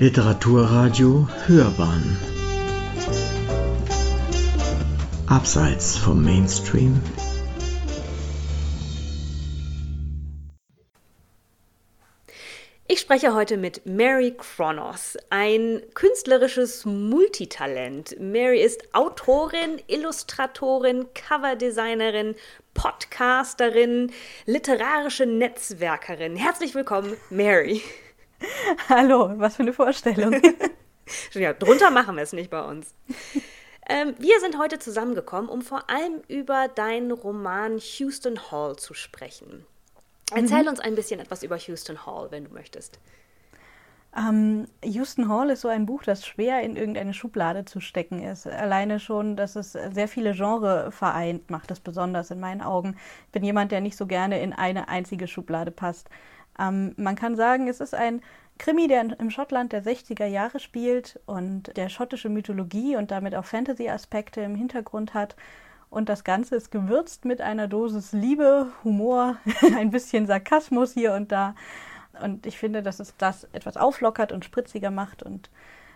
Literaturradio 0.00 1.28
Hörbahn 1.46 2.18
Abseits 5.28 5.96
vom 5.96 6.24
Mainstream 6.24 7.00
Ich 12.88 12.98
spreche 12.98 13.34
heute 13.34 13.56
mit 13.56 13.86
Mary 13.86 14.34
Kronos, 14.36 15.16
ein 15.30 15.80
künstlerisches 15.94 16.84
Multitalent. 16.84 18.18
Mary 18.18 18.62
ist 18.62 18.94
Autorin, 18.94 19.80
Illustratorin, 19.86 21.06
Coverdesignerin, 21.14 22.34
Podcasterin, 22.74 24.12
literarische 24.46 25.26
Netzwerkerin. 25.26 26.34
Herzlich 26.34 26.74
willkommen, 26.74 27.16
Mary. 27.30 27.80
Hallo, 28.88 29.32
was 29.36 29.56
für 29.56 29.62
eine 29.62 29.72
Vorstellung. 29.72 30.40
ja, 31.32 31.52
drunter 31.52 31.90
machen 31.90 32.16
wir 32.16 32.22
es 32.22 32.32
nicht 32.32 32.50
bei 32.50 32.62
uns. 32.62 32.94
Ähm, 33.88 34.14
wir 34.18 34.40
sind 34.40 34.58
heute 34.58 34.78
zusammengekommen, 34.78 35.50
um 35.50 35.62
vor 35.62 35.90
allem 35.90 36.22
über 36.28 36.68
deinen 36.68 37.10
Roman 37.12 37.78
Houston 37.78 38.50
Hall 38.50 38.76
zu 38.76 38.94
sprechen. 38.94 39.66
Erzähl 40.34 40.62
mhm. 40.62 40.68
uns 40.68 40.80
ein 40.80 40.94
bisschen 40.94 41.20
etwas 41.20 41.42
über 41.42 41.56
Houston 41.56 42.06
Hall, 42.06 42.30
wenn 42.30 42.44
du 42.44 42.50
möchtest. 42.52 42.98
Ähm, 44.16 44.68
Houston 44.84 45.28
Hall 45.28 45.50
ist 45.50 45.62
so 45.62 45.68
ein 45.68 45.86
Buch, 45.86 46.02
das 46.04 46.24
schwer 46.24 46.62
in 46.62 46.76
irgendeine 46.76 47.12
Schublade 47.12 47.64
zu 47.64 47.80
stecken 47.80 48.22
ist. 48.22 48.46
Alleine 48.46 49.00
schon, 49.00 49.36
dass 49.36 49.56
es 49.56 49.72
sehr 49.72 50.08
viele 50.08 50.32
Genre 50.32 50.92
vereint, 50.92 51.50
macht 51.50 51.70
es 51.70 51.80
besonders 51.80 52.30
in 52.30 52.38
meinen 52.38 52.62
Augen. 52.62 52.96
Ich 53.26 53.32
bin 53.32 53.44
jemand, 53.44 53.72
der 53.72 53.80
nicht 53.80 53.96
so 53.96 54.06
gerne 54.06 54.40
in 54.40 54.52
eine 54.52 54.88
einzige 54.88 55.26
Schublade 55.26 55.72
passt. 55.72 56.08
Ähm, 56.58 56.94
man 56.96 57.16
kann 57.16 57.36
sagen, 57.36 57.68
es 57.68 57.80
ist 57.80 57.94
ein 57.94 58.22
Krimi, 58.58 58.86
der 58.86 59.18
im 59.18 59.30
Schottland 59.30 59.72
der 59.72 59.82
60er 59.82 60.26
Jahre 60.26 60.60
spielt 60.60 61.20
und 61.26 61.76
der 61.76 61.88
schottische 61.88 62.28
Mythologie 62.28 62.96
und 62.96 63.10
damit 63.10 63.34
auch 63.34 63.44
Fantasy-Aspekte 63.44 64.40
im 64.42 64.54
Hintergrund 64.54 65.12
hat. 65.14 65.36
Und 65.90 66.08
das 66.08 66.24
Ganze 66.24 66.56
ist 66.56 66.70
gewürzt 66.70 67.24
mit 67.24 67.40
einer 67.40 67.68
Dosis 67.68 68.12
Liebe, 68.12 68.68
Humor, 68.82 69.36
ein 69.76 69.90
bisschen 69.90 70.26
Sarkasmus 70.26 70.92
hier 70.92 71.14
und 71.14 71.32
da. 71.32 71.54
Und 72.22 72.46
ich 72.46 72.58
finde, 72.58 72.82
dass 72.82 73.00
es 73.00 73.16
das 73.16 73.44
etwas 73.52 73.76
auflockert 73.76 74.32
und 74.32 74.44
spritziger 74.44 74.90
macht 74.90 75.22
und 75.22 75.50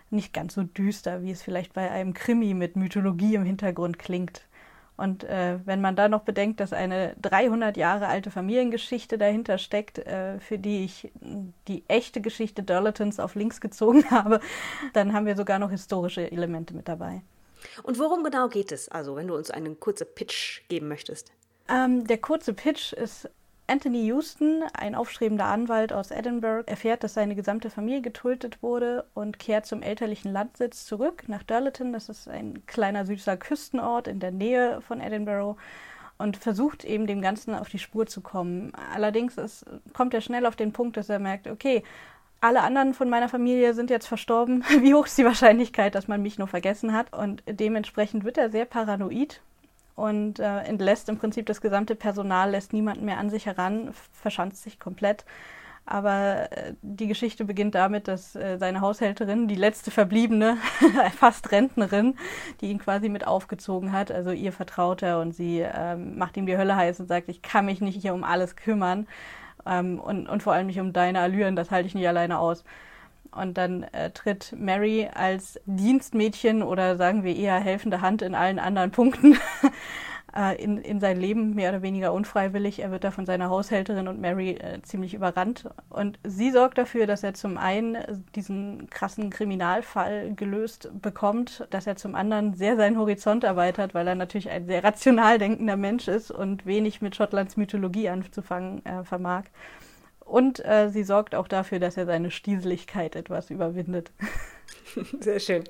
nicht 0.09 0.33
ganz 0.33 0.53
so 0.55 0.63
düster, 0.63 1.21
wie 1.21 1.31
es 1.31 1.41
vielleicht 1.41 1.73
bei 1.73 1.91
einem 1.91 2.13
Krimi 2.13 2.53
mit 2.53 2.75
Mythologie 2.75 3.35
im 3.35 3.45
Hintergrund 3.45 3.99
klingt. 3.99 4.47
Und 4.99 5.23
äh, 5.23 5.59
wenn 5.65 5.79
man 5.79 5.95
da 5.95 6.09
noch 6.09 6.21
bedenkt, 6.21 6.59
dass 6.59 6.73
eine 6.73 7.15
300 7.21 7.77
Jahre 7.77 8.07
alte 8.07 8.31
Familiengeschichte 8.31 9.17
dahinter 9.17 9.57
steckt, 9.57 9.99
äh, 9.99 10.39
für 10.39 10.59
die 10.59 10.83
ich 10.83 11.11
die 11.67 11.83
echte 11.87 12.19
Geschichte 12.19 12.63
Durletons 12.63 13.19
auf 13.19 13.35
links 13.35 13.61
gezogen 13.61 14.03
habe, 14.11 14.41
dann 14.93 15.13
haben 15.13 15.25
wir 15.25 15.37
sogar 15.37 15.57
noch 15.57 15.71
historische 15.71 16.29
Elemente 16.31 16.73
mit 16.73 16.89
dabei. 16.89 17.21
Und 17.83 17.97
worum 17.97 18.23
genau 18.23 18.49
geht 18.49 18.71
es? 18.71 18.89
Also, 18.89 19.15
wenn 19.15 19.27
du 19.27 19.35
uns 19.35 19.51
einen 19.51 19.79
kurzen 19.79 20.07
Pitch 20.15 20.67
geben 20.67 20.87
möchtest. 20.89 21.31
Ähm, 21.69 22.05
der 22.05 22.17
kurze 22.17 22.53
Pitch 22.53 22.93
ist 22.93 23.29
Anthony 23.69 24.05
Houston, 24.07 24.63
ein 24.73 24.95
aufstrebender 24.95 25.45
Anwalt 25.45 25.93
aus 25.93 26.09
Edinburgh, 26.09 26.63
erfährt, 26.67 27.03
dass 27.03 27.13
seine 27.13 27.35
gesamte 27.35 27.69
Familie 27.69 28.01
getötet 28.01 28.63
wurde 28.63 29.05
und 29.13 29.37
kehrt 29.37 29.67
zum 29.67 29.83
elterlichen 29.83 30.33
Landsitz 30.33 30.85
zurück 30.85 31.25
nach 31.27 31.43
Durleton. 31.43 31.93
Das 31.93 32.09
ist 32.09 32.27
ein 32.27 32.65
kleiner 32.65 33.05
süßer 33.05 33.37
Küstenort 33.37 34.07
in 34.07 34.19
der 34.19 34.31
Nähe 34.31 34.81
von 34.81 34.99
Edinburgh 34.99 35.55
und 36.17 36.35
versucht 36.37 36.83
eben 36.83 37.05
dem 37.05 37.21
Ganzen 37.21 37.53
auf 37.53 37.69
die 37.69 37.79
Spur 37.79 38.07
zu 38.07 38.21
kommen. 38.21 38.73
Allerdings 38.93 39.37
ist, 39.37 39.65
kommt 39.93 40.13
er 40.15 40.21
schnell 40.21 40.47
auf 40.47 40.55
den 40.55 40.73
Punkt, 40.73 40.97
dass 40.97 41.07
er 41.07 41.19
merkt, 41.19 41.47
okay, 41.47 41.83
alle 42.41 42.61
anderen 42.61 42.93
von 42.93 43.09
meiner 43.09 43.29
Familie 43.29 43.73
sind 43.73 43.89
jetzt 43.89 44.07
verstorben. 44.07 44.63
Wie 44.81 44.93
hoch 44.95 45.05
ist 45.05 45.17
die 45.17 45.25
Wahrscheinlichkeit, 45.25 45.93
dass 45.93 46.07
man 46.07 46.21
mich 46.21 46.39
nur 46.39 46.47
vergessen 46.47 46.93
hat? 46.93 47.13
Und 47.13 47.43
dementsprechend 47.47 48.23
wird 48.23 48.37
er 48.37 48.49
sehr 48.49 48.65
paranoid 48.65 49.41
und 49.99 50.39
äh, 50.39 50.59
entlässt 50.59 51.09
im 51.09 51.17
Prinzip 51.17 51.45
das 51.45 51.59
gesamte 51.59 51.93
Personal, 51.93 52.51
lässt 52.51 52.71
niemanden 52.71 53.05
mehr 53.05 53.17
an 53.17 53.29
sich 53.29 53.45
heran, 53.45 53.93
verschanzt 54.13 54.63
sich 54.63 54.79
komplett. 54.79 55.25
Aber 55.85 56.51
äh, 56.51 56.73
die 56.81 57.07
Geschichte 57.07 57.43
beginnt 57.43 57.75
damit, 57.75 58.07
dass 58.07 58.35
äh, 58.35 58.57
seine 58.57 58.79
Haushälterin, 58.79 59.47
die 59.47 59.55
letzte 59.55 59.91
verbliebene, 59.91 60.57
fast 61.17 61.51
Rentnerin, 61.51 62.15
die 62.61 62.67
ihn 62.67 62.79
quasi 62.79 63.09
mit 63.09 63.27
aufgezogen 63.27 63.91
hat, 63.91 64.11
also 64.11 64.31
ihr 64.31 64.53
vertraut 64.53 65.01
er 65.01 65.19
und 65.19 65.33
sie 65.33 65.59
ähm, 65.59 66.17
macht 66.17 66.37
ihm 66.37 66.45
die 66.45 66.57
Hölle 66.57 66.75
heiß 66.75 66.99
und 67.01 67.07
sagt, 67.07 67.27
ich 67.27 67.41
kann 67.41 67.65
mich 67.65 67.81
nicht 67.81 68.01
hier 68.01 68.13
um 68.13 68.23
alles 68.23 68.55
kümmern 68.55 69.07
ähm, 69.65 69.99
und, 69.99 70.29
und 70.29 70.43
vor 70.43 70.53
allem 70.53 70.67
nicht 70.67 70.79
um 70.79 70.93
deine 70.93 71.19
Allüren, 71.19 71.55
das 71.55 71.71
halte 71.71 71.87
ich 71.87 71.95
nicht 71.95 72.07
alleine 72.07 72.39
aus. 72.39 72.63
Und 73.31 73.57
dann 73.57 73.83
äh, 73.83 74.11
tritt 74.11 74.55
Mary 74.57 75.09
als 75.13 75.59
Dienstmädchen 75.65 76.63
oder 76.63 76.97
sagen 76.97 77.23
wir 77.23 77.35
eher 77.35 77.59
helfende 77.59 78.01
Hand 78.01 78.21
in 78.21 78.35
allen 78.35 78.59
anderen 78.59 78.91
Punkten 78.91 79.37
äh, 80.35 80.61
in, 80.61 80.77
in 80.77 80.99
sein 80.99 81.19
Leben, 81.19 81.53
mehr 81.53 81.69
oder 81.69 81.81
weniger 81.81 82.13
unfreiwillig. 82.13 82.79
Er 82.79 82.91
wird 82.91 83.03
da 83.03 83.11
von 83.11 83.25
seiner 83.25 83.49
Haushälterin 83.49 84.07
und 84.07 84.19
Mary 84.19 84.51
äh, 84.51 84.81
ziemlich 84.81 85.13
überrannt. 85.13 85.69
Und 85.89 86.19
sie 86.23 86.51
sorgt 86.51 86.77
dafür, 86.77 87.07
dass 87.07 87.23
er 87.23 87.33
zum 87.33 87.57
einen 87.57 87.97
diesen 88.35 88.89
krassen 88.89 89.29
Kriminalfall 89.29 90.33
gelöst 90.35 90.89
bekommt, 91.01 91.67
dass 91.69 91.87
er 91.87 91.95
zum 91.95 92.15
anderen 92.15 92.53
sehr 92.53 92.77
seinen 92.77 92.97
Horizont 92.97 93.43
erweitert, 93.43 93.93
weil 93.93 94.07
er 94.07 94.15
natürlich 94.15 94.49
ein 94.49 94.65
sehr 94.65 94.83
rational 94.83 95.37
denkender 95.37 95.77
Mensch 95.77 96.07
ist 96.07 96.31
und 96.31 96.65
wenig 96.65 97.01
mit 97.01 97.15
Schottlands 97.15 97.57
Mythologie 97.57 98.09
anzufangen 98.09 98.85
äh, 98.85 99.03
vermag. 99.03 99.43
Und 100.29 100.63
äh, 100.63 100.89
sie 100.89 101.03
sorgt 101.03 101.33
auch 101.33 101.47
dafür, 101.47 101.79
dass 101.79 101.97
er 101.97 102.05
seine 102.05 102.29
Stieseligkeit 102.29 103.15
etwas 103.15 103.49
überwindet. 103.49 104.11
Sehr 105.19 105.39
schön. 105.39 105.63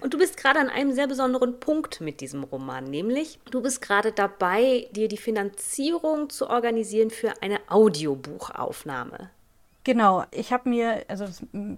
Und 0.00 0.14
du 0.14 0.18
bist 0.18 0.38
gerade 0.38 0.60
an 0.60 0.70
einem 0.70 0.92
sehr 0.92 1.06
besonderen 1.06 1.60
Punkt 1.60 2.00
mit 2.00 2.20
diesem 2.20 2.44
Roman, 2.44 2.84
nämlich 2.84 3.38
du 3.50 3.60
bist 3.62 3.82
gerade 3.82 4.12
dabei, 4.12 4.88
dir 4.92 5.08
die 5.08 5.16
Finanzierung 5.16 6.30
zu 6.30 6.48
organisieren 6.48 7.10
für 7.10 7.34
eine 7.42 7.60
Audiobuchaufnahme. 7.68 9.30
Genau, 9.84 10.22
ich 10.30 10.52
habe 10.52 10.68
mir, 10.68 11.04
also 11.08 11.24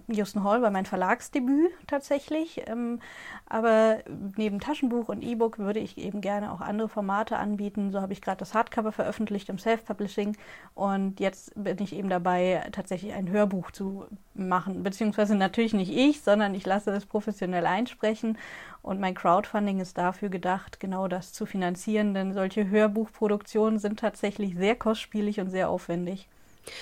Houston 0.07 0.43
Hall 0.43 0.61
war 0.61 0.69
mein 0.69 0.85
Verlagsdebüt 0.85 1.71
tatsächlich, 1.87 2.61
ähm, 2.67 2.99
aber 3.47 3.97
neben 4.37 4.59
Taschenbuch 4.59 5.09
und 5.09 5.23
E-Book 5.23 5.57
würde 5.57 5.79
ich 5.79 5.97
eben 5.97 6.21
gerne 6.21 6.51
auch 6.51 6.61
andere 6.61 6.87
Formate 6.87 7.37
anbieten. 7.37 7.91
So 7.91 8.01
habe 8.01 8.13
ich 8.13 8.21
gerade 8.21 8.37
das 8.37 8.53
Hardcover 8.53 8.91
veröffentlicht 8.91 9.49
im 9.49 9.57
Self-Publishing 9.57 10.37
und 10.75 11.19
jetzt 11.19 11.51
bin 11.55 11.81
ich 11.81 11.93
eben 11.95 12.09
dabei, 12.09 12.67
tatsächlich 12.71 13.11
ein 13.13 13.27
Hörbuch 13.31 13.71
zu 13.71 14.05
machen, 14.35 14.83
beziehungsweise 14.83 15.33
natürlich 15.35 15.73
nicht 15.73 15.91
ich, 15.91 16.21
sondern 16.21 16.53
ich 16.53 16.65
lasse 16.67 16.91
es 16.91 17.07
professionell 17.07 17.65
einsprechen 17.65 18.37
und 18.83 18.99
mein 18.99 19.15
Crowdfunding 19.15 19.79
ist 19.79 19.97
dafür 19.97 20.29
gedacht, 20.29 20.79
genau 20.79 21.07
das 21.07 21.33
zu 21.33 21.47
finanzieren, 21.47 22.13
denn 22.13 22.33
solche 22.33 22.69
Hörbuchproduktionen 22.69 23.79
sind 23.79 23.99
tatsächlich 23.99 24.55
sehr 24.55 24.75
kostspielig 24.75 25.39
und 25.39 25.49
sehr 25.49 25.69
aufwendig. 25.69 26.29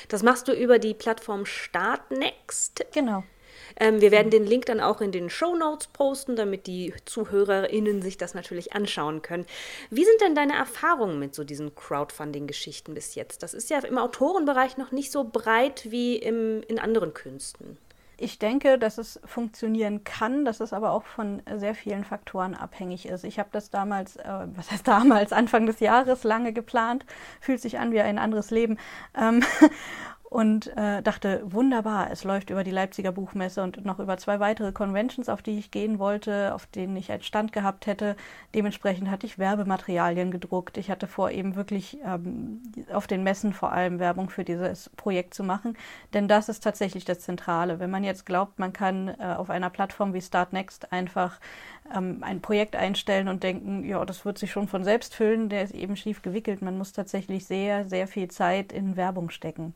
Das 0.09 0.23
machst 0.23 0.47
du 0.47 0.53
über 0.53 0.79
die 0.79 0.94
Plattform 0.94 1.45
Startnext. 1.45 2.85
Genau. 2.94 3.23
Ähm, 3.79 4.01
wir 4.01 4.11
werden 4.11 4.29
den 4.29 4.45
Link 4.45 4.66
dann 4.66 4.79
auch 4.79 5.01
in 5.01 5.11
den 5.11 5.29
Show 5.29 5.55
Notes 5.55 5.88
posten, 5.88 6.35
damit 6.35 6.67
die 6.67 6.94
ZuhörerInnen 7.05 8.01
sich 8.01 8.17
das 8.17 8.33
natürlich 8.33 8.73
anschauen 8.73 9.21
können. 9.21 9.45
Wie 9.89 10.05
sind 10.05 10.21
denn 10.21 10.35
deine 10.35 10.55
Erfahrungen 10.55 11.19
mit 11.19 11.33
so 11.35 11.44
diesen 11.44 11.73
Crowdfunding-Geschichten 11.75 12.94
bis 12.94 13.16
jetzt? 13.16 13.44
Das 13.44 13.53
ist 13.53 13.69
ja 13.69 13.79
im 13.79 13.97
Autorenbereich 13.97 14.77
noch 14.77 14.91
nicht 14.91 15.11
so 15.11 15.23
breit 15.23 15.89
wie 15.89 16.17
im, 16.17 16.61
in 16.67 16.79
anderen 16.79 17.13
Künsten. 17.13 17.77
Ich 18.23 18.39
denke, 18.39 18.79
dass 18.79 18.97
es 18.97 19.19
funktionieren 19.25 20.06
kann, 20.06 20.45
dass 20.45 20.61
es 20.61 20.72
aber 20.72 20.91
auch 20.91 21.03
von 21.03 21.41
sehr 21.57 21.75
vielen 21.75 22.06
Faktoren 22.06 22.56
abhängig 22.56 23.06
ist. 23.06 23.25
Ich 23.25 23.38
habe 23.38 23.50
das 23.51 23.69
damals, 23.69 24.16
äh, 24.16 24.47
was 24.56 24.72
heißt 24.72 24.88
damals, 24.88 25.34
Anfang 25.34 25.66
des 25.66 25.81
Jahres 25.81 26.23
lange 26.23 26.53
geplant, 26.53 27.06
fühlt 27.41 27.59
sich 27.59 27.79
an 27.79 27.91
wie 27.91 28.00
ein 28.00 28.17
anderes 28.17 28.50
Leben. 28.50 28.78
Ähm, 29.13 29.44
und 30.33 30.75
äh, 30.77 31.03
dachte, 31.03 31.44
wunderbar, 31.45 32.09
es 32.09 32.24
läuft 32.24 32.50
über 32.50 32.63
die 32.63 32.71
Leipziger 32.71 33.12
Buchmesse 33.12 33.62
und 33.62 33.85
noch 33.85 34.00
über 34.00 34.18
zwei 34.18 34.39
weitere 34.39 34.71
Conventions, 34.71 35.30
auf 35.30 35.44
die 35.44 35.59
ich 35.59 35.69
gehen 35.69 36.00
wollte, 36.00 36.56
auf 36.56 36.65
denen 36.65 36.95
ich 36.95 37.12
einen 37.12 37.21
Stand 37.21 37.53
gehabt 37.53 37.85
hätte. 37.85 38.15
Dementsprechend 38.56 39.12
hatte 39.12 39.27
ich 39.27 39.38
Werbematerialien 39.38 40.31
gedruckt. 40.31 40.80
Ich 40.80 40.89
hatte 40.89 41.06
vor, 41.06 41.30
eben 41.30 41.56
wirklich 41.56 42.00
ähm, 42.03 42.63
auf 42.91 43.06
den 43.06 43.21
Messen 43.21 43.53
vor 43.53 43.74
allem 43.74 44.00
Werbung 44.00 44.31
für 44.31 44.44
dieses 44.44 44.89
Projekt 44.97 45.35
zu 45.35 45.44
machen, 45.44 45.77
denn 46.15 46.27
das 46.27 46.50
ist 46.50 46.63
tatsächlich 46.63 47.06
das 47.06 47.19
Zentrale. 47.19 47.80
Wenn 47.80 47.91
man 47.91 48.03
jetzt 48.03 48.25
glaubt, 48.25 48.57
man 48.57 48.74
kann 48.74 49.09
äh, 49.09 49.35
auf 49.38 49.51
einer 49.51 49.69
Plattform 49.69 50.15
wie 50.15 50.21
Startnext 50.21 50.91
einfach 50.91 51.39
ähm, 51.95 52.24
ein 52.24 52.41
Projekt 52.41 52.75
einstellen 52.75 53.27
und 53.27 53.44
denken, 53.44 53.83
ja, 53.83 54.03
das 54.03 54.25
wird 54.25 54.39
sich 54.39 54.51
schon 54.51 54.68
von 54.68 54.83
selbst 54.83 55.13
füllen, 55.13 55.50
der 55.50 55.62
ist 55.62 55.75
eben 55.75 55.95
schief 55.95 56.24
gewickelt. 56.24 56.63
Man 56.63 56.80
muss 56.80 56.91
tatsächlich 56.91 57.45
sehr, 57.45 57.88
sehr 57.88 58.07
viel 58.07 58.30
Zeit 58.30 58.71
in 58.71 58.97
Werbung 58.97 59.30
stecken. 59.30 59.75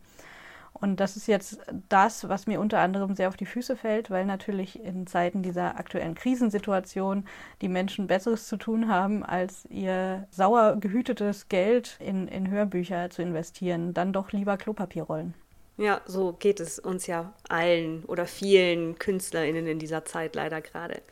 Und 0.80 1.00
das 1.00 1.18
ist 1.18 1.28
jetzt 1.28 1.60
das, 1.90 2.30
was 2.30 2.48
mir 2.48 2.60
unter 2.60 2.80
anderem 2.80 3.16
sehr 3.16 3.28
auf 3.30 3.38
die 3.38 3.46
Füße 3.46 3.76
fällt, 3.76 4.12
weil 4.12 4.26
natürlich 4.26 4.84
in 4.84 5.08
Zeiten 5.08 5.42
dieser 5.42 5.80
aktuellen 5.80 6.16
Krisensituation 6.16 7.26
die 7.62 7.70
Menschen 7.70 8.08
Besseres 8.08 8.48
zu 8.48 8.58
tun 8.58 8.88
haben, 8.88 9.24
als 9.24 9.66
ihr 9.66 10.28
sauer 10.30 10.78
gehütetes 10.80 11.50
Geld 11.50 11.98
in, 12.00 12.28
in 12.28 12.50
Hörbücher 12.50 13.10
zu 13.10 13.22
investieren. 13.22 13.94
Dann 13.94 14.14
doch 14.14 14.32
lieber 14.32 14.58
Klopapierrollen. 14.58 15.34
Ja, 15.80 16.02
so 16.08 16.34
geht 16.34 16.60
es 16.60 16.80
uns 16.80 17.06
ja 17.06 17.34
allen 17.50 18.04
oder 18.06 18.26
vielen 18.26 18.98
KünstlerInnen 18.98 19.68
in 19.68 19.78
dieser 19.78 20.06
Zeit 20.06 20.36
leider 20.36 20.60
gerade. 20.60 21.04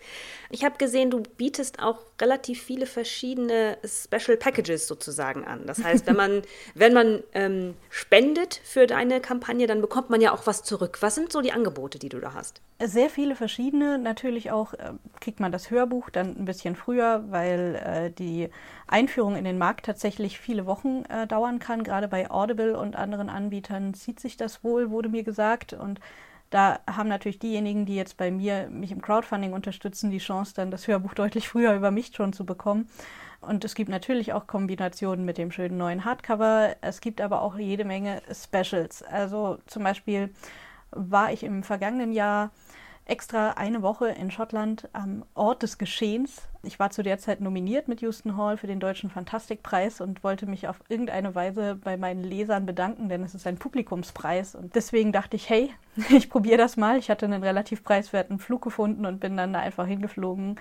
Ich 0.50 0.66
habe 0.66 0.78
gesehen, 0.80 1.12
du 1.12 1.22
bietest 1.22 1.80
auch 1.80 2.00
relativ 2.20 2.64
viele 2.64 2.88
verschiedene 2.88 3.78
Special 3.86 4.38
Packages 4.38 4.88
sozusagen 4.88 5.46
an. 5.46 5.68
Das 5.68 5.84
heißt, 5.84 6.08
wenn 6.08 6.16
man, 6.16 6.42
wenn 6.74 6.94
man 6.94 7.24
ähm, 7.34 7.76
spendet 7.92 8.60
für 8.64 8.88
deine 8.88 9.22
Kampagne, 9.22 9.68
dann 9.68 9.82
bekommt 9.82 10.10
man 10.10 10.20
ja 10.20 10.34
auch 10.34 10.48
was 10.48 10.64
zurück. 10.64 10.98
Was 11.02 11.14
sind 11.14 11.32
so 11.32 11.42
die 11.42 11.52
Angebote, 11.52 12.00
die 12.00 12.10
du 12.10 12.20
da 12.20 12.34
hast? 12.34 12.62
Sehr 12.84 13.10
viele 13.10 13.36
verschiedene. 13.38 13.98
Natürlich 13.98 14.52
auch 14.52 14.74
äh, 14.74 14.92
kriegt 15.22 15.40
man 15.40 15.54
das 15.54 15.72
Hörbuch 15.72 16.10
dann 16.10 16.36
ein 16.38 16.44
bisschen 16.44 16.76
früher, 16.76 17.24
weil 17.30 17.76
äh, 17.76 18.12
die 18.12 18.50
Einführung 18.86 19.38
in 19.38 19.46
den 19.46 19.58
Markt 19.58 19.86
tatsächlich 19.86 20.40
viele 20.40 20.66
Wochen 20.66 21.04
äh, 21.06 21.26
dauern 21.26 21.60
kann. 21.60 21.86
Gerade 21.86 22.10
bei 22.10 22.30
Audible 22.30 22.78
und 22.78 22.98
anderen 22.98 23.30
Anbietern 23.30 23.94
zieht 23.94 24.20
sich 24.20 24.36
das 24.36 24.62
wohl, 24.66 24.90
wurde 24.90 25.08
mir 25.08 25.24
gesagt. 25.24 25.72
Und 25.72 26.02
da 26.50 26.80
haben 26.86 27.08
natürlich 27.08 27.40
diejenigen, 27.40 27.86
die 27.86 27.96
jetzt 27.96 28.18
bei 28.18 28.30
mir 28.30 28.68
mich 28.70 28.92
im 28.92 29.02
Crowdfunding 29.02 29.54
unterstützen, 29.54 30.12
die 30.12 30.18
Chance, 30.18 30.54
dann 30.54 30.70
das 30.70 30.86
Hörbuch 30.86 31.14
deutlich 31.16 31.48
früher 31.48 31.76
über 31.76 31.92
mich 31.92 32.14
schon 32.14 32.34
zu 32.34 32.46
bekommen. 32.46 32.90
Und 33.40 33.64
es 33.64 33.76
gibt 33.76 33.90
natürlich 33.90 34.34
auch 34.34 34.48
Kombinationen 34.48 35.24
mit 35.24 35.38
dem 35.38 35.50
schönen 35.50 35.78
neuen 35.78 36.04
Hardcover. 36.04 36.76
Es 36.82 37.00
gibt 37.00 37.22
aber 37.22 37.42
auch 37.42 37.58
jede 37.58 37.86
Menge 37.86 38.22
Specials. 38.34 39.02
Also 39.02 39.60
zum 39.66 39.84
Beispiel 39.84 40.32
war 40.92 41.32
ich 41.32 41.44
im 41.44 41.64
vergangenen 41.64 42.12
Jahr 42.12 42.52
extra 43.06 43.52
eine 43.52 43.84
Woche 43.84 44.10
in 44.10 44.32
Schottland 44.32 44.90
am 44.94 45.24
Ort 45.36 45.62
des 45.62 45.78
Geschehens. 45.78 46.48
Ich 46.64 46.80
war 46.80 46.90
zu 46.90 47.04
der 47.04 47.20
Zeit 47.20 47.40
nominiert 47.40 47.88
mit 47.88 48.02
Houston 48.02 48.36
Hall 48.36 48.58
für 48.58 48.66
den 48.66 48.80
Deutschen 48.80 49.12
Fantastikpreis 49.12 50.02
und 50.02 50.24
wollte 50.24 50.48
mich 50.48 50.68
auf 50.68 50.80
irgendeine 50.90 51.36
Weise 51.36 51.76
bei 51.76 51.98
meinen 51.98 52.24
Lesern 52.24 52.66
bedanken, 52.66 53.08
denn 53.08 53.24
es 53.24 53.36
ist 53.36 53.46
ein 53.46 53.58
Publikumspreis. 53.58 54.56
Und 54.56 54.74
deswegen 54.74 55.12
dachte 55.12 55.36
ich, 55.36 55.50
hey, 55.50 55.72
ich 56.10 56.32
probiere 56.32 56.58
das 56.58 56.78
mal. 56.78 56.98
Ich 56.98 57.12
hatte 57.12 57.26
einen 57.26 57.44
relativ 57.44 57.84
preiswerten 57.84 58.40
Flug 58.40 58.64
gefunden 58.64 59.06
und 59.06 59.20
bin 59.20 59.38
dann 59.38 59.54
da 59.54 59.60
einfach 59.60 59.86
hingeflogen 59.86 60.56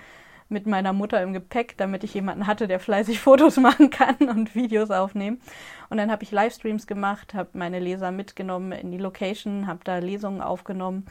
mit 0.47 0.67
meiner 0.67 0.93
Mutter 0.93 1.23
im 1.23 1.33
Gepäck, 1.33 1.75
damit 1.77 2.03
ich 2.03 2.13
jemanden 2.13 2.45
hatte, 2.45 2.67
der 2.67 2.79
fleißig 2.79 3.19
Fotos 3.21 3.57
machen 3.57 3.89
kann 3.89 4.17
und 4.29 4.53
Videos 4.53 4.91
aufnehmen. 4.91 5.41
Und 5.89 5.97
dann 5.97 6.11
habe 6.11 6.21
ich 6.21 6.29
Livestreams 6.29 6.85
gemacht, 6.85 7.33
habe 7.33 7.49
meine 7.53 7.79
Leser 7.79 8.11
mitgenommen 8.11 8.71
in 8.71 8.91
die 8.91 8.99
Location, 8.99 9.65
habe 9.65 9.79
da 9.83 9.97
Lesungen 9.97 10.41
aufgenommen 10.41 11.07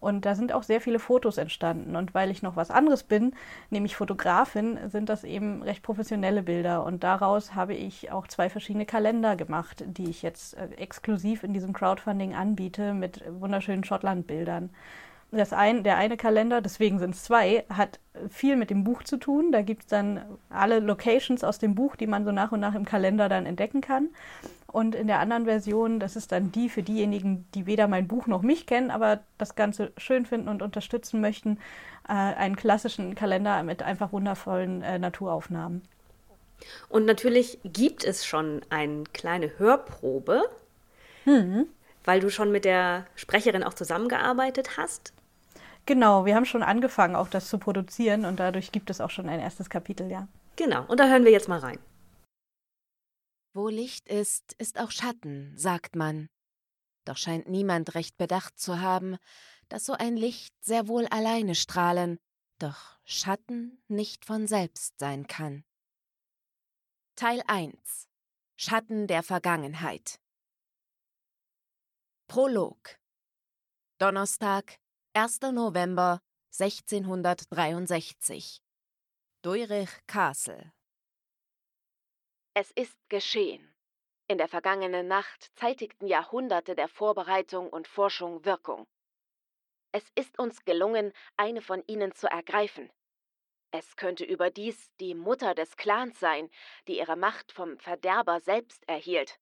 und 0.00 0.24
da 0.24 0.34
sind 0.34 0.52
auch 0.52 0.62
sehr 0.62 0.80
viele 0.80 0.98
Fotos 0.98 1.38
entstanden. 1.38 1.96
Und 1.96 2.14
weil 2.14 2.30
ich 2.30 2.42
noch 2.42 2.56
was 2.56 2.70
anderes 2.70 3.02
bin, 3.02 3.34
nämlich 3.70 3.96
Fotografin, 3.96 4.78
sind 4.88 5.08
das 5.08 5.24
eben 5.24 5.62
recht 5.62 5.82
professionelle 5.82 6.42
Bilder. 6.42 6.84
Und 6.84 7.04
daraus 7.04 7.54
habe 7.54 7.74
ich 7.74 8.12
auch 8.12 8.26
zwei 8.26 8.48
verschiedene 8.48 8.86
Kalender 8.86 9.36
gemacht, 9.36 9.84
die 9.86 10.08
ich 10.10 10.22
jetzt 10.22 10.56
äh, 10.56 10.68
exklusiv 10.76 11.42
in 11.42 11.52
diesem 11.52 11.72
Crowdfunding 11.72 12.34
anbiete 12.34 12.94
mit 12.94 13.22
wunderschönen 13.28 13.84
Schottland-Bildern. 13.84 14.70
Das 15.30 15.52
ein, 15.52 15.82
der 15.82 15.98
eine 15.98 16.16
Kalender, 16.16 16.62
deswegen 16.62 16.98
sind 16.98 17.14
es 17.14 17.24
zwei, 17.24 17.64
hat 17.68 18.00
viel 18.30 18.56
mit 18.56 18.70
dem 18.70 18.82
Buch 18.82 19.02
zu 19.02 19.18
tun. 19.18 19.52
Da 19.52 19.60
gibt 19.60 19.82
es 19.82 19.86
dann 19.88 20.22
alle 20.48 20.80
Locations 20.80 21.44
aus 21.44 21.58
dem 21.58 21.74
Buch, 21.74 21.96
die 21.96 22.06
man 22.06 22.24
so 22.24 22.32
nach 22.32 22.50
und 22.52 22.60
nach 22.60 22.74
im 22.74 22.86
Kalender 22.86 23.28
dann 23.28 23.44
entdecken 23.44 23.82
kann. 23.82 24.08
Und 24.70 24.94
in 24.94 25.06
der 25.06 25.20
anderen 25.20 25.46
Version, 25.46 25.98
das 25.98 26.14
ist 26.14 26.30
dann 26.30 26.52
die 26.52 26.68
für 26.68 26.82
diejenigen, 26.82 27.46
die 27.54 27.64
weder 27.64 27.88
mein 27.88 28.06
Buch 28.06 28.26
noch 28.26 28.42
mich 28.42 28.66
kennen, 28.66 28.90
aber 28.90 29.20
das 29.38 29.54
Ganze 29.54 29.92
schön 29.96 30.26
finden 30.26 30.48
und 30.48 30.60
unterstützen 30.60 31.22
möchten, 31.22 31.58
äh, 32.06 32.12
einen 32.12 32.54
klassischen 32.54 33.14
Kalender 33.14 33.62
mit 33.62 33.82
einfach 33.82 34.12
wundervollen 34.12 34.82
äh, 34.82 34.98
Naturaufnahmen. 34.98 35.82
Und 36.90 37.06
natürlich 37.06 37.58
gibt 37.64 38.04
es 38.04 38.26
schon 38.26 38.60
eine 38.68 39.04
kleine 39.14 39.58
Hörprobe, 39.58 40.42
mhm. 41.24 41.66
weil 42.04 42.20
du 42.20 42.28
schon 42.28 42.52
mit 42.52 42.66
der 42.66 43.06
Sprecherin 43.14 43.62
auch 43.62 43.74
zusammengearbeitet 43.74 44.76
hast. 44.76 45.14
Genau, 45.86 46.26
wir 46.26 46.34
haben 46.34 46.44
schon 46.44 46.62
angefangen, 46.62 47.16
auch 47.16 47.28
das 47.28 47.48
zu 47.48 47.56
produzieren 47.56 48.26
und 48.26 48.38
dadurch 48.38 48.70
gibt 48.70 48.90
es 48.90 49.00
auch 49.00 49.08
schon 49.08 49.30
ein 49.30 49.40
erstes 49.40 49.70
Kapitel, 49.70 50.10
ja. 50.10 50.28
Genau, 50.56 50.84
und 50.88 51.00
da 51.00 51.08
hören 51.08 51.24
wir 51.24 51.32
jetzt 51.32 51.48
mal 51.48 51.60
rein. 51.60 51.78
Wo 53.58 53.68
Licht 53.68 54.08
ist, 54.08 54.54
ist 54.58 54.78
auch 54.78 54.92
Schatten, 54.92 55.58
sagt 55.58 55.96
man. 55.96 56.30
Doch 57.04 57.16
scheint 57.16 57.48
niemand 57.48 57.96
recht 57.96 58.16
bedacht 58.16 58.56
zu 58.56 58.80
haben, 58.80 59.16
dass 59.68 59.84
so 59.84 59.94
ein 59.94 60.16
Licht 60.16 60.54
sehr 60.60 60.86
wohl 60.86 61.08
alleine 61.08 61.56
strahlen, 61.56 62.20
doch 62.60 63.00
Schatten 63.04 63.82
nicht 63.88 64.24
von 64.24 64.46
selbst 64.46 65.00
sein 65.00 65.26
kann. 65.26 65.64
Teil 67.16 67.42
1 67.48 68.08
Schatten 68.54 69.08
der 69.08 69.24
Vergangenheit 69.24 70.20
Prolog 72.28 73.00
Donnerstag, 73.98 74.78
1. 75.14 75.40
November 75.40 76.20
1663 76.56 78.62
Durich 79.42 79.90
Castle 80.06 80.72
Es 82.60 82.72
ist 82.72 82.98
geschehen. 83.08 83.72
In 84.26 84.36
der 84.36 84.48
vergangenen 84.48 85.06
Nacht 85.06 85.52
zeitigten 85.54 86.08
Jahrhunderte 86.08 86.74
der 86.74 86.88
Vorbereitung 86.88 87.70
und 87.70 87.86
Forschung 87.86 88.44
Wirkung. 88.44 88.88
Es 89.92 90.10
ist 90.16 90.40
uns 90.40 90.64
gelungen, 90.64 91.12
eine 91.36 91.62
von 91.62 91.84
ihnen 91.86 92.16
zu 92.16 92.26
ergreifen. 92.26 92.90
Es 93.70 93.94
könnte 93.94 94.24
überdies 94.24 94.92
die 94.96 95.14
Mutter 95.14 95.54
des 95.54 95.76
Clans 95.76 96.18
sein, 96.18 96.50
die 96.88 96.98
ihre 96.98 97.14
Macht 97.14 97.52
vom 97.52 97.78
Verderber 97.78 98.40
selbst 98.40 98.88
erhielt. 98.88 99.38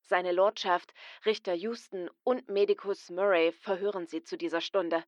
Seine 0.00 0.32
Lordschaft, 0.32 0.94
Richter 1.24 1.54
Houston 1.54 2.10
und 2.24 2.48
Medicus 2.48 3.08
Murray 3.08 3.52
verhören 3.52 4.08
sie 4.08 4.24
zu 4.24 4.36
dieser 4.36 4.60
Stunde. 4.60 5.04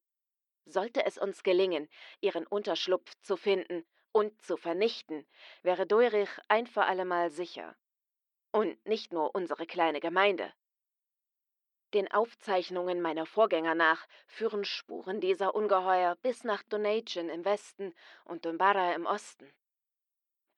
Sollte 0.66 1.04
es 1.04 1.18
uns 1.18 1.42
gelingen, 1.42 1.88
ihren 2.20 2.46
Unterschlupf 2.46 3.12
zu 3.22 3.36
finden 3.36 3.84
und 4.12 4.40
zu 4.42 4.56
vernichten, 4.56 5.26
wäre 5.62 5.86
Doirich 5.86 6.30
ein 6.48 6.66
für 6.66 6.84
allemal 6.84 7.30
sicher. 7.30 7.76
Und 8.52 8.84
nicht 8.86 9.12
nur 9.12 9.34
unsere 9.34 9.66
kleine 9.66 10.00
Gemeinde. 10.00 10.52
Den 11.94 12.10
Aufzeichnungen 12.12 13.00
meiner 13.00 13.24
Vorgänger 13.24 13.74
nach 13.74 14.06
führen 14.26 14.64
Spuren 14.64 15.20
dieser 15.20 15.54
Ungeheuer 15.54 16.16
bis 16.16 16.44
nach 16.44 16.62
Donation 16.64 17.30
im 17.30 17.44
Westen 17.44 17.94
und 18.24 18.44
Dumbara 18.44 18.94
im 18.94 19.06
Osten. 19.06 19.50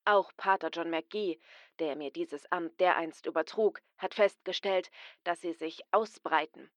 Auch 0.04 0.32
Pater 0.36 0.70
John 0.72 0.90
McGee, 0.90 1.38
der 1.78 1.94
mir 1.94 2.10
dieses 2.10 2.50
Amt 2.50 2.80
dereinst 2.80 3.26
übertrug, 3.26 3.80
hat 3.96 4.14
festgestellt, 4.14 4.90
dass 5.22 5.40
sie 5.40 5.52
sich 5.52 5.82
ausbreiten. 5.92 6.70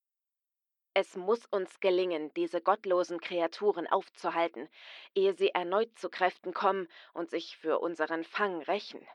Es 0.95 1.15
muss 1.15 1.45
uns 1.47 1.79
gelingen, 1.79 2.31
diese 2.35 2.61
gottlosen 2.61 3.19
Kreaturen 3.19 3.87
aufzuhalten, 3.87 4.69
ehe 5.15 5.33
sie 5.33 5.49
erneut 5.49 5.97
zu 5.97 6.09
Kräften 6.09 6.53
kommen 6.53 6.87
und 7.13 7.31
sich 7.31 7.57
für 7.57 7.79
unseren 7.79 8.23
Fang 8.23 8.61
rächen. 8.61 9.05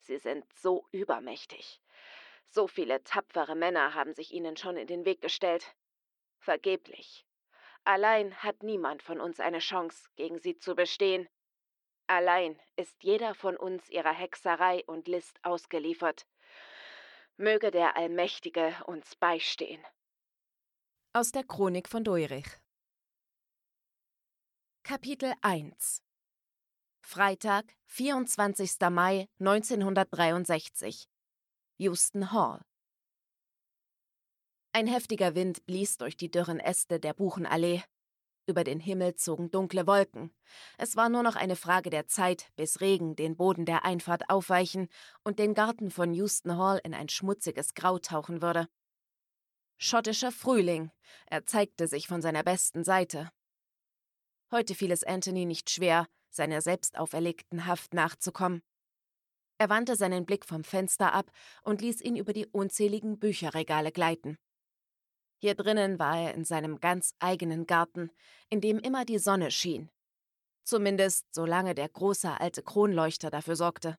Sie 0.00 0.18
sind 0.18 0.44
so 0.52 0.86
übermächtig. 0.92 1.80
So 2.44 2.68
viele 2.68 3.02
tapfere 3.02 3.54
Männer 3.54 3.94
haben 3.94 4.12
sich 4.12 4.32
ihnen 4.32 4.58
schon 4.58 4.76
in 4.76 4.86
den 4.86 5.06
Weg 5.06 5.22
gestellt. 5.22 5.74
Vergeblich. 6.38 7.24
Allein 7.84 8.34
hat 8.42 8.62
niemand 8.62 9.02
von 9.02 9.20
uns 9.20 9.40
eine 9.40 9.60
Chance, 9.60 10.10
gegen 10.16 10.38
sie 10.38 10.58
zu 10.58 10.74
bestehen. 10.74 11.28
Allein 12.08 12.60
ist 12.76 13.02
jeder 13.02 13.34
von 13.34 13.56
uns 13.56 13.88
ihrer 13.88 14.12
Hexerei 14.12 14.84
und 14.86 15.08
List 15.08 15.38
ausgeliefert. 15.44 16.26
Möge 17.36 17.70
der 17.70 17.96
Allmächtige 17.96 18.76
uns 18.86 19.16
beistehen. 19.16 19.84
Aus 21.16 21.32
der 21.32 21.44
Chronik 21.44 21.88
von 21.88 22.04
Doirich 22.04 22.44
Kapitel 24.82 25.32
1 25.40 26.02
Freitag, 27.00 27.64
24. 27.86 28.72
Mai 28.90 29.26
1963 29.40 31.08
Houston 31.78 32.32
Hall 32.32 32.60
Ein 34.74 34.86
heftiger 34.86 35.34
Wind 35.34 35.64
blies 35.64 35.96
durch 35.96 36.18
die 36.18 36.30
dürren 36.30 36.60
Äste 36.60 37.00
der 37.00 37.14
Buchenallee 37.14 37.82
über 38.46 38.62
den 38.62 38.78
Himmel 38.78 39.14
zogen 39.14 39.50
dunkle 39.50 39.86
Wolken. 39.86 40.34
Es 40.76 40.96
war 40.96 41.08
nur 41.08 41.22
noch 41.22 41.36
eine 41.36 41.56
Frage 41.56 41.88
der 41.88 42.08
Zeit, 42.08 42.52
bis 42.56 42.82
Regen 42.82 43.16
den 43.16 43.38
Boden 43.38 43.64
der 43.64 43.86
Einfahrt 43.86 44.28
aufweichen 44.28 44.88
und 45.24 45.38
den 45.38 45.54
Garten 45.54 45.90
von 45.90 46.12
Houston 46.12 46.58
Hall 46.58 46.78
in 46.84 46.92
ein 46.92 47.08
schmutziges 47.08 47.72
Grau 47.72 47.98
tauchen 47.98 48.42
würde. 48.42 48.68
Schottischer 49.78 50.32
Frühling. 50.32 50.90
Er 51.26 51.44
zeigte 51.44 51.86
sich 51.86 52.06
von 52.06 52.22
seiner 52.22 52.42
besten 52.42 52.82
Seite. 52.82 53.30
Heute 54.50 54.74
fiel 54.74 54.90
es 54.90 55.04
Anthony 55.04 55.44
nicht 55.44 55.68
schwer, 55.70 56.06
seiner 56.30 56.62
selbst 56.62 56.96
auferlegten 56.96 57.66
Haft 57.66 57.92
nachzukommen. 57.92 58.62
Er 59.58 59.68
wandte 59.68 59.96
seinen 59.96 60.24
Blick 60.24 60.44
vom 60.44 60.64
Fenster 60.64 61.12
ab 61.12 61.30
und 61.62 61.82
ließ 61.82 62.00
ihn 62.00 62.16
über 62.16 62.32
die 62.32 62.46
unzähligen 62.46 63.18
Bücherregale 63.18 63.92
gleiten. 63.92 64.38
Hier 65.38 65.54
drinnen 65.54 65.98
war 65.98 66.18
er 66.18 66.34
in 66.34 66.44
seinem 66.44 66.80
ganz 66.80 67.14
eigenen 67.18 67.66
Garten, 67.66 68.10
in 68.48 68.62
dem 68.62 68.78
immer 68.78 69.04
die 69.04 69.18
Sonne 69.18 69.50
schien. 69.50 69.90
Zumindest 70.64 71.26
solange 71.34 71.74
der 71.74 71.88
große 71.88 72.40
alte 72.40 72.62
Kronleuchter 72.62 73.30
dafür 73.30 73.56
sorgte. 73.56 73.98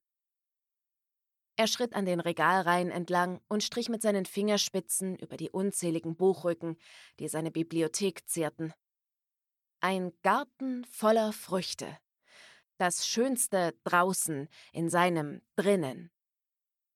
Er 1.60 1.66
schritt 1.66 1.96
an 1.96 2.06
den 2.06 2.20
Regalreihen 2.20 2.92
entlang 2.92 3.42
und 3.48 3.64
strich 3.64 3.90
mit 3.90 4.04
seinen 4.04 4.28
Fingerspitzen 4.28 5.16
über 5.16 5.38
die 5.38 5.50
unzähligen 5.50 6.16
Buchrücken, 6.16 6.78
die 7.20 7.28
seine 7.28 7.50
Bibliothek 7.50 8.30
zierten. 8.30 8.74
Ein 9.80 10.14
Garten 10.22 10.86
voller 10.86 11.34
Früchte. 11.34 11.98
Das 12.78 13.08
Schönste 13.08 13.74
draußen 13.86 14.50
in 14.72 14.90
seinem 14.92 15.42
drinnen. 15.56 16.12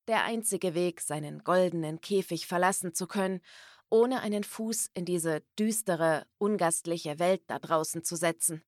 Der 0.08 0.26
einzige 0.26 0.76
Weg, 0.76 1.02
seinen 1.02 1.44
goldenen 1.44 2.00
Käfig 2.00 2.46
verlassen 2.46 2.94
zu 2.94 3.08
können, 3.08 3.42
ohne 3.90 4.22
einen 4.22 4.44
Fuß 4.44 4.92
in 4.94 5.06
diese 5.06 5.42
düstere, 5.58 6.28
ungastliche 6.38 7.18
Welt 7.18 7.42
da 7.48 7.58
draußen 7.58 8.04
zu 8.04 8.16
setzen. 8.16 8.64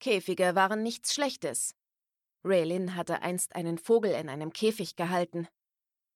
Käfige 0.00 0.56
waren 0.56 0.82
nichts 0.82 1.14
Schlechtes. 1.14 1.76
Raylin 2.44 2.94
hatte 2.94 3.22
einst 3.22 3.56
einen 3.56 3.78
Vogel 3.78 4.12
in 4.12 4.28
einem 4.28 4.52
Käfig 4.52 4.96
gehalten. 4.96 5.48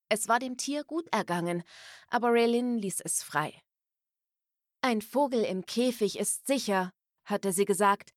Es 0.09 0.29
war 0.29 0.39
dem 0.39 0.57
Tier 0.57 0.85
gut 0.85 1.07
ergangen, 1.13 1.63
aber 2.09 2.29
Raylin 2.29 2.79
ließ 2.79 3.01
es 3.01 3.23
frei. 3.23 3.61
Ein 4.83 5.03
Vogel 5.03 5.45
im 5.45 5.67
Käfig 5.67 6.19
ist 6.19 6.47
sicher, 6.47 6.93
hatte 7.25 7.53
sie 7.53 7.65
gesagt, 7.65 8.11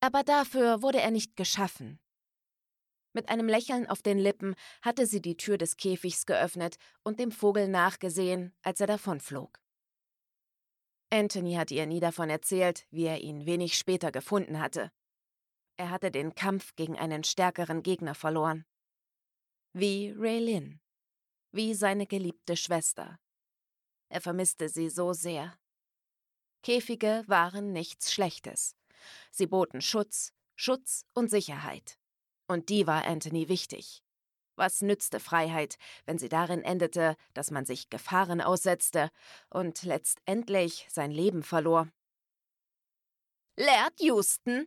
aber 0.00 0.22
dafür 0.22 0.82
wurde 0.82 1.00
er 1.00 1.10
nicht 1.10 1.36
geschaffen. 1.36 1.98
Mit 3.12 3.30
einem 3.30 3.48
Lächeln 3.48 3.86
auf 3.86 4.02
den 4.02 4.18
Lippen 4.18 4.54
hatte 4.82 5.06
sie 5.06 5.22
die 5.22 5.38
Tür 5.38 5.56
des 5.56 5.78
Käfigs 5.78 6.26
geöffnet 6.26 6.76
und 7.02 7.18
dem 7.18 7.32
Vogel 7.32 7.66
nachgesehen, 7.66 8.54
als 8.62 8.80
er 8.80 8.86
davonflog. 8.86 9.58
Anthony 11.10 11.54
hatte 11.54 11.74
ihr 11.74 11.86
nie 11.86 12.00
davon 12.00 12.28
erzählt, 12.28 12.86
wie 12.90 13.04
er 13.04 13.20
ihn 13.20 13.46
wenig 13.46 13.78
später 13.78 14.12
gefunden 14.12 14.60
hatte. 14.60 14.90
Er 15.78 15.90
hatte 15.90 16.10
den 16.10 16.34
Kampf 16.34 16.74
gegen 16.76 16.98
einen 16.98 17.22
stärkeren 17.22 17.82
Gegner 17.82 18.14
verloren. 18.14 18.64
Wie 19.72 20.14
Raylin. 20.16 20.80
Wie 21.52 21.74
seine 21.74 22.06
geliebte 22.06 22.56
Schwester. 22.56 23.18
Er 24.08 24.20
vermisste 24.20 24.68
sie 24.68 24.88
so 24.88 25.12
sehr. 25.12 25.58
Käfige 26.62 27.24
waren 27.26 27.72
nichts 27.72 28.12
Schlechtes. 28.12 28.74
Sie 29.30 29.46
boten 29.46 29.82
Schutz, 29.82 30.32
Schutz 30.54 31.04
und 31.12 31.30
Sicherheit. 31.30 31.98
Und 32.48 32.70
die 32.70 32.86
war 32.86 33.04
Anthony 33.04 33.48
wichtig. 33.48 34.02
Was 34.56 34.80
nützte 34.80 35.20
Freiheit, 35.20 35.76
wenn 36.06 36.18
sie 36.18 36.30
darin 36.30 36.62
endete, 36.62 37.16
dass 37.34 37.50
man 37.50 37.66
sich 37.66 37.90
Gefahren 37.90 38.40
aussetzte 38.40 39.10
und 39.50 39.82
letztendlich 39.82 40.86
sein 40.88 41.10
Leben 41.10 41.42
verlor? 41.42 41.88
Laird 43.56 44.00
Houston, 44.00 44.66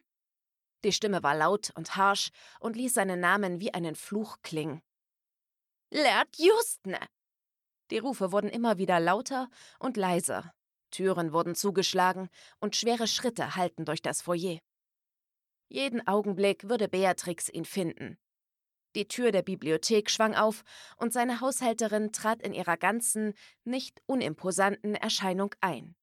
die 0.83 0.91
Stimme 0.91 1.23
war 1.23 1.35
laut 1.35 1.71
und 1.75 1.95
harsch 1.95 2.29
und 2.59 2.75
ließ 2.75 2.93
seinen 2.93 3.19
Namen 3.19 3.59
wie 3.59 3.73
einen 3.73 3.95
Fluch 3.95 4.37
klingen. 4.41 4.81
Laird 5.91 6.37
Houston! 6.37 6.95
Die 7.91 7.97
Rufe 7.97 8.31
wurden 8.31 8.49
immer 8.49 8.77
wieder 8.77 8.99
lauter 8.99 9.49
und 9.79 9.97
leiser. 9.97 10.53
Türen 10.91 11.33
wurden 11.33 11.55
zugeschlagen 11.55 12.29
und 12.59 12.75
schwere 12.75 13.07
Schritte 13.07 13.55
hallten 13.55 13.85
durch 13.85 14.01
das 14.01 14.21
Foyer. 14.21 14.59
Jeden 15.67 16.05
Augenblick 16.07 16.67
würde 16.69 16.87
Beatrix 16.87 17.49
ihn 17.49 17.65
finden. 17.65 18.17
Die 18.95 19.07
Tür 19.07 19.31
der 19.31 19.43
Bibliothek 19.43 20.09
schwang 20.09 20.33
auf 20.33 20.63
und 20.97 21.13
seine 21.13 21.41
Haushälterin 21.41 22.11
trat 22.11 22.41
in 22.41 22.53
ihrer 22.53 22.77
ganzen, 22.77 23.33
nicht 23.63 24.01
unimposanten 24.07 24.95
Erscheinung 24.95 25.53
ein 25.61 25.95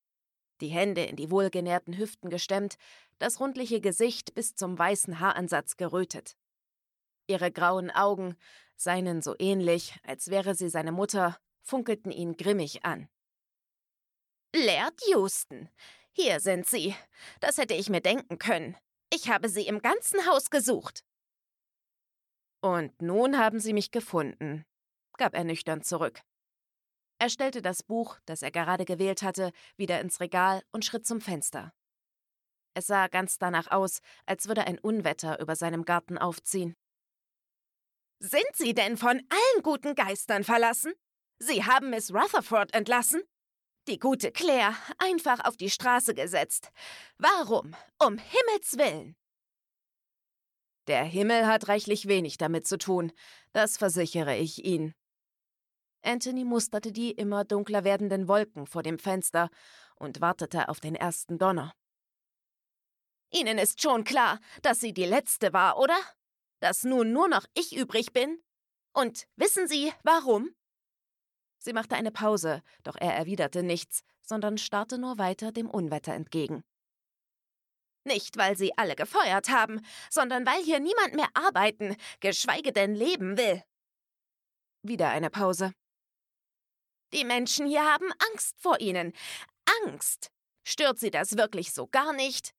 die 0.61 0.69
Hände 0.69 1.05
in 1.05 1.17
die 1.17 1.31
wohlgenährten 1.31 1.97
Hüften 1.97 2.31
gestemmt, 2.31 2.77
das 3.19 3.41
rundliche 3.41 3.81
Gesicht 3.81 4.35
bis 4.35 4.55
zum 4.55 4.79
weißen 4.79 5.21
Haaransatz 5.21 5.77
gerötet. 5.77 6.37
Ihre 7.27 7.51
grauen 7.51 7.91
Augen, 7.91 8.37
seinen 8.77 9.23
so 9.23 9.35
ähnlich, 9.39 9.95
als 10.05 10.29
wäre 10.31 10.55
sie 10.55 10.69
seine 10.69 10.93
Mutter, 10.93 11.39
funkelten 11.63 12.13
ihn 12.13 12.37
grimmig 12.37 12.85
an. 12.85 13.09
Laird 14.55 15.01
Houston, 15.09 15.69
hier 16.13 16.41
sind 16.41 16.67
Sie. 16.67 16.95
Das 17.41 17.59
hätte 17.59 17.75
ich 17.75 17.91
mir 17.91 18.01
denken 18.01 18.39
können. 18.39 18.77
Ich 19.13 19.29
habe 19.29 19.49
Sie 19.49 19.67
im 19.67 19.81
ganzen 19.81 20.25
Haus 20.27 20.49
gesucht. 20.49 21.05
Und 22.63 23.03
nun 23.03 23.39
haben 23.39 23.61
Sie 23.61 23.73
mich 23.73 23.91
gefunden, 23.91 24.65
gab 25.19 25.35
er 25.35 25.45
nüchtern 25.45 25.83
zurück. 25.83 26.23
Er 27.19 27.31
stellte 27.31 27.63
das 27.63 27.83
Buch, 27.83 28.19
das 28.27 28.43
er 28.43 28.51
gerade 28.51 28.85
gewählt 28.85 29.23
hatte, 29.23 29.53
wieder 29.77 30.01
ins 30.01 30.21
Regal 30.21 30.63
und 30.73 30.85
schritt 30.85 31.07
zum 31.07 31.21
Fenster. 31.21 31.73
Es 32.75 32.87
sah 32.87 33.09
ganz 33.09 33.39
danach 33.39 33.71
aus, 33.71 34.01
als 34.27 34.49
würde 34.49 34.67
ein 34.67 34.79
Unwetter 34.79 35.41
über 35.41 35.57
seinem 35.57 35.87
Garten 35.87 36.19
aufziehen. 36.19 36.77
Sind 38.19 38.55
Sie 38.55 38.75
denn 38.75 38.99
von 38.99 39.19
allen 39.29 39.63
guten 39.63 39.95
Geistern 39.95 40.45
verlassen? 40.45 40.93
Sie 41.39 41.65
haben 41.65 41.91
Miss 41.91 42.13
Rutherford 42.13 42.75
entlassen? 42.75 43.23
Die 43.89 43.99
gute 43.99 44.33
Claire 44.33 44.75
einfach 44.99 45.45
auf 45.45 45.57
die 45.57 45.71
Straße 45.71 46.15
gesetzt. 46.15 46.71
Warum? 47.19 47.75
Um 47.99 48.19
Himmels 48.19 48.77
willen. 48.77 49.17
Der 50.87 51.05
Himmel 51.05 51.47
hat 51.47 51.69
reichlich 51.69 52.09
wenig 52.09 52.37
damit 52.37 52.67
zu 52.67 52.79
tun, 52.79 53.13
das 53.53 53.77
versichere 53.77 54.37
ich 54.37 54.65
Ihnen. 54.65 54.95
Anthony 56.07 56.45
musterte 56.45 56.93
die 56.93 57.11
immer 57.11 57.45
dunkler 57.45 57.85
werdenden 57.85 58.29
Wolken 58.29 58.67
vor 58.67 58.83
dem 58.83 58.99
Fenster 58.99 59.51
und 59.97 60.21
wartete 60.21 60.69
auf 60.69 60.81
den 60.81 60.95
ersten 60.95 61.39
Donner. 61.39 61.73
Ihnen 63.33 63.59
ist 63.59 63.83
schon 63.83 64.05
klar, 64.05 64.39
dass 64.63 64.81
sie 64.81 64.93
die 64.93 65.05
letzte 65.05 65.53
war, 65.53 65.79
oder? 65.79 65.99
Dass 66.61 66.85
nun 66.85 67.13
nur 67.13 67.29
noch 67.29 67.45
ich 67.55 67.77
übrig 67.77 68.13
bin? 68.13 68.41
Und 68.93 69.27
wissen 69.37 69.69
Sie, 69.69 69.93
warum? 70.05 70.55
Sie 71.59 71.73
machte 71.73 71.97
eine 71.97 72.13
Pause, 72.13 72.63
doch 72.85 72.97
er 72.97 73.15
erwiderte 73.15 73.63
nichts, 73.63 74.03
sondern 74.23 74.57
starrte 74.57 74.99
nur 74.99 75.19
weiter 75.19 75.53
dem 75.53 75.69
Unwetter 75.69 76.15
entgegen. 76.15 76.63
Nicht, 78.05 78.37
weil 78.37 78.57
sie 78.57 78.79
alle 78.79 78.95
gefeuert 78.95 79.49
haben, 79.49 79.85
sondern 80.09 80.47
weil 80.47 80.63
hier 80.63 80.79
niemand 80.79 81.15
mehr 81.15 81.29
arbeiten, 81.35 81.97
geschweige 82.21 82.73
denn 82.73 82.95
leben 82.95 83.37
will. 83.37 83.65
Wieder 84.83 85.09
eine 85.09 85.29
Pause. 85.29 85.73
Die 87.13 87.25
Menschen 87.25 87.67
hier 87.67 87.85
haben 87.85 88.11
Angst 88.31 88.57
vor 88.61 88.81
ihnen. 88.81 89.13
Angst! 89.85 90.31
Stört 90.65 90.99
sie 90.99 91.11
das 91.11 91.37
wirklich 91.37 91.73
so 91.73 91.87
gar 91.87 92.13
nicht? 92.13 92.53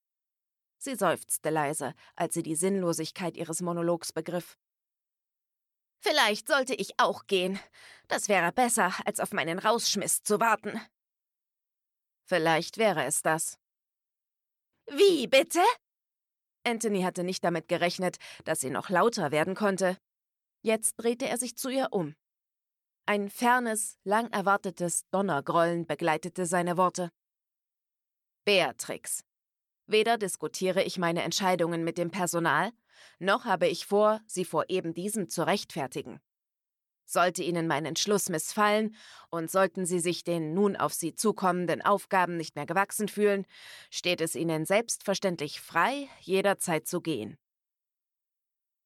Sie 0.77 0.95
seufzte 0.95 1.49
leise, 1.49 1.93
als 2.15 2.33
sie 2.33 2.43
die 2.43 2.55
Sinnlosigkeit 2.55 3.35
ihres 3.35 3.61
Monologs 3.61 4.13
begriff. 4.13 4.57
Vielleicht 5.99 6.47
sollte 6.47 6.75
ich 6.75 6.99
auch 6.99 7.25
gehen. 7.27 7.59
Das 8.07 8.29
wäre 8.29 8.51
besser, 8.51 8.93
als 9.05 9.19
auf 9.19 9.33
meinen 9.33 9.59
Rausschmiss 9.59 10.23
zu 10.23 10.39
warten. 10.39 10.79
Vielleicht 12.25 12.77
wäre 12.77 13.03
es 13.05 13.21
das. 13.21 13.57
Wie 14.85 15.27
bitte? 15.27 15.61
Anthony 16.63 17.01
hatte 17.01 17.23
nicht 17.23 17.43
damit 17.43 17.67
gerechnet, 17.67 18.17
dass 18.45 18.59
sie 18.59 18.69
noch 18.69 18.89
lauter 18.89 19.31
werden 19.31 19.55
konnte. 19.55 19.97
Jetzt 20.61 20.95
drehte 20.97 21.27
er 21.27 21.37
sich 21.37 21.57
zu 21.57 21.69
ihr 21.69 21.89
um. 21.91 22.15
Ein 23.09 23.29
fernes, 23.29 23.97
lang 24.03 24.29
erwartetes 24.33 25.07
Donnergrollen 25.11 25.87
begleitete 25.87 26.45
seine 26.45 26.75
Worte. 26.75 27.09
Beatrix. 28.43 29.23
Weder 29.85 30.17
diskutiere 30.17 30.83
ich 30.83 30.97
meine 30.97 31.23
Entscheidungen 31.23 31.85
mit 31.85 31.97
dem 31.97 32.11
Personal, 32.11 32.73
noch 33.17 33.45
habe 33.45 33.67
ich 33.69 33.85
vor, 33.85 34.19
sie 34.27 34.43
vor 34.43 34.65
eben 34.67 34.93
diesem 34.93 35.29
zu 35.29 35.47
rechtfertigen. 35.47 36.19
Sollte 37.05 37.43
Ihnen 37.43 37.67
mein 37.67 37.85
Entschluss 37.85 38.27
missfallen 38.27 38.93
und 39.29 39.49
sollten 39.49 39.85
Sie 39.85 40.01
sich 40.01 40.25
den 40.25 40.53
nun 40.53 40.75
auf 40.75 40.93
Sie 40.93 41.15
zukommenden 41.15 41.81
Aufgaben 41.81 42.35
nicht 42.35 42.57
mehr 42.57 42.65
gewachsen 42.65 43.07
fühlen, 43.07 43.45
steht 43.89 44.19
es 44.19 44.35
Ihnen 44.35 44.65
selbstverständlich 44.65 45.61
frei, 45.61 46.09
jederzeit 46.19 46.85
zu 46.85 46.99
gehen. 46.99 47.37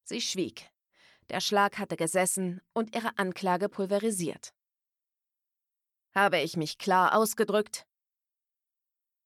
Sie 0.03 0.21
schwieg, 0.21 0.69
der 1.31 1.39
Schlag 1.39 1.77
hatte 1.77 1.95
gesessen 1.95 2.61
und 2.73 2.93
ihre 2.93 3.17
Anklage 3.17 3.69
pulverisiert. 3.69 4.53
Habe 6.13 6.39
ich 6.41 6.57
mich 6.57 6.77
klar 6.77 7.15
ausgedrückt? 7.15 7.88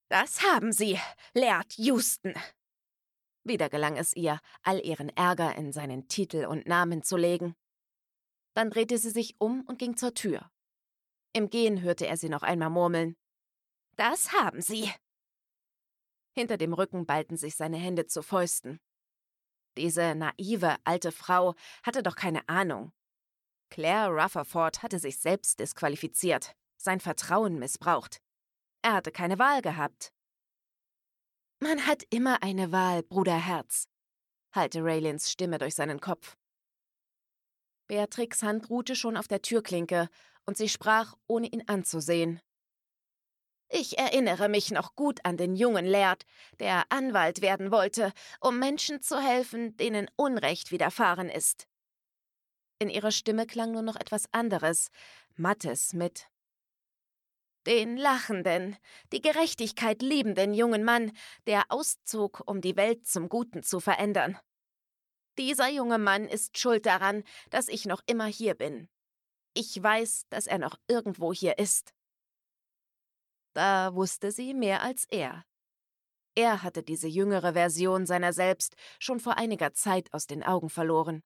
Das 0.10 0.44
haben 0.44 0.72
Sie, 0.72 1.00
Laird 1.34 1.74
Houston. 1.78 2.36
Wieder 3.44 3.70
gelang 3.70 3.98
es 3.98 4.16
ihr, 4.16 4.40
all 4.62 4.80
ihren 4.86 5.10
Ärger 5.10 5.56
in 5.56 5.72
seinen 5.72 6.08
Titel 6.08 6.46
und 6.46 6.68
Namen 6.68 7.02
zu 7.02 7.18
legen. 7.18 7.56
Dann 8.54 8.70
drehte 8.70 9.00
sie 9.00 9.10
sich 9.10 9.36
um 9.40 9.62
und 9.62 9.80
ging 9.80 9.98
zur 9.98 10.14
Tür. 10.14 10.52
Im 11.34 11.50
Gehen 11.50 11.82
hörte 11.82 12.06
er 12.06 12.18
sie 12.18 12.30
noch 12.30 12.44
einmal 12.44 12.70
murmeln. 12.70 13.18
Das 13.96 14.32
haben 14.32 14.62
Sie. 14.62 14.92
Hinter 16.34 16.58
dem 16.58 16.74
Rücken 16.74 17.06
ballten 17.06 17.38
sich 17.38 17.56
seine 17.56 17.78
Hände 17.78 18.06
zu 18.06 18.22
Fäusten. 18.22 18.80
Diese 19.78 20.16
naive 20.16 20.78
alte 20.84 21.12
Frau 21.12 21.56
hatte 21.84 22.02
doch 22.04 22.16
keine 22.16 22.48
Ahnung. 22.48 22.92
Claire 23.70 24.10
Rutherford 24.10 24.84
hatte 24.84 25.00
sich 25.00 25.18
selbst 25.20 25.60
disqualifiziert, 25.60 26.56
sein 26.78 27.00
Vertrauen 27.00 27.60
missbraucht. 27.60 28.22
Er 28.82 28.94
hatte 28.94 29.12
keine 29.12 29.40
Wahl 29.40 29.62
gehabt. 29.62 30.14
Man 31.60 31.88
hat 31.88 32.04
immer 32.10 32.44
eine 32.44 32.72
Wahl, 32.72 33.04
Bruder 33.04 33.38
Herz, 33.38 33.88
hallte 34.54 34.84
Raylins 34.84 35.32
Stimme 35.32 35.58
durch 35.58 35.76
seinen 35.76 36.00
Kopf. 36.00 36.38
Beatrix 37.88 38.44
Hand 38.44 38.70
ruhte 38.70 38.96
schon 38.96 39.18
auf 39.18 39.28
der 39.28 39.42
Türklinke, 39.42 40.10
und 40.46 40.58
sie 40.58 40.70
sprach, 40.70 41.16
ohne 41.28 41.48
ihn 41.48 41.68
anzusehen. 41.68 42.40
Ich 43.78 43.98
erinnere 43.98 44.48
mich 44.48 44.72
noch 44.72 44.96
gut 44.96 45.20
an 45.26 45.36
den 45.36 45.58
jungen 45.58 45.86
Laird, 45.86 46.26
der 46.62 46.86
Anwalt 46.94 47.42
werden 47.42 47.72
wollte, 47.72 48.14
um 48.40 48.58
Menschen 48.58 49.02
zu 49.02 49.20
helfen, 49.20 49.76
denen 49.76 50.10
Unrecht 50.16 50.72
widerfahren 50.72 51.28
ist. 51.28 51.68
In 52.80 52.90
ihrer 52.90 53.12
Stimme 53.12 53.46
klang 53.46 53.74
nur 53.74 53.82
noch 53.82 53.98
etwas 53.98 54.32
anderes, 54.32 54.92
Mattes 55.36 55.92
mit. 55.92 56.30
Den 57.68 57.98
lachenden, 57.98 58.78
die 59.12 59.22
Gerechtigkeit 59.22 60.02
liebenden 60.02 60.54
jungen 60.54 60.86
Mann, 60.86 61.12
der 61.46 61.64
auszog, 61.68 62.44
um 62.46 62.62
die 62.62 62.78
Welt 62.78 63.06
zum 63.06 63.28
Guten 63.28 63.62
zu 63.62 63.82
verändern. 63.82 64.40
Dieser 65.38 65.68
junge 65.68 65.98
Mann 65.98 66.30
ist 66.30 66.58
schuld 66.58 66.86
daran, 66.86 67.26
dass 67.50 67.68
ich 67.68 67.84
noch 67.84 68.02
immer 68.06 68.28
hier 68.28 68.56
bin. 68.56 68.88
Ich 69.54 69.84
weiß, 69.84 70.28
dass 70.30 70.48
er 70.48 70.60
noch 70.60 70.78
irgendwo 70.88 71.34
hier 71.34 71.58
ist. 71.58 71.95
Da 73.56 73.96
wusste 73.96 74.32
sie 74.32 74.54
mehr 74.54 74.82
als 74.82 75.06
er. 75.06 75.46
Er 76.36 76.62
hatte 76.62 76.84
diese 76.84 77.08
jüngere 77.08 77.54
Version 77.54 78.06
seiner 78.06 78.34
selbst 78.34 78.76
schon 79.00 79.22
vor 79.22 79.38
einiger 79.38 79.74
Zeit 79.74 80.14
aus 80.14 80.28
den 80.28 80.44
Augen 80.44 80.70
verloren. 80.70 81.24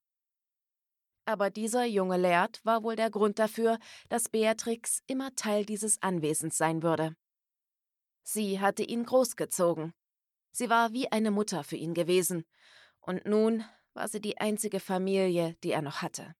Aber 1.24 1.50
dieser 1.50 1.84
junge 1.84 2.16
Laird 2.16 2.64
war 2.64 2.84
wohl 2.84 2.94
der 2.94 3.10
Grund 3.10 3.40
dafür, 3.40 3.78
dass 4.08 4.28
Beatrix 4.28 5.02
immer 5.08 5.34
Teil 5.34 5.64
dieses 5.64 6.00
Anwesens 6.02 6.56
sein 6.56 6.84
würde. 6.84 7.16
Sie 8.22 8.60
hatte 8.60 8.84
ihn 8.84 9.04
großgezogen. 9.04 9.92
Sie 10.52 10.70
war 10.70 10.92
wie 10.92 11.10
eine 11.10 11.32
Mutter 11.32 11.64
für 11.64 11.76
ihn 11.76 11.94
gewesen, 11.94 12.44
und 13.00 13.26
nun 13.26 13.64
war 13.92 14.06
sie 14.06 14.20
die 14.20 14.38
einzige 14.38 14.78
Familie, 14.78 15.56
die 15.64 15.72
er 15.72 15.82
noch 15.82 16.00
hatte. 16.00 16.36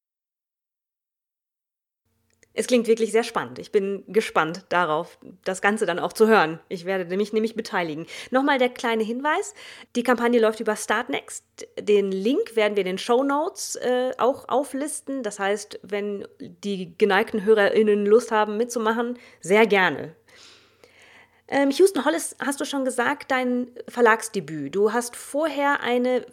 Es 2.53 2.67
klingt 2.67 2.89
wirklich 2.89 3.13
sehr 3.13 3.23
spannend. 3.23 3.61
Ich 3.61 3.71
bin 3.71 4.03
gespannt 4.09 4.65
darauf, 4.71 5.19
das 5.45 5.63
Ganze 5.63 5.87
dann 5.87 6.01
auch 6.01 6.13
zu 6.13 6.27
hören. 6.27 6.59
Ich 6.69 6.85
werde 6.85 7.17
mich 7.17 7.33
nämlich 7.33 7.55
beteiligen. 7.55 8.07
Nochmal 8.33 8.59
der 8.59 8.71
kleine 8.71 9.05
Hinweis: 9.05 9.55
Die 9.95 10.03
Kampagne 10.03 10.41
läuft 10.41 10.59
über 10.59 10.75
Startnext. 10.75 11.45
Den 11.79 12.11
Link 12.11 12.57
werden 12.57 12.75
wir 12.75 12.81
in 12.81 12.87
den 12.87 12.99
Show 12.99 13.23
Notes 13.23 13.77
äh, 13.77 14.13
auch 14.19 14.49
auflisten. 14.49 15.23
Das 15.23 15.39
heißt, 15.39 15.79
wenn 15.83 16.27
die 16.41 16.97
geneigten 16.99 17.45
HörerInnen 17.45 18.05
Lust 18.05 18.33
haben 18.33 18.57
mitzumachen, 18.57 19.17
sehr 19.41 19.67
gerne. 19.67 20.17
Ähm, 21.53 21.71
Houston 21.71 22.05
Hollis, 22.05 22.37
hast 22.39 22.61
du 22.61 22.65
schon 22.65 22.85
gesagt, 22.85 23.31
dein 23.33 23.73
Verlagsdebüt. 23.89 24.75
Du 24.75 24.93
hast 24.93 25.17
vorher 25.17 25.81
eine, 25.83 26.25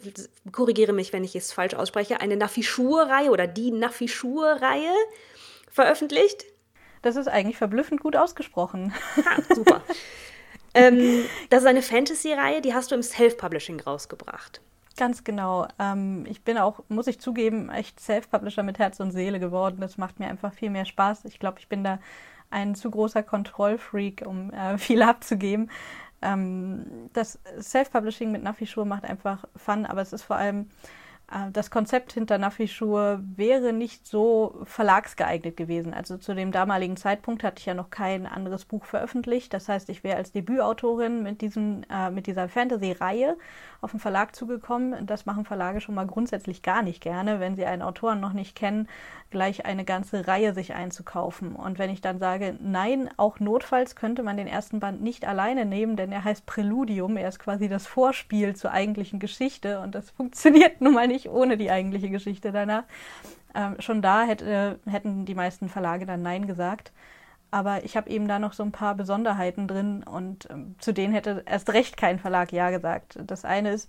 korrigiere 0.52 0.92
mich, 0.92 1.12
wenn 1.12 1.24
ich 1.24 1.34
es 1.34 1.52
falsch 1.52 1.74
ausspreche, 1.74 2.20
eine 2.20 2.36
Nafischur-Reihe 2.36 3.30
oder 3.30 3.48
die 3.48 3.72
Nafischur-Reihe 3.72 4.94
veröffentlicht. 5.70 6.44
Das 7.02 7.16
ist 7.16 7.28
eigentlich 7.28 7.56
verblüffend 7.56 8.00
gut 8.00 8.16
ausgesprochen. 8.16 8.92
Ha, 9.16 9.42
super. 9.54 9.82
ähm, 10.74 11.24
das 11.50 11.60
ist 11.62 11.68
eine 11.68 11.82
Fantasy-Reihe, 11.82 12.60
die 12.60 12.74
hast 12.74 12.90
du 12.90 12.94
im 12.94 13.02
Self-Publishing 13.02 13.80
rausgebracht. 13.80 14.60
Ganz 14.96 15.22
genau. 15.22 15.68
Ähm, 15.78 16.26
ich 16.28 16.42
bin 16.42 16.58
auch, 16.58 16.80
muss 16.88 17.06
ich 17.06 17.20
zugeben, 17.20 17.70
echt 17.70 18.00
Self-Publisher 18.00 18.64
mit 18.64 18.80
Herz 18.80 18.98
und 18.98 19.12
Seele 19.12 19.38
geworden. 19.38 19.78
Das 19.80 19.96
macht 19.96 20.18
mir 20.18 20.26
einfach 20.26 20.52
viel 20.52 20.70
mehr 20.70 20.84
Spaß. 20.84 21.24
Ich 21.26 21.38
glaube, 21.38 21.60
ich 21.60 21.68
bin 21.68 21.84
da 21.84 22.00
ein 22.50 22.74
zu 22.74 22.90
großer 22.90 23.22
Kontrollfreak, 23.22 24.24
um 24.26 24.52
äh, 24.52 24.76
viel 24.78 25.02
abzugeben. 25.02 25.70
Ähm, 26.20 27.10
das 27.12 27.38
Self-Publishing 27.60 28.32
mit 28.32 28.42
Nafi-Schuhe 28.42 28.84
macht 28.84 29.04
einfach 29.04 29.44
Fun, 29.54 29.86
aber 29.86 30.02
es 30.02 30.12
ist 30.12 30.24
vor 30.24 30.36
allem 30.36 30.68
das 31.52 31.70
Konzept 31.70 32.12
hinter 32.12 32.38
Nafi-Schuhe 32.38 33.22
wäre 33.36 33.74
nicht 33.74 34.06
so 34.06 34.62
verlagsgeeignet 34.64 35.58
gewesen. 35.58 35.92
Also 35.92 36.16
zu 36.16 36.34
dem 36.34 36.52
damaligen 36.52 36.96
Zeitpunkt 36.96 37.44
hatte 37.44 37.58
ich 37.58 37.66
ja 37.66 37.74
noch 37.74 37.90
kein 37.90 38.26
anderes 38.26 38.64
Buch 38.64 38.86
veröffentlicht. 38.86 39.52
Das 39.52 39.68
heißt, 39.68 39.90
ich 39.90 40.02
wäre 40.02 40.16
als 40.16 40.32
Debütautorin 40.32 41.22
mit, 41.22 41.42
diesem, 41.42 41.82
äh, 41.90 42.10
mit 42.10 42.26
dieser 42.26 42.48
Fantasy-Reihe 42.48 43.36
auf 43.82 43.90
den 43.90 44.00
Verlag 44.00 44.34
zugekommen. 44.34 45.06
Das 45.06 45.26
machen 45.26 45.44
Verlage 45.44 45.82
schon 45.82 45.94
mal 45.94 46.06
grundsätzlich 46.06 46.62
gar 46.62 46.82
nicht 46.82 47.02
gerne, 47.02 47.40
wenn 47.40 47.56
sie 47.56 47.66
einen 47.66 47.82
Autoren 47.82 48.20
noch 48.20 48.32
nicht 48.32 48.56
kennen, 48.56 48.88
gleich 49.30 49.66
eine 49.66 49.84
ganze 49.84 50.26
Reihe 50.26 50.54
sich 50.54 50.72
einzukaufen. 50.72 51.54
Und 51.54 51.78
wenn 51.78 51.90
ich 51.90 52.00
dann 52.00 52.18
sage, 52.18 52.56
nein, 52.60 53.10
auch 53.18 53.38
notfalls 53.38 53.94
könnte 53.96 54.22
man 54.22 54.38
den 54.38 54.46
ersten 54.46 54.80
Band 54.80 55.02
nicht 55.02 55.26
alleine 55.26 55.66
nehmen, 55.66 55.96
denn 55.96 56.10
er 56.10 56.24
heißt 56.24 56.46
Präludium, 56.46 57.18
er 57.18 57.28
ist 57.28 57.38
quasi 57.38 57.68
das 57.68 57.86
Vorspiel 57.86 58.56
zur 58.56 58.72
eigentlichen 58.72 59.18
Geschichte 59.18 59.80
und 59.80 59.94
das 59.94 60.10
funktioniert 60.10 60.80
nun 60.80 60.94
mal 60.94 61.06
nicht 61.06 61.17
ohne 61.26 61.56
die 61.56 61.70
eigentliche 61.70 62.10
Geschichte 62.10 62.52
danach. 62.52 62.84
Ähm, 63.54 63.76
schon 63.80 64.02
da 64.02 64.24
hätte, 64.24 64.78
hätten 64.86 65.24
die 65.24 65.34
meisten 65.34 65.68
Verlage 65.68 66.06
dann 66.06 66.22
Nein 66.22 66.46
gesagt. 66.46 66.92
Aber 67.50 67.82
ich 67.84 67.96
habe 67.96 68.10
eben 68.10 68.28
da 68.28 68.38
noch 68.38 68.52
so 68.52 68.62
ein 68.62 68.72
paar 68.72 68.94
Besonderheiten 68.94 69.66
drin 69.66 70.02
und 70.02 70.48
ähm, 70.50 70.74
zu 70.78 70.92
denen 70.92 71.14
hätte 71.14 71.42
erst 71.46 71.72
recht 71.72 71.96
kein 71.96 72.18
Verlag 72.18 72.52
Ja 72.52 72.70
gesagt. 72.70 73.18
Das 73.26 73.44
eine 73.46 73.72
ist, 73.72 73.88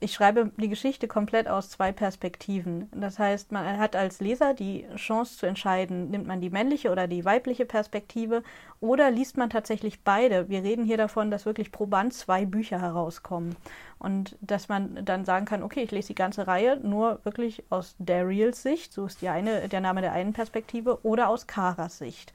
ich 0.00 0.12
schreibe 0.14 0.52
die 0.56 0.68
Geschichte 0.68 1.08
komplett 1.08 1.48
aus 1.48 1.70
zwei 1.70 1.90
Perspektiven. 1.90 2.88
Das 2.92 3.18
heißt, 3.18 3.50
man 3.50 3.78
hat 3.78 3.96
als 3.96 4.20
Leser 4.20 4.54
die 4.54 4.86
Chance 4.94 5.36
zu 5.36 5.46
entscheiden, 5.46 6.10
nimmt 6.10 6.26
man 6.26 6.40
die 6.40 6.50
männliche 6.50 6.90
oder 6.90 7.08
die 7.08 7.24
weibliche 7.24 7.64
Perspektive 7.64 8.44
oder 8.80 9.10
liest 9.10 9.36
man 9.36 9.50
tatsächlich 9.50 10.00
beide. 10.04 10.48
Wir 10.48 10.62
reden 10.62 10.84
hier 10.84 10.98
davon, 10.98 11.32
dass 11.32 11.46
wirklich 11.46 11.72
pro 11.72 11.86
Band 11.86 12.14
zwei 12.14 12.46
Bücher 12.46 12.80
herauskommen 12.80 13.56
und 13.98 14.36
dass 14.40 14.68
man 14.68 15.04
dann 15.04 15.24
sagen 15.24 15.46
kann, 15.46 15.64
okay, 15.64 15.82
ich 15.82 15.90
lese 15.90 16.08
die 16.08 16.14
ganze 16.14 16.46
Reihe 16.46 16.78
nur 16.80 17.18
wirklich 17.24 17.64
aus 17.68 17.96
Dariels 17.98 18.62
Sicht, 18.62 18.92
so 18.92 19.06
ist 19.06 19.20
die 19.20 19.28
eine, 19.28 19.68
der 19.68 19.80
Name 19.80 20.00
der 20.00 20.12
einen 20.12 20.32
Perspektive, 20.32 21.04
oder 21.04 21.28
aus 21.28 21.48
Karas 21.48 21.98
Sicht. 21.98 22.32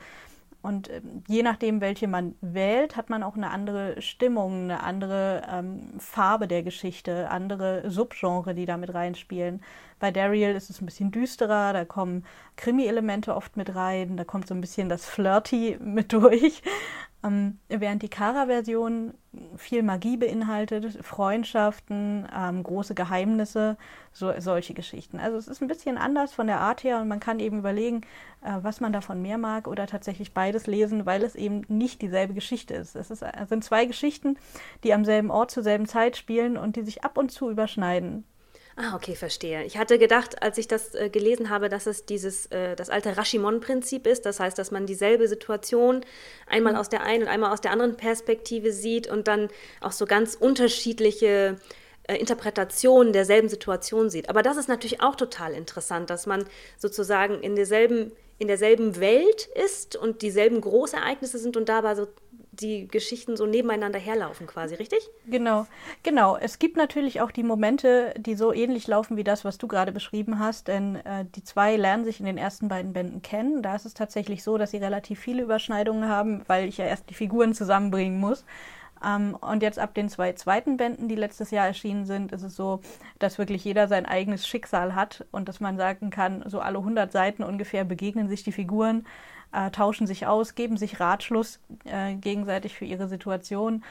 Und 0.64 0.90
ähm, 0.90 1.24
je 1.28 1.44
nachdem, 1.44 1.82
welche 1.82 2.08
man 2.08 2.36
wählt, 2.40 2.96
hat 2.96 3.10
man 3.10 3.22
auch 3.22 3.36
eine 3.36 3.52
andere 3.52 4.02
Stimmung, 4.02 4.64
eine 4.64 4.82
andere 4.82 5.42
ähm, 5.52 6.00
Farbe 6.00 6.48
der 6.48 6.64
Geschichte, 6.64 7.30
andere 7.30 7.92
Subgenre, 7.92 8.56
die 8.56 8.66
da 8.66 8.78
mit 8.78 8.94
reinspielen. 8.94 9.62
Bei 10.00 10.10
Daryl 10.10 10.56
ist 10.56 10.70
es 10.70 10.82
ein 10.82 10.86
bisschen 10.86 11.12
düsterer, 11.12 11.74
da 11.74 11.84
kommen 11.84 12.26
Krimi-Elemente 12.56 13.36
oft 13.36 13.58
mit 13.58 13.76
rein, 13.76 14.16
da 14.16 14.24
kommt 14.24 14.48
so 14.48 14.56
ein 14.56 14.62
bisschen 14.62 14.88
das 14.88 15.06
Flirty 15.06 15.78
mit 15.84 16.14
durch. 16.14 16.64
Ähm, 17.24 17.60
während 17.70 18.02
die 18.02 18.10
Kara-Version 18.10 19.14
viel 19.56 19.82
Magie 19.82 20.18
beinhaltet, 20.18 21.04
Freundschaften, 21.04 22.28
ähm, 22.36 22.64
große 22.64 22.96
Geheimnisse, 22.96 23.78
so, 24.12 24.34
solche 24.40 24.74
Geschichten. 24.74 25.20
Also 25.20 25.38
es 25.38 25.48
ist 25.48 25.62
ein 25.62 25.68
bisschen 25.68 25.98
anders 25.98 26.34
von 26.34 26.48
der 26.48 26.60
Art 26.60 26.84
her 26.84 27.00
und 27.00 27.08
man 27.08 27.20
kann 27.20 27.40
eben 27.40 27.60
überlegen, 27.60 28.02
äh, 28.42 28.58
was 28.62 28.82
man 28.82 28.94
davon 28.94 29.22
mehr 29.22 29.38
mag 29.38 29.68
oder 29.68 29.88
tatsächlich 29.88 30.34
beides 30.34 30.68
lesen, 30.68 31.06
weil 31.06 31.24
es 31.24 31.36
eben 31.36 31.62
nicht 31.68 32.02
dieselbe 32.02 32.34
Geschichte 32.34 32.74
ist. 32.74 32.96
Es, 32.96 33.10
ist, 33.10 33.24
es 33.24 33.50
sind 33.50 33.64
zwei 33.64 33.86
Geschichten, 33.86 34.38
die 34.84 34.94
am 34.94 35.06
selben 35.06 35.32
Ort 35.32 35.52
zur 35.52 35.64
selben 35.64 35.88
Zeit 35.88 36.18
spielen 36.18 36.58
und 36.58 36.76
die 36.76 36.84
sich 36.84 37.04
ab 37.04 37.18
und 37.18 37.32
zu 37.32 37.50
überschneiden. 37.50 38.26
Ah, 38.76 38.96
okay, 38.96 39.16
verstehe. 39.16 39.64
Ich 39.66 39.78
hatte 39.78 40.00
gedacht, 40.00 40.42
als 40.42 40.58
ich 40.58 40.68
das 40.68 40.96
äh, 40.96 41.10
gelesen 41.10 41.52
habe, 41.52 41.70
dass 41.70 41.86
es 41.86 42.06
dieses, 42.06 42.48
äh, 42.48 42.76
das 42.76 42.90
alte 42.90 43.16
Rashomon-Prinzip 43.16 44.08
ist. 44.08 44.26
Das 44.26 44.40
heißt, 44.40 44.58
dass 44.58 44.72
man 44.72 44.88
dieselbe 44.88 45.28
Situation 45.28 46.02
einmal 46.48 46.74
mhm. 46.74 46.80
aus 46.80 46.90
der 46.90 47.04
einen 47.04 47.24
und 47.24 47.30
einmal 47.30 47.54
aus 47.54 47.62
der 47.62 47.72
anderen 47.72 47.98
Perspektive 47.98 48.72
sieht 48.72 49.08
und 49.08 49.28
dann 49.28 49.50
auch 49.80 49.92
so 49.92 50.08
ganz 50.08 50.34
unterschiedliche 50.34 51.58
äh, 52.08 52.16
Interpretationen 52.18 53.14
derselben 53.14 53.48
Situation 53.48 54.10
sieht. 54.10 54.28
Aber 54.28 54.42
das 54.42 54.58
ist 54.58 54.70
natürlich 54.70 55.02
auch 55.02 55.16
total 55.16 55.54
interessant, 55.54 56.10
dass 56.10 56.26
man 56.26 56.44
sozusagen 56.78 57.42
in 57.42 57.56
derselben, 57.56 58.12
in 58.40 58.48
derselben 58.48 59.00
Welt 59.00 59.50
ist 59.64 59.96
und 59.96 60.24
dieselben 60.24 60.60
Großereignisse 60.62 61.38
sind 61.38 61.58
und 61.58 61.70
dabei 61.70 61.94
so 61.94 62.08
die 62.54 62.88
Geschichten 62.88 63.36
so 63.36 63.46
nebeneinander 63.46 64.00
herlaufen 64.00 64.48
quasi, 64.48 64.76
richtig? 64.76 65.10
Genau, 65.26 65.66
genau. 66.04 66.38
Es 66.38 66.60
gibt 66.60 66.78
natürlich 66.78 67.22
auch 67.22 67.32
die 67.32 67.44
Momente, 67.44 68.14
die 68.18 68.36
so 68.36 68.54
ähnlich 68.54 68.88
laufen 68.88 69.18
wie 69.18 69.24
das, 69.24 69.44
was 69.44 69.58
du 69.58 69.68
gerade 69.68 69.92
beschrieben 69.92 70.40
hast, 70.40 70.68
denn 70.68 70.98
äh, 70.98 71.26
die 71.36 71.44
zwei 71.44 71.76
lernen 71.76 72.06
sich 72.06 72.20
in 72.20 72.26
den 72.26 72.38
ersten 72.38 72.68
beiden 72.68 72.94
Bänden 72.94 73.22
kennen. 73.22 73.64
Da 73.64 73.76
ist 73.76 73.86
es 73.86 73.94
tatsächlich 73.94 74.44
so, 74.44 74.58
dass 74.58 74.72
sie 74.72 74.78
relativ 74.78 75.20
viele 75.20 75.44
Überschneidungen 75.44 76.08
haben, 76.08 76.44
weil 76.48 76.68
ich 76.68 76.78
ja 76.78 76.86
erst 76.86 77.10
die 77.10 77.16
Figuren 77.16 77.54
zusammenbringen 77.54 78.20
muss. 78.20 78.46
Ähm, 79.04 79.36
und 79.42 79.64
jetzt 79.64 79.80
ab 79.80 79.94
den 79.94 80.10
zwei 80.10 80.34
zweiten 80.34 80.78
Bänden, 80.78 81.08
die 81.08 81.16
letztes 81.16 81.52
Jahr 81.52 81.68
erschienen 81.68 82.06
sind, 82.06 82.32
ist 82.32 82.44
es 82.44 82.56
so, 82.56 82.82
dass 83.20 83.38
wirklich 83.38 83.64
jeder 83.64 83.88
sein 83.88 84.06
eigenes 84.06 84.48
Schicksal 84.48 84.96
hat 84.96 85.26
und 85.32 85.50
dass 85.50 85.60
man 85.60 85.78
sagen 85.78 86.10
kann, 86.10 86.44
so 86.48 86.60
alle 86.60 86.78
100 86.78 87.12
Seiten 87.12 87.44
ungefähr 87.44 87.84
begegnen 87.84 88.30
sich 88.30 88.44
die 88.44 88.52
Figuren 88.52 89.06
äh, 89.54 89.72
tauschen 89.72 90.08
sich 90.08 90.26
aus, 90.28 90.56
geben 90.56 90.78
sich 90.78 91.00
Ratschluss 91.00 91.60
äh, 91.86 92.16
gegenseitig 92.16 92.76
für 92.76 92.86
ihre 92.86 93.08
Situation 93.08 93.84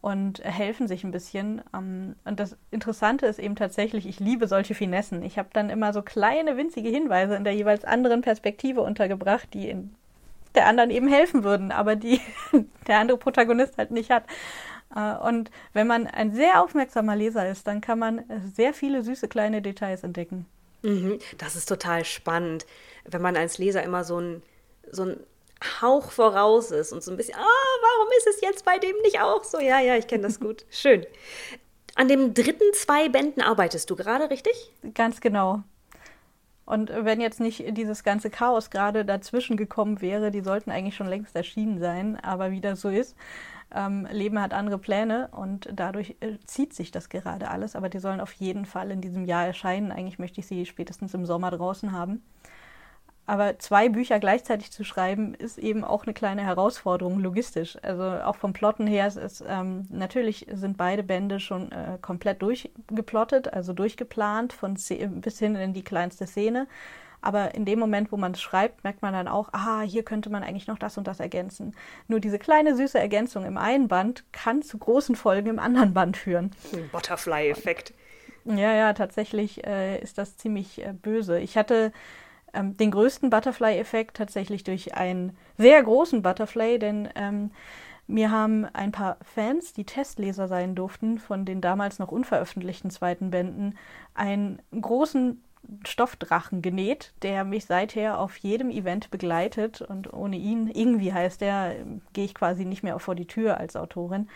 und 0.00 0.42
helfen 0.44 0.88
sich 0.88 1.04
ein 1.04 1.10
bisschen. 1.10 1.62
Ähm, 1.74 2.16
und 2.24 2.40
das 2.40 2.56
Interessante 2.70 3.26
ist 3.26 3.38
eben 3.38 3.56
tatsächlich, 3.56 4.06
ich 4.06 4.20
liebe 4.20 4.48
solche 4.48 4.74
Finessen. 4.74 5.22
Ich 5.22 5.38
habe 5.38 5.50
dann 5.52 5.70
immer 5.70 5.92
so 5.92 6.02
kleine, 6.02 6.56
winzige 6.56 6.88
Hinweise 6.88 7.34
in 7.36 7.44
der 7.44 7.54
jeweils 7.54 7.84
anderen 7.84 8.22
Perspektive 8.22 8.80
untergebracht, 8.80 9.48
die 9.52 9.68
in 9.68 9.94
der 10.54 10.66
anderen 10.66 10.90
eben 10.90 11.08
helfen 11.08 11.44
würden, 11.44 11.70
aber 11.70 11.96
die 11.96 12.20
der 12.86 12.98
andere 12.98 13.18
Protagonist 13.18 13.76
halt 13.78 13.90
nicht 13.90 14.10
hat. 14.10 14.24
Äh, 14.94 15.16
und 15.16 15.50
wenn 15.72 15.86
man 15.86 16.06
ein 16.06 16.32
sehr 16.32 16.62
aufmerksamer 16.62 17.16
Leser 17.16 17.48
ist, 17.48 17.66
dann 17.66 17.80
kann 17.80 17.98
man 17.98 18.24
sehr 18.54 18.74
viele 18.74 19.02
süße 19.02 19.28
kleine 19.28 19.62
Details 19.62 20.02
entdecken. 20.02 20.46
Mhm, 20.82 21.18
das 21.36 21.56
ist 21.56 21.66
total 21.66 22.04
spannend, 22.04 22.66
wenn 23.04 23.20
man 23.20 23.36
als 23.36 23.58
Leser 23.58 23.82
immer 23.82 24.02
so 24.04 24.18
ein, 24.18 24.42
so 24.92 25.04
ein 25.04 25.20
Hauch 25.82 26.10
voraus 26.10 26.70
ist 26.70 26.92
und 26.92 27.02
so 27.02 27.10
ein 27.10 27.16
bisschen, 27.16 27.34
ah, 27.34 27.40
warum 27.82 28.08
ist 28.18 28.26
es 28.26 28.40
jetzt 28.40 28.64
bei 28.64 28.78
dem 28.78 28.96
nicht 29.02 29.20
auch 29.20 29.44
so? 29.44 29.58
Ja, 29.58 29.80
ja, 29.80 29.96
ich 29.96 30.06
kenne 30.06 30.22
das 30.22 30.40
gut. 30.40 30.64
Schön. 30.70 31.06
An 31.96 32.08
dem 32.08 32.34
dritten 32.34 32.72
zwei 32.74 33.08
Bänden 33.08 33.42
arbeitest 33.42 33.90
du 33.90 33.96
gerade, 33.96 34.30
richtig? 34.30 34.72
Ganz 34.94 35.20
genau. 35.20 35.62
Und 36.64 36.92
wenn 36.94 37.20
jetzt 37.20 37.40
nicht 37.40 37.76
dieses 37.76 38.04
ganze 38.04 38.30
Chaos 38.30 38.70
gerade 38.70 39.04
dazwischen 39.04 39.56
gekommen 39.56 40.00
wäre, 40.00 40.30
die 40.30 40.40
sollten 40.40 40.70
eigentlich 40.70 40.94
schon 40.94 41.08
längst 41.08 41.34
erschienen 41.34 41.80
sein, 41.80 42.16
aber 42.22 42.52
wie 42.52 42.60
das 42.60 42.80
so 42.80 42.88
ist, 42.88 43.16
ähm, 43.74 44.06
Leben 44.10 44.40
hat 44.40 44.52
andere 44.52 44.78
Pläne 44.78 45.28
und 45.32 45.68
dadurch 45.72 46.16
äh, 46.20 46.38
zieht 46.46 46.74
sich 46.74 46.90
das 46.90 47.08
gerade 47.08 47.48
alles, 47.48 47.76
aber 47.76 47.88
die 47.88 47.98
sollen 47.98 48.20
auf 48.20 48.32
jeden 48.32 48.66
Fall 48.66 48.90
in 48.90 49.00
diesem 49.00 49.24
Jahr 49.24 49.46
erscheinen. 49.46 49.92
Eigentlich 49.92 50.18
möchte 50.18 50.40
ich 50.40 50.46
sie 50.46 50.66
spätestens 50.66 51.14
im 51.14 51.26
Sommer 51.26 51.50
draußen 51.50 51.92
haben. 51.92 52.22
Aber 53.30 53.60
zwei 53.60 53.88
Bücher 53.88 54.18
gleichzeitig 54.18 54.72
zu 54.72 54.82
schreiben, 54.82 55.34
ist 55.34 55.56
eben 55.56 55.84
auch 55.84 56.02
eine 56.02 56.14
kleine 56.14 56.42
Herausforderung 56.42 57.20
logistisch. 57.20 57.78
Also 57.80 58.02
auch 58.02 58.34
vom 58.34 58.52
Plotten 58.52 58.88
her 58.88 59.06
ist 59.06 59.18
es, 59.18 59.44
ähm, 59.46 59.86
natürlich 59.88 60.48
sind 60.52 60.76
beide 60.76 61.04
Bände 61.04 61.38
schon 61.38 61.70
äh, 61.70 61.96
komplett 62.02 62.42
durchgeplottet, 62.42 63.52
also 63.52 63.72
durchgeplant 63.72 64.52
von 64.52 64.74
bis 64.74 65.38
hin 65.38 65.54
in 65.54 65.72
die 65.72 65.84
kleinste 65.84 66.26
Szene. 66.26 66.66
Aber 67.20 67.54
in 67.54 67.64
dem 67.64 67.78
Moment, 67.78 68.10
wo 68.10 68.16
man 68.16 68.32
es 68.32 68.40
schreibt, 68.40 68.82
merkt 68.82 69.00
man 69.00 69.12
dann 69.12 69.28
auch, 69.28 69.50
ah, 69.52 69.82
hier 69.82 70.02
könnte 70.02 70.28
man 70.28 70.42
eigentlich 70.42 70.66
noch 70.66 70.80
das 70.80 70.98
und 70.98 71.06
das 71.06 71.20
ergänzen. 71.20 71.76
Nur 72.08 72.18
diese 72.18 72.40
kleine 72.40 72.74
süße 72.74 72.98
Ergänzung 72.98 73.44
im 73.44 73.58
einen 73.58 73.86
Band 73.86 74.24
kann 74.32 74.62
zu 74.62 74.76
großen 74.76 75.14
Folgen 75.14 75.50
im 75.50 75.60
anderen 75.60 75.94
Band 75.94 76.16
führen. 76.16 76.50
Butterfly-Effekt. 76.90 77.94
Ja, 78.44 78.74
ja, 78.74 78.92
tatsächlich 78.92 79.64
äh, 79.64 80.00
ist 80.00 80.18
das 80.18 80.36
ziemlich 80.36 80.84
äh, 80.84 80.94
böse. 80.94 81.38
Ich 81.38 81.56
hatte 81.56 81.92
ähm, 82.54 82.76
den 82.76 82.90
größten 82.90 83.30
Butterfly-Effekt 83.30 84.16
tatsächlich 84.16 84.64
durch 84.64 84.94
einen 84.94 85.36
sehr 85.58 85.82
großen 85.82 86.22
Butterfly, 86.22 86.78
denn 86.78 87.08
ähm, 87.14 87.50
mir 88.06 88.30
haben 88.30 88.66
ein 88.72 88.92
paar 88.92 89.18
Fans, 89.22 89.72
die 89.72 89.84
Testleser 89.84 90.48
sein 90.48 90.74
durften, 90.74 91.18
von 91.18 91.44
den 91.44 91.60
damals 91.60 91.98
noch 91.98 92.10
unveröffentlichten 92.10 92.90
zweiten 92.90 93.30
Bänden, 93.30 93.78
einen 94.14 94.60
großen 94.78 95.42
Stoffdrachen 95.86 96.62
genäht, 96.62 97.12
der 97.22 97.44
mich 97.44 97.66
seither 97.66 98.18
auf 98.18 98.36
jedem 98.38 98.70
Event 98.70 99.10
begleitet. 99.10 99.80
Und 99.80 100.12
ohne 100.12 100.36
ihn, 100.36 100.68
irgendwie 100.68 101.12
heißt 101.12 101.42
er, 101.42 101.74
gehe 102.12 102.24
ich 102.24 102.34
quasi 102.34 102.64
nicht 102.64 102.82
mehr 102.82 102.98
vor 102.98 103.14
die 103.14 103.26
Tür 103.26 103.58
als 103.58 103.76
Autorin. 103.76 104.28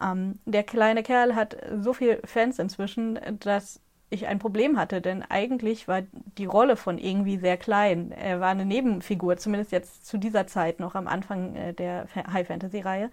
Ähm, 0.00 0.38
der 0.44 0.64
kleine 0.64 1.02
Kerl 1.02 1.34
hat 1.34 1.56
so 1.80 1.92
viele 1.92 2.20
Fans 2.24 2.58
inzwischen, 2.58 3.18
dass 3.40 3.80
ich 4.08 4.26
ein 4.26 4.38
Problem 4.38 4.78
hatte, 4.78 5.00
denn 5.00 5.22
eigentlich 5.22 5.88
war 5.88 6.02
die 6.38 6.44
Rolle 6.44 6.76
von 6.76 6.98
irgendwie 6.98 7.38
sehr 7.38 7.56
klein. 7.56 8.12
Er 8.12 8.40
war 8.40 8.50
eine 8.50 8.64
Nebenfigur, 8.64 9.36
zumindest 9.36 9.72
jetzt 9.72 10.06
zu 10.06 10.18
dieser 10.18 10.46
Zeit 10.46 10.80
noch 10.80 10.94
am 10.94 11.08
Anfang 11.08 11.56
äh, 11.56 11.72
der 11.72 12.06
High 12.14 12.46
Fantasy 12.46 12.80
Reihe. 12.80 13.10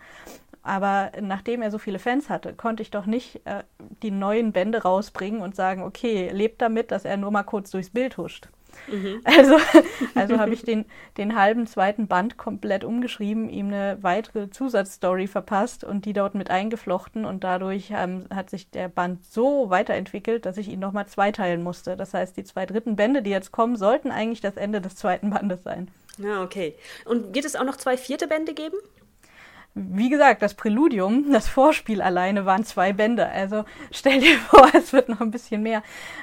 Aber 0.62 1.12
nachdem 1.20 1.62
er 1.62 1.72
so 1.72 1.78
viele 1.78 2.00
Fans 2.00 2.30
hatte, 2.30 2.54
konnte 2.54 2.84
ich 2.84 2.92
doch 2.92 3.06
nicht 3.06 3.42
äh, 3.46 3.64
die 4.02 4.12
neuen 4.12 4.54
Bände 4.54 4.84
rausbringen 4.84 5.42
und 5.42 5.56
sagen, 5.56 5.84
okay, 5.84 6.30
lebt 6.30 6.62
damit, 6.62 6.92
dass 6.92 7.06
er 7.06 7.18
nur 7.18 7.32
mal 7.32 7.44
kurz 7.44 7.72
durchs 7.72 7.90
Bild 7.90 8.18
huscht. 8.18 8.48
Mhm. 8.88 9.22
Also, 9.24 9.58
also 10.16 10.40
habe 10.40 10.54
ich 10.54 10.64
den, 10.64 10.86
den 11.18 11.36
halben 11.36 11.68
zweiten 11.68 12.08
Band 12.08 12.38
komplett 12.38 12.84
umgeschrieben, 12.84 13.50
ihm 13.50 13.68
eine 13.68 13.98
weitere 14.02 14.50
Zusatzstory 14.50 15.28
verpasst 15.28 15.84
und 15.84 16.06
die 16.06 16.14
dort 16.14 16.36
mit 16.36 16.50
eingeflochten 16.50 17.26
und 17.26 17.44
dadurch 17.44 17.92
ähm, 17.96 18.26
hat 18.34 18.50
sich 18.50 18.70
der 18.70 18.88
Band 18.88 19.24
so 19.26 19.70
weiterentwickelt, 19.70 20.46
dass 20.46 20.58
ich 20.58 20.70
ihn 20.70 20.80
nochmal 20.80 21.08
zweiteilen 21.08 21.64
musste. 21.64 21.96
Das 21.98 22.14
heißt, 22.14 22.36
die 22.38 22.44
zwei 22.44 22.66
dritten 22.66 22.96
Bände, 22.96 23.22
die 23.22 23.32
jetzt 23.32 23.52
kommen, 23.52 23.76
sollten 23.76 24.12
eigentlich 24.12 24.42
das 24.42 24.58
Ende 24.58 24.82
des 24.82 24.96
zweiten 24.96 25.30
Bandes 25.30 25.64
sein. 25.64 25.90
Ja, 26.18 26.44
okay. 26.44 26.76
Und 27.06 27.34
wird 27.34 27.46
es 27.46 27.56
auch 27.56 27.64
noch 27.64 27.78
zwei 27.78 27.98
vierte 27.98 28.28
Bände 28.28 28.54
geben? 28.54 28.78
Wie 29.76 30.10
gesagt, 30.10 30.44
das 30.44 30.54
Präludium, 30.54 31.32
das 31.32 31.48
Vorspiel 31.48 32.02
alleine 32.02 32.46
waren 32.46 32.64
zwei 32.64 32.94
Bände. 32.94 33.28
Also 33.28 33.66
stell 33.92 34.20
dir 34.20 34.38
vor, 34.50 34.70
es 34.74 34.94
wird 34.94 35.10
noch 35.10 35.22
ein 35.22 35.32
bisschen 35.32 35.64
mehr. 35.64 35.82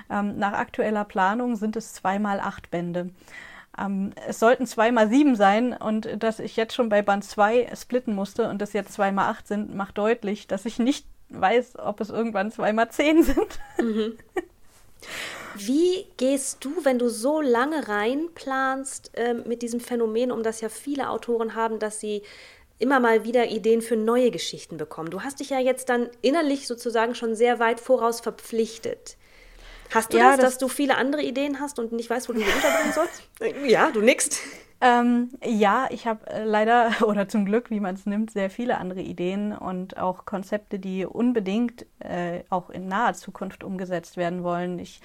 Ähm, 0.08 0.38
nach 0.38 0.52
aktueller 0.52 1.04
Planung 1.04 1.56
sind 1.56 1.76
es 1.76 1.92
zweimal 1.92 2.38
acht 2.40 2.70
Bände. 2.70 3.10
Ähm, 3.78 4.12
es 4.28 4.38
sollten 4.38 4.66
zweimal 4.66 5.08
sieben 5.08 5.34
sein 5.34 5.72
und 5.72 6.22
dass 6.22 6.38
ich 6.38 6.56
jetzt 6.56 6.74
schon 6.74 6.88
bei 6.88 7.02
Band 7.02 7.24
zwei 7.24 7.68
splitten 7.74 8.14
musste 8.14 8.48
und 8.48 8.60
das 8.60 8.72
jetzt 8.72 8.92
zweimal 8.92 9.30
acht 9.30 9.48
sind, 9.48 9.74
macht 9.74 9.98
deutlich, 9.98 10.46
dass 10.46 10.64
ich 10.64 10.78
nicht 10.78 11.06
weiß, 11.30 11.78
ob 11.78 12.00
es 12.00 12.10
irgendwann 12.10 12.50
zweimal 12.50 12.90
zehn 12.90 13.22
sind. 13.22 13.58
Mhm. 13.78 14.18
Wie 15.56 16.06
gehst 16.16 16.64
du, 16.64 16.84
wenn 16.84 16.98
du 16.98 17.08
so 17.08 17.40
lange 17.40 17.88
reinplanst 17.88 19.10
äh, 19.14 19.34
mit 19.34 19.62
diesem 19.62 19.80
Phänomen, 19.80 20.30
um 20.30 20.42
das 20.42 20.60
ja 20.60 20.68
viele 20.68 21.10
Autoren 21.10 21.54
haben, 21.54 21.78
dass 21.80 21.98
sie 21.98 22.22
immer 22.80 22.98
mal 22.98 23.24
wieder 23.24 23.48
Ideen 23.48 23.82
für 23.82 23.96
neue 23.96 24.30
Geschichten 24.30 24.76
bekommen. 24.76 25.10
Du 25.10 25.22
hast 25.22 25.40
dich 25.40 25.50
ja 25.50 25.60
jetzt 25.60 25.88
dann 25.88 26.08
innerlich 26.22 26.66
sozusagen 26.66 27.14
schon 27.14 27.34
sehr 27.34 27.58
weit 27.60 27.78
voraus 27.78 28.20
verpflichtet. 28.20 29.16
Hast 29.94 30.12
du 30.12 30.18
ja, 30.18 30.30
das, 30.30 30.36
das, 30.36 30.44
dass 30.52 30.58
du 30.58 30.68
viele 30.68 30.96
andere 30.96 31.22
Ideen 31.22 31.60
hast 31.60 31.78
und 31.78 31.92
nicht 31.92 32.10
weißt, 32.10 32.28
wo 32.28 32.32
du 32.32 32.40
sie 32.40 32.46
unterbringen 32.46 32.92
sollst? 32.92 33.22
Ja, 33.68 33.90
du 33.90 34.00
nickst. 34.00 34.40
Ähm, 34.82 35.30
ja, 35.44 35.88
ich 35.90 36.06
habe 36.06 36.26
äh, 36.30 36.44
leider 36.44 36.90
oder 37.06 37.28
zum 37.28 37.44
Glück, 37.44 37.70
wie 37.70 37.80
man 37.80 37.96
es 37.96 38.06
nimmt, 38.06 38.30
sehr 38.30 38.48
viele 38.48 38.78
andere 38.78 39.00
Ideen 39.00 39.52
und 39.52 39.98
auch 39.98 40.24
Konzepte, 40.24 40.78
die 40.78 41.04
unbedingt 41.04 41.84
äh, 41.98 42.44
auch 42.48 42.70
in 42.70 42.88
naher 42.88 43.14
Zukunft 43.14 43.62
umgesetzt 43.62 44.16
werden 44.16 44.42
wollen. 44.42 44.78
Ich 44.78 45.00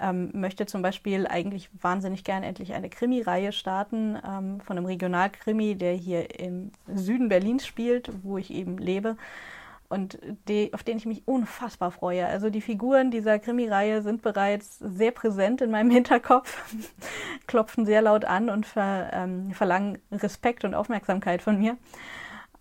ähm, 0.00 0.30
möchte 0.32 0.66
zum 0.66 0.82
Beispiel 0.82 1.26
eigentlich 1.26 1.70
wahnsinnig 1.80 2.24
gerne 2.24 2.46
endlich 2.46 2.74
eine 2.74 2.88
Krimi-Reihe 2.88 3.52
starten 3.52 4.18
ähm, 4.26 4.60
von 4.60 4.76
einem 4.76 4.86
Regionalkrimi, 4.86 5.74
der 5.74 5.94
hier 5.94 6.38
im 6.38 6.72
Süden 6.86 7.28
Berlins 7.28 7.66
spielt, 7.66 8.10
wo 8.22 8.38
ich 8.38 8.50
eben 8.50 8.78
lebe 8.78 9.16
und 9.88 10.18
die, 10.48 10.72
auf 10.74 10.82
den 10.82 10.98
ich 10.98 11.06
mich 11.06 11.22
unfassbar 11.26 11.90
freue. 11.90 12.26
Also 12.26 12.50
die 12.50 12.60
Figuren 12.60 13.10
dieser 13.10 13.38
Krimi-Reihe 13.38 14.02
sind 14.02 14.22
bereits 14.22 14.78
sehr 14.78 15.12
präsent 15.12 15.60
in 15.60 15.70
meinem 15.70 15.90
Hinterkopf, 15.96 16.56
klopfen 17.46 17.86
sehr 17.86 18.02
laut 18.02 18.24
an 18.24 18.50
und 18.50 18.66
ver, 18.66 19.10
ähm, 19.12 19.52
verlangen 19.52 19.98
Respekt 20.12 20.64
und 20.64 20.74
Aufmerksamkeit 20.74 21.42
von 21.42 21.58
mir. 21.58 21.76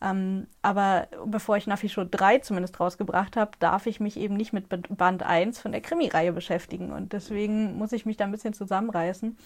Ähm, 0.02 0.48
aber 0.62 1.08
bevor 1.26 1.58
ich 1.58 1.68
Nafi 1.68 1.90
Show 1.90 2.06
3 2.10 2.40
zumindest 2.40 2.80
rausgebracht 2.80 3.38
habe, 3.38 3.52
darf 3.60 3.86
ich 3.86 4.00
mich 4.00 4.18
eben 4.18 4.36
nicht 4.36 4.54
mit 4.54 4.68
Band 4.98 5.24
1 5.24 5.60
von 5.60 5.72
der 5.72 5.82
Krimi-Reihe 5.82 6.34
beschäftigen. 6.34 6.92
Und 6.92 7.14
deswegen 7.14 7.78
muss 7.78 7.92
ich 7.92 8.06
mich 8.06 8.18
da 8.18 8.26
ein 8.26 8.32
bisschen 8.32 8.54
zusammenreißen. 8.54 9.38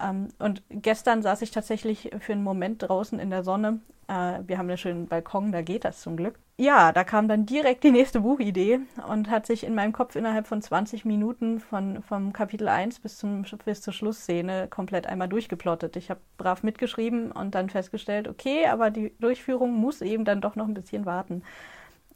Ähm, 0.00 0.28
und 0.38 0.62
gestern 0.70 1.22
saß 1.22 1.42
ich 1.42 1.50
tatsächlich 1.50 2.10
für 2.20 2.32
einen 2.32 2.42
Moment 2.42 2.82
draußen 2.82 3.18
in 3.18 3.30
der 3.30 3.44
Sonne. 3.44 3.80
Äh, 4.08 4.40
wir 4.46 4.58
haben 4.58 4.68
einen 4.68 4.78
schönen 4.78 5.06
Balkon, 5.06 5.52
da 5.52 5.62
geht 5.62 5.84
das 5.84 6.00
zum 6.00 6.16
Glück. 6.16 6.38
Ja, 6.56 6.90
da 6.92 7.04
kam 7.04 7.28
dann 7.28 7.46
direkt 7.46 7.84
die 7.84 7.92
nächste 7.92 8.20
Buchidee 8.20 8.80
und 9.06 9.30
hat 9.30 9.46
sich 9.46 9.64
in 9.64 9.76
meinem 9.76 9.92
Kopf 9.92 10.16
innerhalb 10.16 10.48
von 10.48 10.60
20 10.60 11.04
Minuten 11.04 11.60
von, 11.60 12.02
vom 12.02 12.32
Kapitel 12.32 12.68
1 12.68 12.98
bis, 12.98 13.18
zum, 13.18 13.44
bis 13.64 13.80
zur 13.80 13.92
Schlussszene 13.92 14.66
komplett 14.68 15.06
einmal 15.06 15.28
durchgeplottet. 15.28 15.94
Ich 15.96 16.10
habe 16.10 16.20
brav 16.36 16.64
mitgeschrieben 16.64 17.30
und 17.30 17.54
dann 17.54 17.70
festgestellt, 17.70 18.26
okay, 18.26 18.66
aber 18.66 18.90
die 18.90 19.14
Durchführung 19.20 19.74
muss 19.74 20.00
eben 20.00 20.24
dann 20.24 20.40
doch 20.40 20.56
noch 20.56 20.66
ein 20.66 20.74
bisschen 20.74 21.06
warten. 21.06 21.44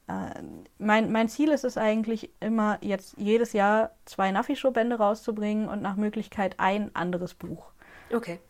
Äh, 0.09 0.43
mein, 0.79 1.13
mein 1.13 1.29
Ziel 1.29 1.51
ist 1.51 1.65
es 1.65 1.79
eigentlich 1.79 2.31
immer, 2.41 2.79
jetzt 2.81 3.15
jedes 3.19 3.53
Jahr 3.53 3.91
zwei 4.07 4.33
Nafi-Show-Bände 4.33 4.97
rauszubringen 4.97 5.69
und 5.69 5.83
nach 5.83 5.97
Möglichkeit 5.97 6.55
ein 6.59 6.91
anderes 6.97 7.35
Buch. 7.35 7.71
Okay. 8.13 8.41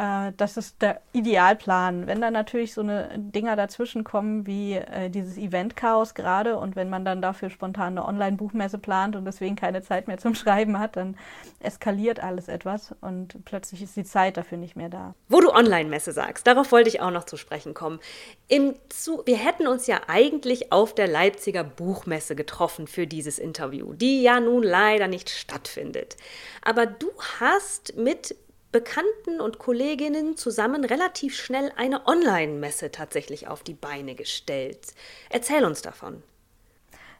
Äh, 0.00 0.32
das 0.36 0.56
ist 0.56 0.80
der 0.80 1.02
Idealplan. 1.12 2.06
Wenn 2.06 2.22
dann 2.22 2.32
natürlich 2.32 2.72
so 2.72 2.80
eine 2.80 3.10
Dinger 3.16 3.54
dazwischen 3.54 4.02
kommen 4.02 4.46
wie 4.46 4.74
äh, 4.74 5.10
dieses 5.10 5.36
Event-Chaos 5.36 6.14
gerade 6.14 6.56
und 6.56 6.74
wenn 6.74 6.88
man 6.88 7.04
dann 7.04 7.20
dafür 7.20 7.50
spontan 7.50 7.98
eine 7.98 8.06
Online-Buchmesse 8.06 8.78
plant 8.78 9.14
und 9.14 9.26
deswegen 9.26 9.56
keine 9.56 9.82
Zeit 9.82 10.08
mehr 10.08 10.16
zum 10.16 10.34
Schreiben 10.40 10.78
hat, 10.78 10.96
dann 10.96 11.18
eskaliert 11.60 12.20
alles 12.20 12.48
etwas 12.48 12.94
und 13.02 13.44
plötzlich 13.44 13.82
ist 13.82 13.94
die 13.94 14.04
Zeit 14.04 14.38
dafür 14.38 14.56
nicht 14.56 14.74
mehr 14.74 14.88
da. 14.88 15.14
Wo 15.28 15.40
du 15.40 15.50
Online-Messe 15.50 16.12
sagst, 16.12 16.46
darauf 16.46 16.72
wollte 16.72 16.88
ich 16.88 17.02
auch 17.02 17.10
noch 17.10 17.24
zu 17.24 17.36
sprechen 17.36 17.74
kommen. 17.74 18.00
Im 18.48 18.74
zu 18.88 19.22
wir 19.26 19.36
hätten 19.36 19.66
uns 19.66 19.86
ja 19.86 20.00
eigentlich 20.08 20.72
auf 20.72 20.94
der 20.94 21.08
Leipziger 21.08 21.62
Buchmesse 21.62 22.34
getroffen 22.34 22.86
für 22.86 23.06
dieses 23.06 23.38
Interview, 23.38 23.92
die 23.92 24.22
ja 24.22 24.40
nun 24.40 24.62
leider 24.62 25.08
nicht 25.08 25.28
stattfindet. 25.28 26.16
Aber 26.62 26.86
du 26.86 27.10
hast 27.38 27.96
mit 27.96 28.34
Bekannten 28.72 29.40
und 29.40 29.58
Kolleginnen 29.58 30.36
zusammen 30.36 30.84
relativ 30.84 31.36
schnell 31.36 31.72
eine 31.76 32.06
Online-Messe 32.06 32.92
tatsächlich 32.92 33.48
auf 33.48 33.62
die 33.64 33.74
Beine 33.74 34.14
gestellt. 34.14 34.94
Erzähl 35.28 35.64
uns 35.64 35.82
davon. 35.82 36.22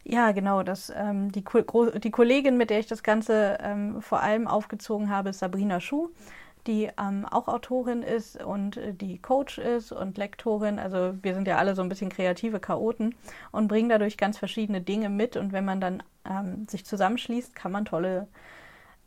Ja, 0.03 0.31
genau. 0.31 0.63
Das, 0.63 0.91
ähm, 0.95 1.31
die, 1.31 1.43
die, 1.43 2.11
Kollegin, 2.11 2.57
mit 2.57 2.69
der 2.69 2.79
ich 2.79 2.87
das 2.87 3.03
Ganze 3.03 3.57
ähm, 3.61 4.01
vor 4.01 4.21
allem 4.21 4.47
aufgezogen 4.47 5.09
habe, 5.09 5.29
ist 5.29 5.39
Sabrina 5.39 5.79
Schuh, 5.79 6.09
die 6.67 6.89
ähm, 6.99 7.25
auch 7.29 7.47
Autorin 7.47 8.01
ist 8.01 8.41
und 8.41 8.77
äh, 8.77 8.93
die 8.93 9.19
Coach 9.19 9.57
ist 9.57 9.91
und 9.91 10.17
Lektorin. 10.17 10.79
Also 10.79 11.15
wir 11.21 11.35
sind 11.35 11.47
ja 11.47 11.57
alle 11.57 11.75
so 11.75 11.81
ein 11.81 11.89
bisschen 11.89 12.09
kreative 12.09 12.59
Chaoten 12.59 13.13
und 13.51 13.67
bringen 13.67 13.89
dadurch 13.89 14.17
ganz 14.17 14.37
verschiedene 14.37 14.81
Dinge 14.81 15.09
mit. 15.09 15.35
Und 15.35 15.51
wenn 15.51 15.65
man 15.65 15.81
dann 15.81 16.01
ähm, 16.25 16.67
sich 16.69 16.85
zusammenschließt, 16.85 17.55
kann 17.55 17.71
man 17.71 17.85
tolle 17.85 18.27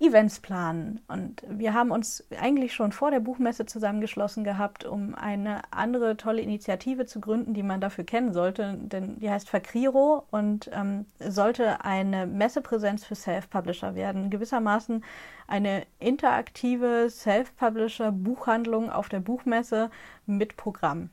Events 0.01 0.41
planen. 0.41 1.01
Und 1.07 1.43
wir 1.49 1.73
haben 1.73 1.91
uns 1.93 2.25
eigentlich 2.39 2.75
schon 2.75 2.91
vor 2.91 3.11
der 3.11 3.21
Buchmesse 3.21 3.65
zusammengeschlossen 3.65 4.43
gehabt, 4.43 4.85
um 4.85 5.15
eine 5.15 5.63
andere 5.71 6.17
tolle 6.17 6.43
Initiative 6.43 7.07
zu 7.07 7.21
gründen, 7.21 7.55
die 7.55 7.63
man 7.63 7.81
dafür 7.81 8.05
kennen 8.05 8.33
sollte. 8.33 8.77
Denn 8.77 9.19
die 9.21 9.31
heißt 9.31 9.49
Fakriro 9.49 10.25
und 10.31 10.69
ähm, 10.73 11.07
sollte 11.21 11.85
eine 11.85 12.27
Messepräsenz 12.27 13.05
für 13.05 13.15
Self-Publisher 13.15 13.95
werden. 13.95 14.31
Gewissermaßen 14.31 15.05
eine 15.47 15.87
interaktive 16.01 17.09
Self-Publisher-Buchhandlung 17.09 18.91
auf 18.91 19.09
der 19.09 19.21
Buchmesse 19.21 19.91
mit 20.27 20.57
Programm. 20.57 21.11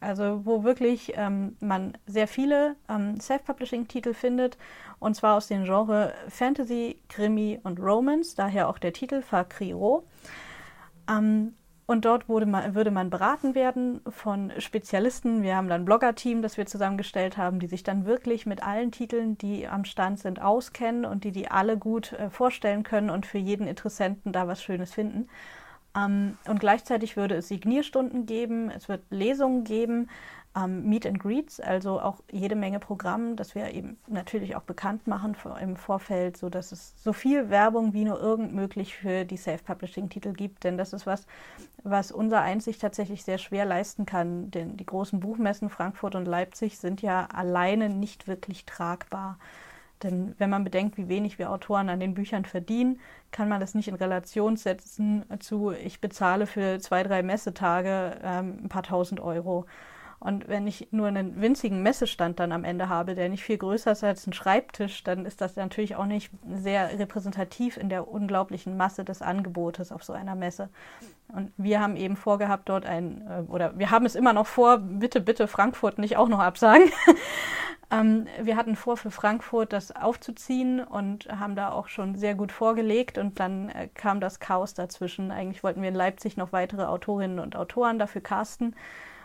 Also 0.00 0.40
wo 0.44 0.64
wirklich 0.64 1.12
ähm, 1.16 1.56
man 1.60 1.96
sehr 2.06 2.26
viele 2.26 2.76
ähm, 2.88 3.20
Self-Publishing-Titel 3.20 4.14
findet, 4.14 4.56
und 4.98 5.14
zwar 5.14 5.36
aus 5.36 5.46
den 5.46 5.64
Genres 5.64 6.12
Fantasy, 6.28 7.02
Krimi 7.08 7.60
und 7.62 7.78
Romance, 7.80 8.34
daher 8.34 8.68
auch 8.68 8.78
der 8.78 8.92
Titel 8.92 9.22
Fakriro. 9.22 10.04
Ähm, 11.08 11.54
und 11.90 12.04
dort 12.04 12.28
man, 12.28 12.76
würde 12.76 12.92
man 12.92 13.10
beraten 13.10 13.56
werden 13.56 14.00
von 14.08 14.52
Spezialisten. 14.58 15.42
Wir 15.42 15.56
haben 15.56 15.68
dann 15.68 15.80
ein 15.80 15.84
Blogger-Team, 15.84 16.40
das 16.40 16.56
wir 16.56 16.64
zusammengestellt 16.64 17.36
haben, 17.36 17.58
die 17.58 17.66
sich 17.66 17.82
dann 17.82 18.06
wirklich 18.06 18.46
mit 18.46 18.62
allen 18.62 18.92
Titeln, 18.92 19.36
die 19.38 19.66
am 19.66 19.84
Stand 19.84 20.20
sind, 20.20 20.40
auskennen 20.40 21.04
und 21.04 21.24
die 21.24 21.32
die 21.32 21.50
alle 21.50 21.76
gut 21.76 22.12
äh, 22.12 22.30
vorstellen 22.30 22.84
können 22.84 23.10
und 23.10 23.26
für 23.26 23.38
jeden 23.38 23.66
Interessenten 23.66 24.32
da 24.32 24.46
was 24.46 24.62
Schönes 24.62 24.94
finden. 24.94 25.28
Ähm, 25.96 26.38
und 26.46 26.60
gleichzeitig 26.60 27.16
würde 27.16 27.36
es 27.36 27.48
Signierstunden 27.48 28.26
geben, 28.26 28.70
es 28.70 28.88
wird 28.88 29.02
Lesungen 29.10 29.64
geben, 29.64 30.08
ähm, 30.56 30.88
Meet 30.88 31.06
and 31.06 31.20
Greets, 31.20 31.60
also 31.60 32.00
auch 32.00 32.18
jede 32.30 32.56
Menge 32.56 32.80
Programm, 32.80 33.36
das 33.36 33.54
wir 33.54 33.72
eben 33.72 33.98
natürlich 34.08 34.56
auch 34.56 34.62
bekannt 34.62 35.06
machen 35.06 35.36
im 35.60 35.76
Vorfeld, 35.76 36.36
so 36.36 36.48
dass 36.48 36.72
es 36.72 36.94
so 37.02 37.12
viel 37.12 37.50
Werbung 37.50 37.92
wie 37.92 38.04
nur 38.04 38.20
irgend 38.20 38.52
möglich 38.52 38.96
für 38.96 39.24
die 39.24 39.36
Self-Publishing-Titel 39.36 40.32
gibt. 40.32 40.64
Denn 40.64 40.76
das 40.76 40.92
ist 40.92 41.06
was, 41.06 41.26
was 41.84 42.10
unser 42.10 42.40
Einsicht 42.40 42.80
tatsächlich 42.80 43.22
sehr 43.22 43.38
schwer 43.38 43.64
leisten 43.64 44.06
kann. 44.06 44.50
Denn 44.50 44.76
die 44.76 44.86
großen 44.86 45.20
Buchmessen 45.20 45.70
Frankfurt 45.70 46.16
und 46.16 46.26
Leipzig 46.26 46.78
sind 46.78 47.00
ja 47.00 47.26
alleine 47.26 47.88
nicht 47.88 48.26
wirklich 48.26 48.64
tragbar. 48.64 49.38
Denn 50.02 50.34
wenn 50.38 50.50
man 50.50 50.64
bedenkt, 50.64 50.96
wie 50.96 51.08
wenig 51.08 51.38
wir 51.38 51.50
Autoren 51.50 51.88
an 51.88 52.00
den 52.00 52.14
Büchern 52.14 52.44
verdienen, 52.44 53.00
kann 53.30 53.48
man 53.48 53.60
das 53.60 53.74
nicht 53.74 53.88
in 53.88 53.94
Relation 53.94 54.56
setzen 54.56 55.24
zu, 55.40 55.72
ich 55.72 56.00
bezahle 56.00 56.46
für 56.46 56.78
zwei, 56.78 57.02
drei 57.02 57.22
Messetage 57.22 58.18
ähm, 58.22 58.60
ein 58.64 58.68
paar 58.68 58.82
tausend 58.82 59.20
Euro. 59.20 59.66
Und 60.20 60.48
wenn 60.48 60.66
ich 60.66 60.88
nur 60.90 61.08
einen 61.08 61.40
winzigen 61.40 61.82
Messestand 61.82 62.40
dann 62.40 62.52
am 62.52 62.62
Ende 62.62 62.90
habe, 62.90 63.14
der 63.14 63.30
nicht 63.30 63.42
viel 63.42 63.56
größer 63.56 63.92
ist 63.92 64.04
als 64.04 64.26
ein 64.26 64.34
Schreibtisch, 64.34 65.02
dann 65.02 65.24
ist 65.24 65.40
das 65.40 65.56
natürlich 65.56 65.96
auch 65.96 66.04
nicht 66.04 66.30
sehr 66.46 66.98
repräsentativ 66.98 67.78
in 67.78 67.88
der 67.88 68.06
unglaublichen 68.06 68.76
Masse 68.76 69.02
des 69.02 69.22
Angebotes 69.22 69.92
auf 69.92 70.04
so 70.04 70.12
einer 70.12 70.34
Messe. 70.34 70.68
Und 71.28 71.52
wir 71.56 71.80
haben 71.80 71.96
eben 71.96 72.16
vorgehabt, 72.16 72.68
dort 72.68 72.84
ein, 72.84 73.26
äh, 73.26 73.50
oder 73.50 73.78
wir 73.78 73.90
haben 73.90 74.04
es 74.04 74.14
immer 74.14 74.34
noch 74.34 74.46
vor, 74.46 74.76
bitte, 74.78 75.22
bitte 75.22 75.48
Frankfurt 75.48 75.98
nicht 75.98 76.18
auch 76.18 76.28
noch 76.28 76.40
absagen. 76.40 76.90
Ähm, 77.92 78.28
wir 78.40 78.56
hatten 78.56 78.76
vor, 78.76 78.96
für 78.96 79.10
Frankfurt 79.10 79.72
das 79.72 79.90
aufzuziehen 79.90 80.80
und 80.80 81.26
haben 81.28 81.56
da 81.56 81.72
auch 81.72 81.88
schon 81.88 82.14
sehr 82.14 82.36
gut 82.36 82.52
vorgelegt. 82.52 83.18
Und 83.18 83.40
dann 83.40 83.68
äh, 83.68 83.88
kam 83.92 84.20
das 84.20 84.38
Chaos 84.38 84.74
dazwischen. 84.74 85.32
Eigentlich 85.32 85.64
wollten 85.64 85.82
wir 85.82 85.88
in 85.88 85.96
Leipzig 85.96 86.36
noch 86.36 86.52
weitere 86.52 86.84
Autorinnen 86.84 87.40
und 87.40 87.56
Autoren 87.56 87.98
dafür 87.98 88.20
casten. 88.20 88.76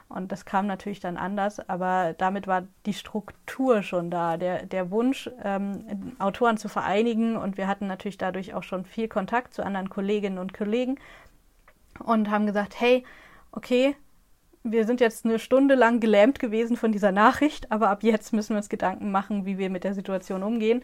Und 0.08 0.32
das 0.32 0.46
kam 0.46 0.68
natürlich 0.68 1.00
dann 1.00 1.18
anders, 1.18 1.68
aber 1.68 2.14
damit 2.18 2.46
war 2.46 2.64
die 2.86 2.94
Struktur 2.94 3.82
schon 3.82 4.12
da, 4.12 4.38
der, 4.38 4.66
der 4.66 4.92
Wunsch, 4.92 5.30
ähm, 5.44 6.16
Autoren 6.20 6.58
zu 6.58 6.70
vereinigen. 6.70 7.36
Und 7.36 7.58
wir 7.58 7.68
hatten 7.68 7.88
natürlich 7.88 8.18
dadurch 8.18 8.54
auch 8.54 8.64
schon 8.64 8.86
viel 8.86 9.08
Kontakt 9.08 9.54
zu 9.54 9.66
anderen 9.66 9.90
Kolleginnen 9.90 10.38
und 10.38 10.54
Kollegen 10.54 11.00
und 12.00 12.30
haben 12.30 12.46
gesagt, 12.46 12.80
hey, 12.80 13.04
okay, 13.52 13.96
wir 14.64 14.86
sind 14.86 15.00
jetzt 15.00 15.26
eine 15.26 15.40
Stunde 15.40 15.76
lang 15.76 16.00
gelähmt 16.00 16.40
gewesen 16.40 16.78
von 16.78 16.92
dieser 16.92 17.12
Nachricht, 17.12 17.72
aber 17.72 17.90
ab 17.90 18.04
jetzt 18.04 18.34
müssen 18.34 18.52
wir 18.52 18.58
uns 18.58 18.70
Gedanken 18.70 19.12
machen, 19.12 19.46
wie 19.46 19.58
wir 19.58 19.70
mit 19.70 19.84
der 19.84 19.94
Situation 19.94 20.44
umgehen 20.44 20.84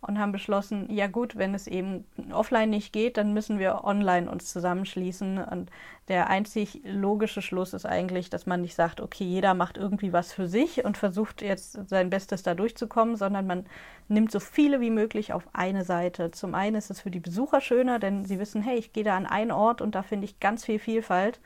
und 0.00 0.18
haben 0.18 0.30
beschlossen, 0.30 0.88
ja 0.90 1.08
gut, 1.08 1.36
wenn 1.36 1.54
es 1.54 1.66
eben 1.66 2.04
offline 2.32 2.70
nicht 2.70 2.92
geht, 2.92 3.16
dann 3.16 3.34
müssen 3.34 3.58
wir 3.58 3.82
online 3.84 4.30
uns 4.30 4.52
zusammenschließen. 4.52 5.38
Und 5.38 5.70
der 6.06 6.30
einzig 6.30 6.80
logische 6.84 7.42
Schluss 7.42 7.74
ist 7.74 7.84
eigentlich, 7.84 8.30
dass 8.30 8.46
man 8.46 8.60
nicht 8.60 8.76
sagt, 8.76 9.00
okay, 9.00 9.24
jeder 9.24 9.54
macht 9.54 9.76
irgendwie 9.76 10.12
was 10.12 10.32
für 10.32 10.46
sich 10.46 10.84
und 10.84 10.96
versucht 10.96 11.42
jetzt 11.42 11.88
sein 11.88 12.10
Bestes 12.10 12.44
da 12.44 12.54
durchzukommen, 12.54 13.16
sondern 13.16 13.46
man 13.46 13.66
nimmt 14.06 14.30
so 14.30 14.38
viele 14.38 14.80
wie 14.80 14.90
möglich 14.90 15.32
auf 15.32 15.48
eine 15.52 15.84
Seite. 15.84 16.30
Zum 16.30 16.54
einen 16.54 16.76
ist 16.76 16.90
es 16.90 17.00
für 17.00 17.10
die 17.10 17.20
Besucher 17.20 17.60
schöner, 17.60 17.98
denn 17.98 18.24
sie 18.24 18.38
wissen, 18.38 18.62
hey, 18.62 18.78
ich 18.78 18.92
gehe 18.92 19.04
da 19.04 19.16
an 19.16 19.26
einen 19.26 19.50
Ort 19.50 19.80
und 19.80 19.96
da 19.96 20.02
finde 20.02 20.26
ich 20.26 20.38
ganz 20.38 20.64
viel 20.64 20.78
Vielfalt. 20.78 21.40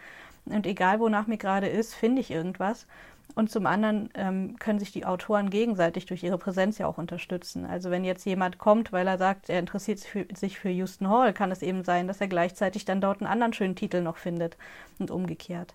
Und 0.45 0.67
egal, 0.67 1.01
wonach 1.01 1.27
mir 1.27 1.39
gerade 1.39 1.69
ist, 1.69 1.95
finde 1.95 2.21
ich 2.21 2.31
irgendwas. 2.31 2.87
Und 3.35 3.51
zum 3.51 3.67
anderen 3.67 4.11
ähm, 4.15 4.59
können 4.59 4.79
sich 4.79 4.93
die 4.93 5.07
Autoren 5.07 5.49
gegenseitig 5.49 6.05
durch 6.07 6.23
ihre 6.23 6.37
Präsenz 6.37 6.79
ja 6.79 6.87
auch 6.87 6.99
unterstützen. 6.99 7.65
Also 7.65 7.91
wenn 7.91 8.05
jetzt 8.05 8.27
jemand 8.27 8.59
kommt, 8.59 8.93
weil 8.93 9.07
er 9.07 9.17
sagt, 9.17 9.49
er 9.49 9.59
interessiert 9.59 10.01
sich 10.35 10.59
für 10.59 10.69
Houston 10.69 11.09
Hall, 11.09 11.33
kann 11.33 11.51
es 11.51 11.63
eben 11.63 11.83
sein, 11.83 12.09
dass 12.09 12.21
er 12.21 12.29
gleichzeitig 12.29 12.85
dann 12.85 13.01
dort 13.01 13.21
einen 13.21 13.31
anderen 13.31 13.55
schönen 13.55 13.77
Titel 13.77 14.03
noch 14.03 14.19
findet 14.19 14.59
und 14.99 15.11
umgekehrt. 15.11 15.75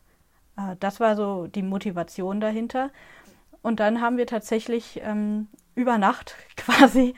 Äh, 0.57 0.75
das 0.79 0.99
war 0.99 1.15
so 1.15 1.47
die 1.47 1.63
Motivation 1.63 2.39
dahinter. 2.39 2.91
Und 3.63 3.79
dann 3.79 4.01
haben 4.01 4.17
wir 4.17 4.27
tatsächlich 4.27 5.01
ähm, 5.03 5.47
über 5.77 5.97
Nacht 5.97 6.35
quasi 6.57 7.13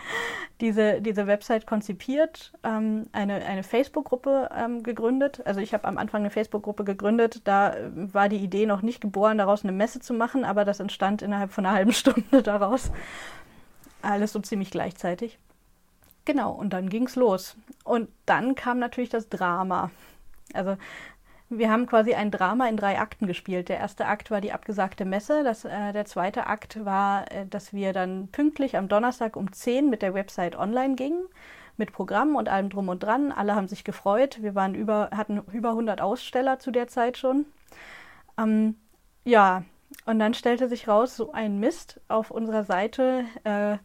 diese, 0.61 1.01
diese 1.01 1.25
Website 1.25 1.65
konzipiert, 1.65 2.51
ähm, 2.63 3.07
eine, 3.13 3.45
eine 3.45 3.63
Facebook-Gruppe 3.63 4.49
ähm, 4.55 4.83
gegründet. 4.83 5.41
Also 5.45 5.61
ich 5.61 5.73
habe 5.73 5.87
am 5.87 5.97
Anfang 5.97 6.21
eine 6.21 6.29
Facebook-Gruppe 6.29 6.83
gegründet. 6.83 7.47
Da 7.47 7.73
äh, 7.73 7.89
war 8.13 8.27
die 8.27 8.37
Idee 8.37 8.65
noch 8.65 8.81
nicht 8.81 8.99
geboren, 8.99 9.37
daraus 9.37 9.63
eine 9.63 9.71
Messe 9.71 10.01
zu 10.01 10.13
machen, 10.13 10.43
aber 10.43 10.65
das 10.65 10.81
entstand 10.81 11.21
innerhalb 11.21 11.51
von 11.51 11.65
einer 11.65 11.75
halben 11.77 11.93
Stunde 11.93 12.43
daraus. 12.43 12.91
Alles 14.01 14.33
so 14.33 14.39
ziemlich 14.39 14.69
gleichzeitig. 14.69 15.39
Genau, 16.25 16.51
und 16.51 16.73
dann 16.73 16.89
ging 16.89 17.07
es 17.07 17.15
los. 17.15 17.55
Und 17.85 18.09
dann 18.25 18.55
kam 18.55 18.79
natürlich 18.79 19.09
das 19.09 19.29
Drama. 19.29 19.91
Also 20.53 20.75
wir 21.49 21.71
haben 21.71 21.87
quasi 21.87 22.13
ein 22.13 22.29
Drama 22.31 22.67
in 22.67 22.77
drei 22.77 22.99
Akten 22.99 23.25
gespielt. 23.25 23.69
Der 23.69 23.79
erste 23.79 24.05
Akt 24.05 24.29
war 24.29 24.39
die 24.39 24.53
abgesagte 24.53 25.03
Messe. 25.03 25.43
Das, 25.43 25.65
äh, 25.65 25.93
der 25.93 26.05
zweite 26.05 26.47
Akt 26.47 26.85
war, 26.85 27.31
äh, 27.31 27.47
dass 27.47 27.73
wir 27.73 27.91
dann 27.91 28.27
pünktlich 28.27 28.77
am 28.77 28.87
Donnerstag 28.87 29.35
um 29.35 29.51
10 29.51 29.89
mit 29.89 30.01
der 30.03 30.13
Website 30.13 30.55
online 30.55 30.95
gingen, 30.95 31.25
mit 31.75 31.91
Programm 31.91 32.35
und 32.35 32.49
allem 32.49 32.69
drum 32.69 32.87
und 32.89 33.01
dran. 33.01 33.31
Alle 33.31 33.55
haben 33.55 33.67
sich 33.67 33.83
gefreut. 33.83 34.41
Wir 34.41 34.53
waren 34.53 34.75
über, 34.75 35.09
hatten 35.11 35.41
über 35.51 35.69
100 35.69 36.01
Aussteller 36.01 36.59
zu 36.59 36.69
der 36.69 36.87
Zeit 36.87 37.17
schon. 37.17 37.45
Ähm, 38.37 38.75
ja, 39.25 39.63
und 40.05 40.19
dann 40.19 40.35
stellte 40.35 40.69
sich 40.69 40.87
raus, 40.87 41.15
so 41.15 41.31
ein 41.31 41.59
Mist 41.59 41.99
auf 42.09 42.29
unserer 42.29 42.63
Seite. 42.63 43.25
Äh, 43.43 43.77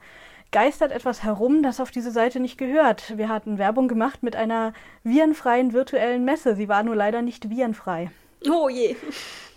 geistert 0.55 0.93
etwas 0.93 1.25
herum, 1.25 1.65
das 1.65 1.81
auf 1.81 1.91
diese 1.91 2.13
Seite 2.13 2.39
nicht 2.39 2.59
gehört. 2.59 3.19
Wir 3.19 3.29
hatten 3.29 3.59
Werbung 3.59 3.89
gemacht 3.89 4.23
mit 4.23 4.37
einer 4.37 4.73
virenfreien 5.03 5.73
virtuellen 5.73 6.25
Messe. 6.25 6.55
Sie 6.55 6.69
war 6.69 6.85
nur 6.85 6.95
leider 6.95 7.23
nicht 7.23 7.51
virenfrei. 7.51 8.13
Oh 8.49 8.69
je. 8.69 8.95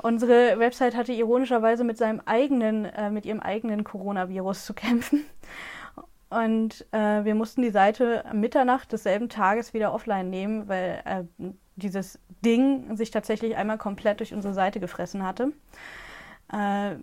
Unsere 0.01 0.57
Website 0.57 0.95
hatte 0.95 1.13
ironischerweise 1.13 1.83
mit 1.83 1.99
seinem 1.99 2.19
eigenen, 2.25 2.85
äh, 2.85 3.11
mit 3.11 3.27
ihrem 3.27 3.41
eigenen 3.41 3.83
Coronavirus 3.83 4.65
zu 4.65 4.73
kämpfen. 4.73 5.23
Und 6.31 6.87
äh, 6.91 7.23
wir 7.23 7.35
mussten 7.35 7.61
die 7.61 7.69
Seite 7.69 8.25
Mitternacht 8.33 8.91
desselben 8.91 9.29
Tages 9.29 9.75
wieder 9.75 9.93
offline 9.93 10.31
nehmen, 10.31 10.67
weil 10.67 11.03
äh, 11.05 11.23
dieses 11.75 12.19
Ding 12.43 12.97
sich 12.97 13.11
tatsächlich 13.11 13.55
einmal 13.55 13.77
komplett 13.77 14.19
durch 14.19 14.33
unsere 14.33 14.55
Seite 14.55 14.79
gefressen 14.79 15.23
hatte. 15.23 15.51
Äh, 16.51 16.95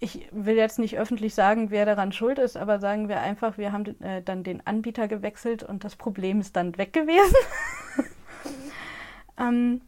ich 0.00 0.28
will 0.32 0.56
jetzt 0.56 0.78
nicht 0.78 0.98
öffentlich 0.98 1.34
sagen, 1.34 1.70
wer 1.70 1.86
daran 1.86 2.12
schuld 2.12 2.38
ist, 2.38 2.56
aber 2.56 2.80
sagen 2.80 3.08
wir 3.08 3.20
einfach, 3.20 3.58
wir 3.58 3.72
haben 3.72 4.00
äh, 4.00 4.22
dann 4.22 4.42
den 4.42 4.66
Anbieter 4.66 5.08
gewechselt 5.08 5.62
und 5.62 5.84
das 5.84 5.96
Problem 5.96 6.40
ist 6.40 6.56
dann 6.56 6.76
weg 6.78 6.92
gewesen. 6.92 7.36
ähm, 9.38 9.82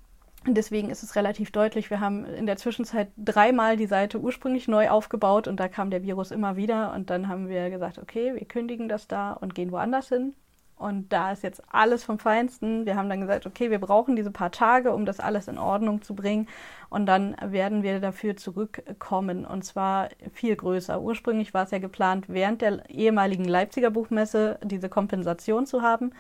deswegen 0.47 0.91
ist 0.91 1.03
es 1.03 1.17
relativ 1.17 1.51
deutlich, 1.51 1.91
wir 1.91 2.01
haben 2.01 2.25
in 2.25 2.47
der 2.47 2.57
Zwischenzeit 2.57 3.09
dreimal 3.17 3.77
die 3.77 3.87
Seite 3.87 4.21
ursprünglich 4.21 4.69
neu 4.69 4.91
aufgebaut 4.91 5.49
und 5.49 5.59
da 5.59 5.69
kam 5.69 5.91
der 5.91 6.03
Virus 6.03 6.31
immer 6.31 6.57
wieder 6.57 6.93
und 6.95 7.11
dann 7.11 7.29
haben 7.29 7.49
wir 7.49 7.71
gesagt, 7.71 7.99
okay, 7.99 8.35
wir 8.35 8.47
kündigen 8.47 8.89
das 8.89 9.09
da 9.09 9.33
und 9.33 9.55
gehen 9.55 9.73
woanders 9.73 10.09
hin. 10.09 10.35
Und 10.77 11.13
da 11.13 11.33
ist 11.33 11.43
jetzt 11.43 11.63
alles 11.71 12.05
vom 12.05 12.19
Feinsten. 12.19 12.85
Wir 12.85 12.97
haben 12.97 13.09
dann 13.09 13.21
gesagt, 13.21 13.47
okay, 13.47 13.71
wir 13.71 13.79
brauchen 13.79 14.17
diese 14.17 14.31
paar 14.31 14.51
Tage, 14.51 14.93
um 14.93 15.07
das 15.07 15.21
alles 15.21 15.47
in 15.47 15.57
Ordnung 15.57 16.03
zu 16.03 16.15
bringen. 16.15 16.49
Und 16.91 17.07
dann 17.07 17.37
werden 17.41 17.83
wir 17.83 18.01
dafür 18.01 18.37
zurückkommen. 18.37 19.45
Und 19.47 19.65
zwar 19.65 20.09
viel 20.33 20.57
größer. 20.57 21.01
Ursprünglich 21.01 21.55
war 21.55 21.65
es 21.65 21.71
ja 21.71 21.79
geplant, 21.79 22.27
während 22.29 22.61
der 22.61 22.89
ehemaligen 22.91 23.45
Leipziger 23.45 23.91
Buchmesse 23.91 24.59
diese 24.65 24.89
Kompensation 24.89 25.65
zu 25.67 25.83
haben. 25.83 26.13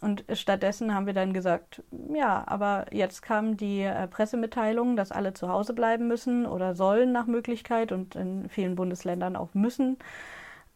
Und 0.00 0.24
stattdessen 0.34 0.94
haben 0.94 1.06
wir 1.06 1.14
dann 1.14 1.32
gesagt, 1.32 1.82
ja, 2.12 2.44
aber 2.46 2.86
jetzt 2.92 3.22
kam 3.22 3.56
die 3.56 3.80
äh, 3.80 4.06
Pressemitteilung, 4.06 4.96
dass 4.96 5.12
alle 5.12 5.32
zu 5.32 5.48
Hause 5.48 5.72
bleiben 5.72 6.08
müssen 6.08 6.44
oder 6.44 6.74
sollen 6.74 7.12
nach 7.12 7.26
Möglichkeit 7.26 7.90
und 7.90 8.14
in 8.14 8.50
vielen 8.50 8.74
Bundesländern 8.74 9.34
auch 9.34 9.54
müssen. 9.54 9.96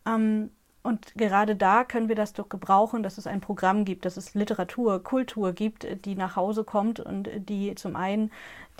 Ähm, 0.07 0.51
und 0.89 1.15
gerade 1.17 1.55
da 1.55 1.85
können 1.85 2.09
wir 2.09 2.17
das 2.17 2.33
doch 2.33 2.49
gebrauchen, 2.49 3.03
dass 3.03 3.19
es 3.19 3.27
ein 3.27 3.43
Programm 3.43 3.85
gibt, 3.85 4.07
dass 4.07 4.17
es 4.17 4.33
Literatur, 4.33 5.03
Kultur 5.05 5.53
gibt, 5.53 5.87
die 6.07 6.15
nach 6.15 6.35
Hause 6.35 6.65
kommt 6.65 6.99
und 6.99 7.29
die 7.49 7.75
zum 7.75 7.95
einen 7.95 8.31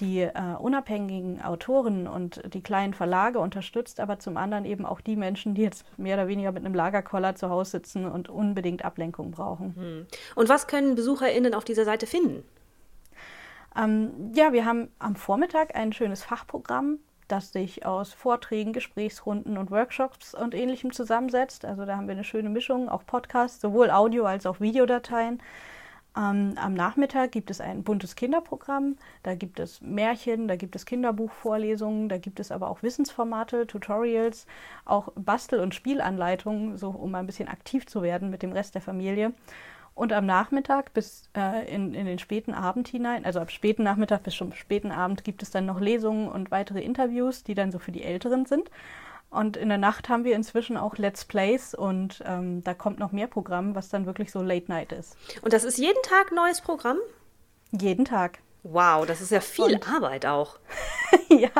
die 0.01 0.21
äh, 0.21 0.33
unabhängigen 0.59 1.43
Autoren 1.43 2.07
und 2.07 2.41
die 2.55 2.63
kleinen 2.63 2.95
Verlage 2.95 3.41
unterstützt, 3.41 4.01
aber 4.01 4.19
zum 4.19 4.39
anderen 4.39 4.65
eben 4.65 4.87
auch 4.87 5.03
die 5.03 5.17
Menschen, 5.17 5.55
die 5.55 5.61
jetzt 5.61 5.85
mehr 5.99 6.17
oder 6.17 6.29
weniger 6.29 6.51
mit 6.53 6.65
einem 6.65 6.75
Lagerkoller 6.75 7.35
zu 7.35 7.51
Hause 7.51 7.73
sitzen 7.73 8.07
und 8.07 8.31
unbedingt 8.31 8.87
Ablenkung 8.87 9.31
brauchen. 9.31 9.75
Hm. 9.77 10.07
Und 10.35 10.49
was 10.49 10.67
können 10.67 10.95
BesucherInnen 10.95 11.53
auf 11.53 11.65
dieser 11.65 11.85
Seite 11.85 12.07
finden? 12.07 12.43
Ähm, 13.77 14.33
ja, 14.35 14.55
wir 14.55 14.65
haben 14.65 14.89
am 14.99 15.15
Vormittag 15.15 15.75
ein 15.77 15.93
schönes 15.93 16.23
Fachprogramm 16.23 17.01
das 17.29 17.53
sich 17.53 17.87
aus 17.87 18.13
Vorträgen, 18.13 18.73
Gesprächsrunden 18.73 19.59
und 19.59 19.71
Workshops 19.71 20.35
und 20.35 20.55
ähnlichem 20.55 20.93
zusammensetzt. 20.93 21.65
Also 21.65 21.85
da 21.85 21.97
haben 21.97 22.09
wir 22.09 22.15
eine 22.15 22.25
schöne 22.25 22.49
Mischung, 22.49 22.89
auch 22.89 23.05
Podcasts, 23.07 23.61
sowohl 23.61 23.91
Audio- 23.91 24.25
als 24.25 24.47
auch 24.47 24.61
Videodateien. 24.61 25.41
Ähm, 26.17 26.55
am 26.57 26.75
Nachmittag 26.75 27.31
gibt 27.33 27.51
es 27.51 27.61
ein 27.61 27.85
buntes 27.85 28.17
Kinderprogramm. 28.17 28.97
Da 29.23 29.35
gibt 29.35 29.61
es 29.61 29.81
Märchen, 29.81 30.49
da 30.49 30.57
gibt 30.57 30.75
es 30.75 30.87
Kinderbuchvorlesungen, 30.87 32.09
da 32.09 32.19
gibt 32.19 32.41
es 32.41 32.51
aber 32.51 32.71
auch 32.71 32.83
Wissensformate, 32.83 33.67
Tutorials, 33.67 34.47
auch 34.85 35.13
Bastel- 35.15 35.61
und 35.61 35.75
Spielanleitungen, 35.75 36.77
so 36.77 36.91
um 36.91 37.15
ein 37.15 37.27
bisschen 37.27 37.49
aktiv 37.49 37.87
zu 37.87 38.03
werden 38.03 38.31
mit 38.31 38.43
dem 38.43 38.53
Rest 38.53 38.75
der 38.75 38.83
Familie. 38.83 39.33
Und 39.99 40.13
am 40.13 40.27
Nachmittag 40.27 40.95
bis 40.95 41.29
äh, 41.37 41.75
in, 41.75 41.93
in 41.93 42.07
den 42.07 42.21
späten 42.21 42.55
Abend 42.55 42.87
hinein, 42.87 43.25
also 43.25 43.41
ab 43.41 43.51
späten 43.51 43.83
Nachmittag 43.83 44.23
bis 44.23 44.37
zum 44.37 44.53
späten 44.53 44.93
Abend 44.93 45.25
gibt 45.25 45.43
es 45.43 45.51
dann 45.51 45.67
noch 45.67 45.81
Lesungen 45.81 46.29
und 46.29 46.53
weitere 46.53 46.81
Interviews, 46.81 47.43
die 47.43 47.57
dann 47.57 47.73
so 47.73 47.81
für 47.81 47.91
die 47.91 48.05
Älteren 48.05 48.47
sind. 48.47 48.71
Und 49.29 49.57
in 49.57 49.69
der 49.69 49.77
Nacht 49.77 50.09
haben 50.09 50.23
wir 50.23 50.37
inzwischen 50.37 50.77
auch 50.77 50.99
Let's 50.99 51.25
Plays 51.25 51.75
und 51.75 52.23
ähm, 52.25 52.63
da 52.63 52.75
kommt 52.75 53.01
noch 53.01 53.11
mehr 53.11 53.27
Programm, 53.27 53.75
was 53.75 53.89
dann 53.89 54.07
wirklich 54.07 54.31
so 54.31 54.41
Late 54.41 54.67
Night 54.69 54.93
ist. 54.93 55.17
Und 55.43 55.53
das 55.53 55.65
ist 55.65 55.79
jeden 55.79 56.01
Tag 56.05 56.31
neues 56.31 56.61
Programm? 56.61 56.99
Jeden 57.73 58.05
Tag. 58.05 58.39
Wow, 58.63 59.05
das 59.05 59.21
ist 59.21 59.33
ja 59.33 59.41
viel 59.41 59.75
und, 59.75 59.93
Arbeit 59.93 60.27
auch. 60.27 60.61
ja. 61.29 61.51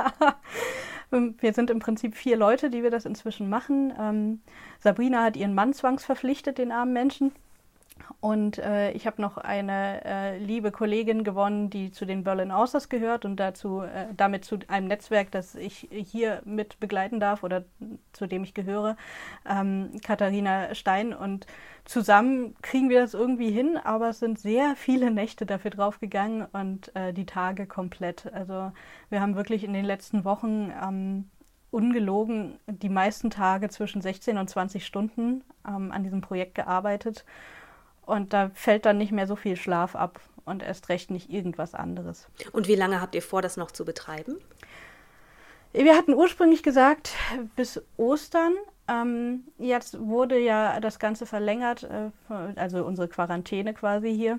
Wir 1.11 1.53
sind 1.55 1.71
im 1.71 1.81
Prinzip 1.81 2.15
vier 2.15 2.37
Leute, 2.37 2.71
die 2.71 2.85
wir 2.85 2.93
das 2.93 3.05
inzwischen 3.05 3.49
machen. 3.49 3.93
Ähm, 3.99 4.43
Sabrina 4.79 5.25
hat 5.25 5.37
ihren 5.37 5.55
Mann 5.55 5.73
zwangsverpflichtet, 5.73 6.59
den 6.59 6.71
armen 6.71 6.93
Menschen. 6.93 7.33
Und 8.21 8.59
äh, 8.59 8.91
ich 8.93 9.07
habe 9.07 9.23
noch 9.23 9.39
eine 9.39 10.05
äh, 10.05 10.39
liebe 10.39 10.73
Kollegin 10.73 11.23
gewonnen, 11.23 11.71
die 11.71 11.93
zu 11.93 12.05
den 12.05 12.25
Berlin 12.25 12.51
Authors 12.51 12.89
gehört 12.89 13.25
und 13.25 13.37
dazu, 13.37 13.83
äh, 13.83 14.07
damit 14.17 14.45
zu 14.45 14.59
einem 14.67 14.89
Netzwerk, 14.89 15.31
das 15.31 15.55
ich 15.55 15.89
hier 15.91 16.43
mit 16.45 16.81
begleiten 16.81 17.21
darf 17.21 17.45
oder 17.45 17.65
zu 18.13 18.27
dem 18.27 18.43
ich 18.43 18.55
gehöre, 18.55 18.97
ähm, 19.49 19.91
Katharina 20.03 20.75
Stein. 20.75 21.15
Und 21.15 21.47
zusammen 21.85 22.57
kriegen 22.61 22.89
wir 22.89 23.01
das 23.01 23.15
irgendwie 23.15 23.53
hin, 23.53 23.77
aber 23.77 24.09
es 24.09 24.19
sind 24.19 24.41
sehr 24.41 24.75
viele 24.75 25.13
Nächte 25.13 25.47
dafür 25.47 25.71
draufgegangen 25.71 26.47
und 26.53 26.95
äh, 26.97 27.13
die 27.13 27.27
Tage 27.27 27.67
komplett. 27.67 28.33
Also 28.33 28.73
wir 29.11 29.21
haben 29.21 29.37
wirklich 29.37 29.63
in 29.63 29.73
den 29.73 29.85
letzten 29.85 30.25
Wochen 30.25 30.73
ähm, 30.83 31.31
ungelogen 31.71 32.59
die 32.67 32.89
meisten 32.89 33.31
Tage 33.31 33.69
zwischen 33.69 34.01
16 34.01 34.39
und 34.39 34.49
20 34.49 34.85
Stunden 34.85 35.45
ähm, 35.67 35.93
an 35.93 36.03
diesem 36.03 36.21
Projekt 36.21 36.57
gearbeitet. 36.57 37.25
Und 38.09 38.33
da 38.33 38.51
fällt 38.55 38.87
dann 38.87 38.97
nicht 38.97 39.13
mehr 39.13 39.27
so 39.27 39.37
viel 39.37 39.55
Schlaf 39.55 39.95
ab 39.95 40.19
und 40.47 40.63
erst 40.63 40.89
recht 40.89 41.11
nicht 41.11 41.29
irgendwas 41.29 41.75
anderes. 41.75 42.27
Und 42.53 42.67
wie 42.67 42.75
lange 42.75 43.03
habt 43.03 43.15
ihr 43.15 43.21
vor, 43.21 43.43
das 43.43 43.59
noch 43.59 43.71
zu 43.71 43.85
betreiben? 43.85 44.39
Wir 45.75 45.95
hatten 45.95 46.15
ursprünglich 46.15 46.63
gesagt, 46.63 47.13
bis 47.55 47.83
Ostern. 47.99 48.55
Ähm, 48.89 49.45
jetzt 49.59 50.01
wurde 50.01 50.39
ja 50.39 50.81
das 50.81 50.99
Ganze 50.99 51.27
verlängert, 51.27 51.83
äh, 51.83 52.11
also 52.57 52.83
unsere 52.83 53.09
Quarantäne 53.09 53.75
quasi 53.75 54.17
hier 54.17 54.39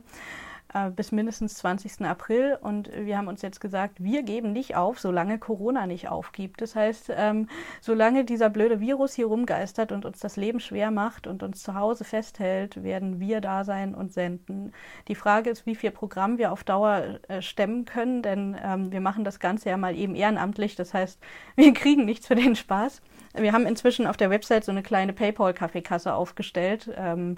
äh, 0.73 0.89
bis 0.89 1.11
mindestens 1.11 1.55
20. 1.55 2.05
April. 2.05 2.57
Und 2.61 2.91
wir 2.93 3.17
haben 3.17 3.27
uns 3.27 3.41
jetzt 3.41 3.59
gesagt, 3.59 4.03
wir 4.03 4.23
geben 4.23 4.51
nicht 4.51 4.75
auf, 4.75 4.99
solange 4.99 5.39
Corona 5.39 5.87
nicht 5.87 6.09
aufgibt. 6.09 6.61
Das 6.61 6.75
heißt, 6.75 7.11
ähm, 7.15 7.47
solange 7.81 8.25
dieser 8.25 8.49
blöde 8.49 8.79
Virus 8.79 9.13
hier 9.13 9.27
rumgeistert 9.27 9.91
und 9.91 10.05
uns 10.05 10.19
das 10.19 10.37
Leben 10.37 10.59
schwer 10.59 10.91
macht 10.91 11.27
und 11.27 11.43
uns 11.43 11.63
zu 11.63 11.75
Hause 11.75 12.03
festhält, 12.03 12.83
werden 12.83 13.19
wir 13.19 13.41
da 13.41 13.63
sein 13.63 13.95
und 13.95 14.13
senden. 14.13 14.73
Die 15.07 15.15
Frage 15.15 15.49
ist, 15.49 15.65
wie 15.65 15.75
viel 15.75 15.91
Programm 15.91 16.37
wir 16.37 16.51
auf 16.51 16.63
Dauer 16.63 17.19
äh, 17.27 17.41
stemmen 17.41 17.85
können, 17.85 18.21
denn 18.21 18.57
ähm, 18.63 18.91
wir 18.91 19.01
machen 19.01 19.23
das 19.23 19.39
Ganze 19.39 19.69
ja 19.69 19.77
mal 19.77 19.95
eben 19.95 20.15
ehrenamtlich. 20.15 20.75
Das 20.75 20.93
heißt, 20.93 21.19
wir 21.55 21.73
kriegen 21.73 22.05
nichts 22.05 22.27
für 22.27 22.35
den 22.35 22.55
Spaß. 22.55 23.01
Wir 23.35 23.53
haben 23.53 23.65
inzwischen 23.65 24.07
auf 24.07 24.17
der 24.17 24.29
Website 24.29 24.65
so 24.65 24.71
eine 24.71 24.83
kleine 24.83 25.13
PayPal-Kaffeekasse 25.13 26.13
aufgestellt. 26.13 26.91
Ähm, 26.95 27.37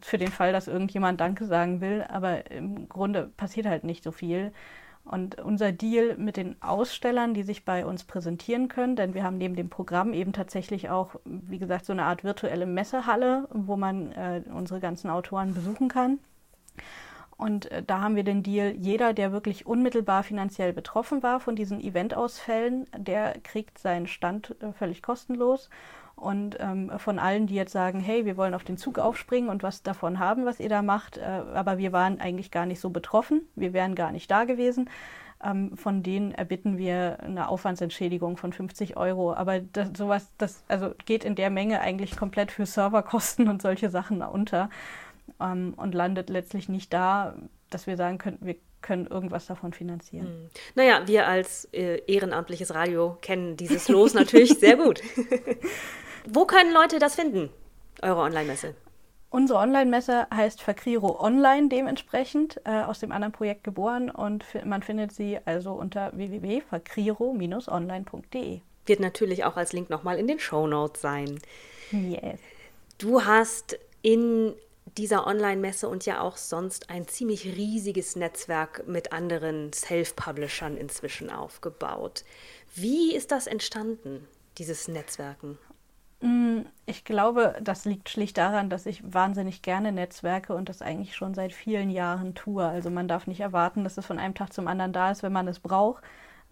für 0.00 0.18
den 0.18 0.30
Fall, 0.30 0.52
dass 0.52 0.68
irgendjemand 0.68 1.20
Danke 1.20 1.46
sagen 1.46 1.80
will, 1.80 2.04
aber 2.08 2.50
im 2.50 2.88
Grunde 2.88 3.30
passiert 3.36 3.66
halt 3.66 3.84
nicht 3.84 4.04
so 4.04 4.12
viel. 4.12 4.52
Und 5.04 5.40
unser 5.40 5.72
Deal 5.72 6.16
mit 6.16 6.36
den 6.36 6.60
Ausstellern, 6.62 7.34
die 7.34 7.42
sich 7.42 7.64
bei 7.64 7.84
uns 7.84 8.04
präsentieren 8.04 8.68
können, 8.68 8.94
denn 8.94 9.14
wir 9.14 9.24
haben 9.24 9.36
neben 9.36 9.56
dem 9.56 9.68
Programm 9.68 10.12
eben 10.12 10.32
tatsächlich 10.32 10.90
auch, 10.90 11.16
wie 11.24 11.58
gesagt, 11.58 11.86
so 11.86 11.92
eine 11.92 12.04
Art 12.04 12.22
virtuelle 12.22 12.66
Messehalle, 12.66 13.48
wo 13.50 13.76
man 13.76 14.12
äh, 14.12 14.42
unsere 14.52 14.78
ganzen 14.78 15.10
Autoren 15.10 15.54
besuchen 15.54 15.88
kann. 15.88 16.20
Und 17.36 17.68
äh, 17.72 17.82
da 17.82 18.00
haben 18.00 18.14
wir 18.14 18.22
den 18.22 18.44
Deal, 18.44 18.76
jeder, 18.76 19.12
der 19.12 19.32
wirklich 19.32 19.66
unmittelbar 19.66 20.22
finanziell 20.22 20.72
betroffen 20.72 21.24
war 21.24 21.40
von 21.40 21.56
diesen 21.56 21.80
Eventausfällen, 21.80 22.86
der 22.96 23.34
kriegt 23.42 23.78
seinen 23.78 24.06
Stand 24.06 24.54
äh, 24.62 24.72
völlig 24.72 25.02
kostenlos. 25.02 25.68
Und 26.22 26.56
ähm, 26.60 26.92
von 26.98 27.18
allen, 27.18 27.48
die 27.48 27.56
jetzt 27.56 27.72
sagen, 27.72 27.98
hey, 27.98 28.24
wir 28.24 28.36
wollen 28.36 28.54
auf 28.54 28.62
den 28.62 28.76
Zug 28.76 29.00
aufspringen 29.00 29.50
und 29.50 29.64
was 29.64 29.82
davon 29.82 30.20
haben, 30.20 30.44
was 30.44 30.60
ihr 30.60 30.68
da 30.68 30.80
macht, 30.80 31.18
äh, 31.18 31.22
aber 31.22 31.78
wir 31.78 31.90
waren 31.90 32.20
eigentlich 32.20 32.52
gar 32.52 32.64
nicht 32.64 32.78
so 32.78 32.90
betroffen, 32.90 33.42
wir 33.56 33.72
wären 33.72 33.96
gar 33.96 34.12
nicht 34.12 34.30
da 34.30 34.44
gewesen, 34.44 34.88
ähm, 35.44 35.76
von 35.76 36.04
denen 36.04 36.30
erbitten 36.30 36.78
wir 36.78 37.18
eine 37.20 37.48
Aufwandsentschädigung 37.48 38.36
von 38.36 38.52
50 38.52 38.96
Euro. 38.96 39.34
Aber 39.34 39.58
das, 39.58 39.90
sowas, 39.96 40.28
das 40.38 40.62
also 40.68 40.94
geht 41.06 41.24
in 41.24 41.34
der 41.34 41.50
Menge 41.50 41.80
eigentlich 41.80 42.16
komplett 42.16 42.52
für 42.52 42.66
Serverkosten 42.66 43.48
und 43.48 43.60
solche 43.60 43.90
Sachen 43.90 44.22
unter 44.22 44.70
ähm, 45.40 45.74
und 45.76 45.92
landet 45.92 46.30
letztlich 46.30 46.68
nicht 46.68 46.92
da, 46.92 47.34
dass 47.68 47.88
wir 47.88 47.96
sagen 47.96 48.18
könnten, 48.18 48.46
wir 48.46 48.54
können 48.80 49.08
irgendwas 49.08 49.46
davon 49.46 49.72
finanzieren. 49.72 50.26
Hm. 50.26 50.50
Naja, 50.76 51.02
wir 51.06 51.26
als 51.26 51.64
äh, 51.72 52.00
ehrenamtliches 52.06 52.74
Radio 52.74 53.16
kennen 53.20 53.56
dieses 53.56 53.88
Los 53.88 54.14
natürlich 54.14 54.58
sehr 54.60 54.76
gut. 54.76 55.02
Wo 56.28 56.44
können 56.46 56.72
Leute 56.72 56.98
das 56.98 57.14
finden, 57.14 57.50
eure 58.02 58.20
Online-Messe? 58.20 58.74
Unsere 59.30 59.60
Online-Messe 59.60 60.26
heißt 60.32 60.62
Fakriro 60.62 61.18
Online 61.18 61.68
dementsprechend, 61.68 62.60
äh, 62.64 62.82
aus 62.82 62.98
dem 63.00 63.12
anderen 63.12 63.32
Projekt 63.32 63.64
geboren 63.64 64.10
und 64.10 64.44
man 64.64 64.82
findet 64.82 65.12
sie 65.12 65.38
also 65.46 65.72
unter 65.72 66.14
www.fakriro-online.de. 66.14 68.60
Wird 68.84 69.00
natürlich 69.00 69.44
auch 69.44 69.56
als 69.56 69.72
Link 69.72 69.88
nochmal 69.88 70.18
in 70.18 70.26
den 70.26 70.38
Show 70.38 70.66
Notes 70.66 71.00
sein. 71.00 71.40
Yes. 71.92 72.40
Du 72.98 73.24
hast 73.24 73.78
in 74.02 74.52
dieser 74.98 75.26
Online-Messe 75.26 75.88
und 75.88 76.04
ja 76.04 76.20
auch 76.20 76.36
sonst 76.36 76.90
ein 76.90 77.08
ziemlich 77.08 77.56
riesiges 77.56 78.16
Netzwerk 78.16 78.86
mit 78.86 79.12
anderen 79.12 79.72
Self-Publishern 79.72 80.76
inzwischen 80.76 81.30
aufgebaut. 81.30 82.24
Wie 82.74 83.14
ist 83.14 83.32
das 83.32 83.46
entstanden, 83.46 84.28
dieses 84.58 84.88
Netzwerken? 84.88 85.56
Mm, 86.22 86.60
ich 86.86 87.04
glaube, 87.04 87.56
das 87.60 87.84
liegt 87.84 88.08
schlicht 88.08 88.38
daran, 88.38 88.70
dass 88.70 88.86
ich 88.86 89.02
wahnsinnig 89.12 89.60
gerne 89.62 89.90
Netzwerke 89.90 90.54
und 90.54 90.68
das 90.68 90.80
eigentlich 90.80 91.16
schon 91.16 91.34
seit 91.34 91.52
vielen 91.52 91.90
Jahren 91.90 92.34
tue. 92.34 92.64
Also 92.64 92.90
man 92.90 93.08
darf 93.08 93.26
nicht 93.26 93.40
erwarten, 93.40 93.82
dass 93.82 93.98
es 93.98 94.06
von 94.06 94.18
einem 94.20 94.34
Tag 94.34 94.52
zum 94.52 94.68
anderen 94.68 94.92
da 94.92 95.10
ist, 95.10 95.22
wenn 95.24 95.32
man 95.32 95.48
es 95.48 95.58
braucht, 95.58 96.02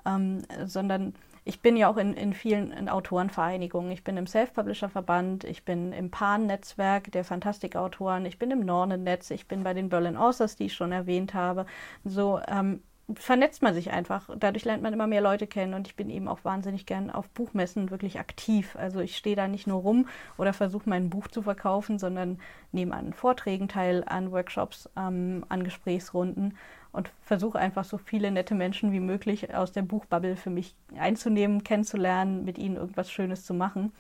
ähm, 0.05 0.43
sondern 0.67 1.15
ich 1.45 1.61
bin 1.63 1.77
ja 1.77 1.89
auch 1.89 1.97
in, 1.97 2.15
in 2.15 2.35
vielen 2.35 2.73
in 2.73 2.89
Autorenvereinigungen. 2.89 3.93
Ich 3.93 4.05
bin 4.05 4.17
im 4.17 4.27
Self-Publisher-Verband, 4.27 5.45
ich 5.45 5.65
bin 5.65 5.93
im 5.93 6.11
PAN-Netzwerk 6.11 7.13
der 7.13 7.25
Fantastikautoren, 7.25 8.27
ich 8.27 8.39
bin 8.39 8.51
im 8.51 8.61
Nornen-Netz, 8.65 9.31
ich 9.31 9.47
bin 9.49 9.63
bei 9.63 9.73
den 9.73 9.89
Berlin 9.89 10.17
Authors, 10.17 10.57
die 10.57 10.67
ich 10.67 10.75
schon 10.75 10.93
erwähnt 10.93 11.33
habe. 11.33 11.65
So 12.05 12.41
ähm, 12.49 12.83
vernetzt 13.15 13.63
man 13.63 13.75
sich 13.75 13.91
einfach. 13.91 14.29
Dadurch 14.39 14.65
lernt 14.65 14.83
man 14.83 14.93
immer 14.93 15.07
mehr 15.07 15.21
Leute 15.21 15.47
kennen 15.47 15.75
und 15.75 15.87
ich 15.87 15.97
bin 15.97 16.11
eben 16.11 16.29
auch 16.29 16.45
wahnsinnig 16.45 16.87
gern 16.87 17.11
auf 17.11 17.29
Buchmessen 17.31 17.91
wirklich 17.91 18.19
aktiv. 18.19 18.77
Also 18.77 19.01
ich 19.01 19.17
stehe 19.17 19.37
da 19.37 19.49
nicht 19.49 19.67
nur 19.67 19.81
rum 19.81 20.09
oder 20.39 20.53
versuche 20.53 20.89
mein 20.89 21.11
Buch 21.11 21.29
zu 21.29 21.43
verkaufen, 21.43 21.99
sondern 21.99 22.39
nehme 22.73 22.95
an 22.95 23.13
Vorträgen 23.13 23.69
teil, 23.69 24.05
an 24.07 24.33
Workshops, 24.33 24.89
ähm, 24.97 25.45
an 25.49 25.65
Gesprächsrunden 25.65 26.57
und 26.93 27.13
versuche 27.23 27.59
einfach 27.59 27.85
so 27.85 27.99
viele 27.99 28.31
nette 28.31 28.55
Menschen 28.55 28.93
wie 28.93 29.01
möglich 29.01 29.55
aus 29.55 29.73
der 29.73 29.83
Buchbubble 29.83 30.37
für 30.37 30.51
mich 30.51 30.75
einzunehmen, 30.97 31.65
kennenzulernen, 31.65 32.45
mit 32.45 32.59
ihnen 32.59 32.77
irgendwas 32.77 33.11
Schönes 33.11 33.45
zu 33.45 33.55
machen. 33.55 33.93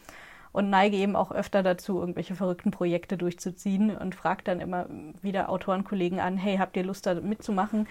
Und 0.53 0.69
neige 0.69 0.97
eben 0.97 1.15
auch 1.15 1.31
öfter 1.31 1.63
dazu, 1.63 2.01
irgendwelche 2.01 2.35
verrückten 2.35 2.73
Projekte 2.73 3.17
durchzuziehen 3.17 3.97
und 3.97 4.17
frage 4.17 4.43
dann 4.43 4.59
immer 4.59 4.87
wieder 5.23 5.49
Autorenkollegen 5.49 6.19
an, 6.19 6.37
hey, 6.37 6.57
habt 6.57 6.77
ihr 6.77 6.83
Lust 6.83 7.07
da 7.07 7.15
mitzumachen? 7.15 7.87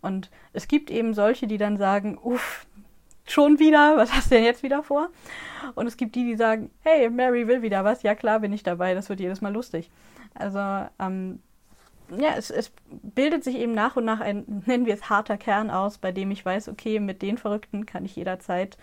Und 0.00 0.30
es 0.52 0.68
gibt 0.68 0.90
eben 0.90 1.14
solche, 1.14 1.46
die 1.46 1.58
dann 1.58 1.76
sagen, 1.76 2.18
uff, 2.22 2.66
schon 3.26 3.58
wieder, 3.58 3.96
was 3.96 4.12
hast 4.12 4.30
du 4.30 4.36
denn 4.36 4.44
jetzt 4.44 4.62
wieder 4.62 4.82
vor? 4.82 5.10
Und 5.74 5.86
es 5.86 5.96
gibt 5.96 6.14
die, 6.14 6.24
die 6.24 6.36
sagen, 6.36 6.70
hey, 6.80 7.08
Mary 7.10 7.46
will 7.46 7.62
wieder 7.62 7.84
was, 7.84 8.02
ja 8.02 8.14
klar 8.14 8.40
bin 8.40 8.52
ich 8.52 8.62
dabei, 8.62 8.94
das 8.94 9.08
wird 9.08 9.20
jedes 9.20 9.40
Mal 9.40 9.52
lustig. 9.52 9.90
Also 10.34 10.58
ähm, 10.98 11.40
ja, 12.18 12.34
es, 12.36 12.50
es 12.50 12.72
bildet 12.90 13.44
sich 13.44 13.56
eben 13.56 13.72
nach 13.72 13.96
und 13.96 14.04
nach 14.04 14.20
ein, 14.20 14.62
nennen 14.66 14.86
wir 14.86 14.94
es 14.94 15.08
harter 15.08 15.36
Kern 15.36 15.70
aus, 15.70 15.98
bei 15.98 16.12
dem 16.12 16.30
ich 16.30 16.44
weiß, 16.44 16.68
okay, 16.68 17.00
mit 17.00 17.22
den 17.22 17.38
Verrückten 17.38 17.86
kann 17.86 18.04
ich 18.04 18.16
jederzeit 18.16 18.76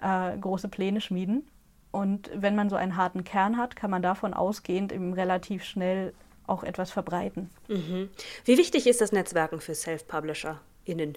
äh, 0.00 0.36
große 0.38 0.68
Pläne 0.68 1.00
schmieden. 1.00 1.48
Und 1.92 2.30
wenn 2.34 2.54
man 2.54 2.70
so 2.70 2.76
einen 2.76 2.96
harten 2.96 3.24
Kern 3.24 3.56
hat, 3.56 3.74
kann 3.74 3.90
man 3.90 4.02
davon 4.02 4.32
ausgehend 4.32 4.92
eben 4.92 5.12
relativ 5.12 5.64
schnell 5.64 6.14
auch 6.50 6.64
etwas 6.64 6.90
verbreiten. 6.90 7.50
Mhm. 7.68 8.10
Wie 8.44 8.58
wichtig 8.58 8.86
ist 8.86 9.00
das 9.00 9.12
Netzwerken 9.12 9.60
für 9.60 9.74
Self-PublisherInnen? 9.74 11.16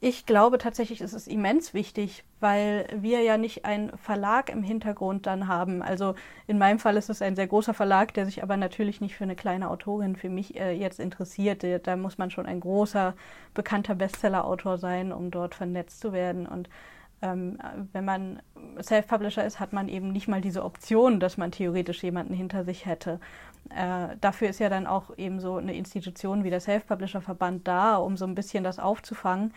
Ich 0.00 0.26
glaube 0.26 0.58
tatsächlich 0.58 1.00
ist 1.00 1.14
es 1.14 1.26
immens 1.26 1.72
wichtig, 1.72 2.22
weil 2.38 2.86
wir 2.94 3.22
ja 3.22 3.38
nicht 3.38 3.64
einen 3.64 3.96
Verlag 3.96 4.50
im 4.50 4.62
Hintergrund 4.62 5.26
dann 5.26 5.48
haben. 5.48 5.82
Also 5.82 6.14
in 6.46 6.58
meinem 6.58 6.78
Fall 6.78 6.98
ist 6.98 7.08
es 7.08 7.22
ein 7.22 7.34
sehr 7.34 7.46
großer 7.46 7.72
Verlag, 7.72 8.12
der 8.12 8.26
sich 8.26 8.42
aber 8.42 8.58
natürlich 8.58 9.00
nicht 9.00 9.16
für 9.16 9.24
eine 9.24 9.36
kleine 9.36 9.70
Autorin 9.70 10.14
für 10.14 10.28
mich 10.28 10.60
äh, 10.60 10.72
jetzt 10.72 11.00
interessiert. 11.00 11.64
Da 11.84 11.96
muss 11.96 12.18
man 12.18 12.30
schon 12.30 12.44
ein 12.44 12.60
großer, 12.60 13.14
bekannter 13.54 13.94
Bestseller-Autor 13.94 14.76
sein, 14.76 15.12
um 15.12 15.30
dort 15.30 15.54
vernetzt 15.54 16.00
zu 16.00 16.12
werden. 16.12 16.46
Und 16.46 16.68
ähm, 17.22 17.58
wenn 17.92 18.04
man 18.04 18.42
Self-Publisher 18.80 19.44
ist, 19.44 19.58
hat 19.60 19.72
man 19.72 19.88
eben 19.88 20.12
nicht 20.12 20.28
mal 20.28 20.40
diese 20.40 20.64
Option, 20.64 21.20
dass 21.20 21.36
man 21.36 21.50
theoretisch 21.50 22.02
jemanden 22.02 22.34
hinter 22.34 22.64
sich 22.64 22.86
hätte. 22.86 23.20
Äh, 23.70 24.16
dafür 24.20 24.48
ist 24.48 24.60
ja 24.60 24.68
dann 24.68 24.86
auch 24.86 25.16
eben 25.16 25.40
so 25.40 25.56
eine 25.56 25.74
Institution 25.74 26.44
wie 26.44 26.50
der 26.50 26.60
Self-Publisher-Verband 26.60 27.66
da, 27.66 27.96
um 27.96 28.16
so 28.16 28.26
ein 28.26 28.34
bisschen 28.34 28.64
das 28.64 28.78
aufzufangen. 28.78 29.52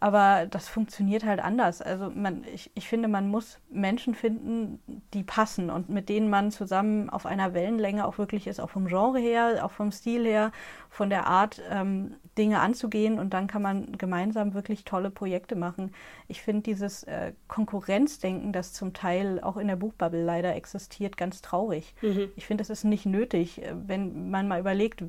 Aber 0.00 0.46
das 0.46 0.66
funktioniert 0.66 1.24
halt 1.24 1.40
anders. 1.40 1.82
Also 1.82 2.10
man, 2.10 2.44
ich, 2.54 2.70
ich 2.74 2.88
finde, 2.88 3.06
man 3.06 3.28
muss 3.28 3.58
Menschen 3.70 4.14
finden, 4.14 4.80
die 5.12 5.22
passen 5.22 5.68
und 5.68 5.90
mit 5.90 6.08
denen 6.08 6.30
man 6.30 6.50
zusammen 6.50 7.10
auf 7.10 7.26
einer 7.26 7.52
Wellenlänge 7.52 8.06
auch 8.06 8.16
wirklich 8.16 8.46
ist, 8.46 8.60
auch 8.60 8.70
vom 8.70 8.86
Genre 8.86 9.18
her, 9.18 9.62
auch 9.62 9.70
vom 9.70 9.92
Stil 9.92 10.24
her, 10.24 10.52
von 10.88 11.10
der 11.10 11.26
Art, 11.26 11.60
ähm, 11.70 12.16
Dinge 12.38 12.60
anzugehen 12.60 13.18
und 13.18 13.34
dann 13.34 13.48
kann 13.48 13.60
man 13.60 13.98
gemeinsam 13.98 14.54
wirklich 14.54 14.84
tolle 14.84 15.10
Projekte 15.10 15.56
machen. 15.56 15.92
Ich 16.28 16.40
finde 16.40 16.62
dieses 16.62 17.02
äh, 17.02 17.32
Konkurrenzdenken, 17.48 18.52
das 18.52 18.72
zum 18.72 18.94
Teil 18.94 19.40
auch 19.42 19.56
in 19.56 19.68
der 19.68 19.76
Buchbubble 19.76 20.24
leider 20.24 20.54
existiert, 20.54 21.16
ganz 21.16 21.42
traurig. 21.42 21.94
Mhm. 22.00 22.30
Ich 22.36 22.46
finde, 22.46 22.62
es 22.62 22.70
ist 22.70 22.84
nicht 22.84 23.04
nötig, 23.04 23.62
äh, 23.62 23.74
wenn 23.74 24.30
man 24.30 24.48
mal 24.48 24.60
überlegt, 24.60 25.02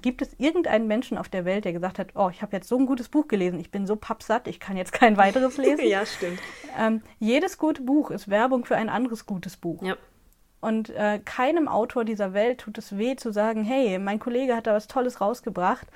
gibt 0.00 0.22
es 0.22 0.34
irgendeinen 0.38 0.86
Menschen 0.86 1.18
auf 1.18 1.28
der 1.28 1.44
Welt, 1.44 1.64
der 1.64 1.72
gesagt 1.72 1.98
hat, 1.98 2.08
oh, 2.14 2.30
ich 2.30 2.40
habe 2.40 2.56
jetzt 2.56 2.68
so 2.68 2.78
ein 2.78 2.86
gutes 2.86 3.08
Buch 3.08 3.28
gelesen, 3.28 3.60
ich 3.60 3.70
bin 3.70 3.86
so 3.86 3.96
pappsatt, 4.30 4.46
ich 4.46 4.60
kann 4.60 4.76
jetzt 4.76 4.92
kein 4.92 5.16
weiteres 5.16 5.56
lesen. 5.58 5.86
ja, 5.86 6.06
stimmt. 6.06 6.40
Ähm, 6.78 7.02
jedes 7.18 7.58
gute 7.58 7.82
Buch 7.82 8.10
ist 8.10 8.28
Werbung 8.28 8.64
für 8.64 8.76
ein 8.76 8.88
anderes 8.88 9.26
gutes 9.26 9.56
Buch. 9.56 9.82
Ja. 9.82 9.96
Und 10.60 10.90
äh, 10.90 11.20
keinem 11.24 11.68
Autor 11.68 12.04
dieser 12.04 12.32
Welt 12.32 12.60
tut 12.60 12.78
es 12.78 12.96
weh 12.96 13.16
zu 13.16 13.32
sagen, 13.32 13.64
hey, 13.64 13.98
mein 13.98 14.18
Kollege 14.18 14.54
hat 14.54 14.66
da 14.66 14.74
was 14.74 14.88
Tolles 14.88 15.20
rausgebracht, 15.20 15.86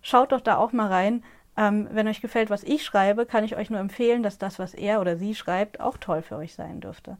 schaut 0.00 0.32
doch 0.32 0.40
da 0.40 0.56
auch 0.56 0.72
mal 0.72 0.88
rein. 0.88 1.24
Ähm, 1.56 1.88
wenn 1.90 2.08
euch 2.08 2.22
gefällt, 2.22 2.48
was 2.48 2.62
ich 2.62 2.82
schreibe, 2.82 3.26
kann 3.26 3.44
ich 3.44 3.56
euch 3.56 3.68
nur 3.68 3.80
empfehlen, 3.80 4.22
dass 4.22 4.38
das, 4.38 4.58
was 4.58 4.72
er 4.72 5.00
oder 5.00 5.16
sie 5.16 5.34
schreibt, 5.34 5.80
auch 5.80 5.98
toll 5.98 6.22
für 6.22 6.36
euch 6.36 6.54
sein 6.54 6.80
dürfte. 6.80 7.18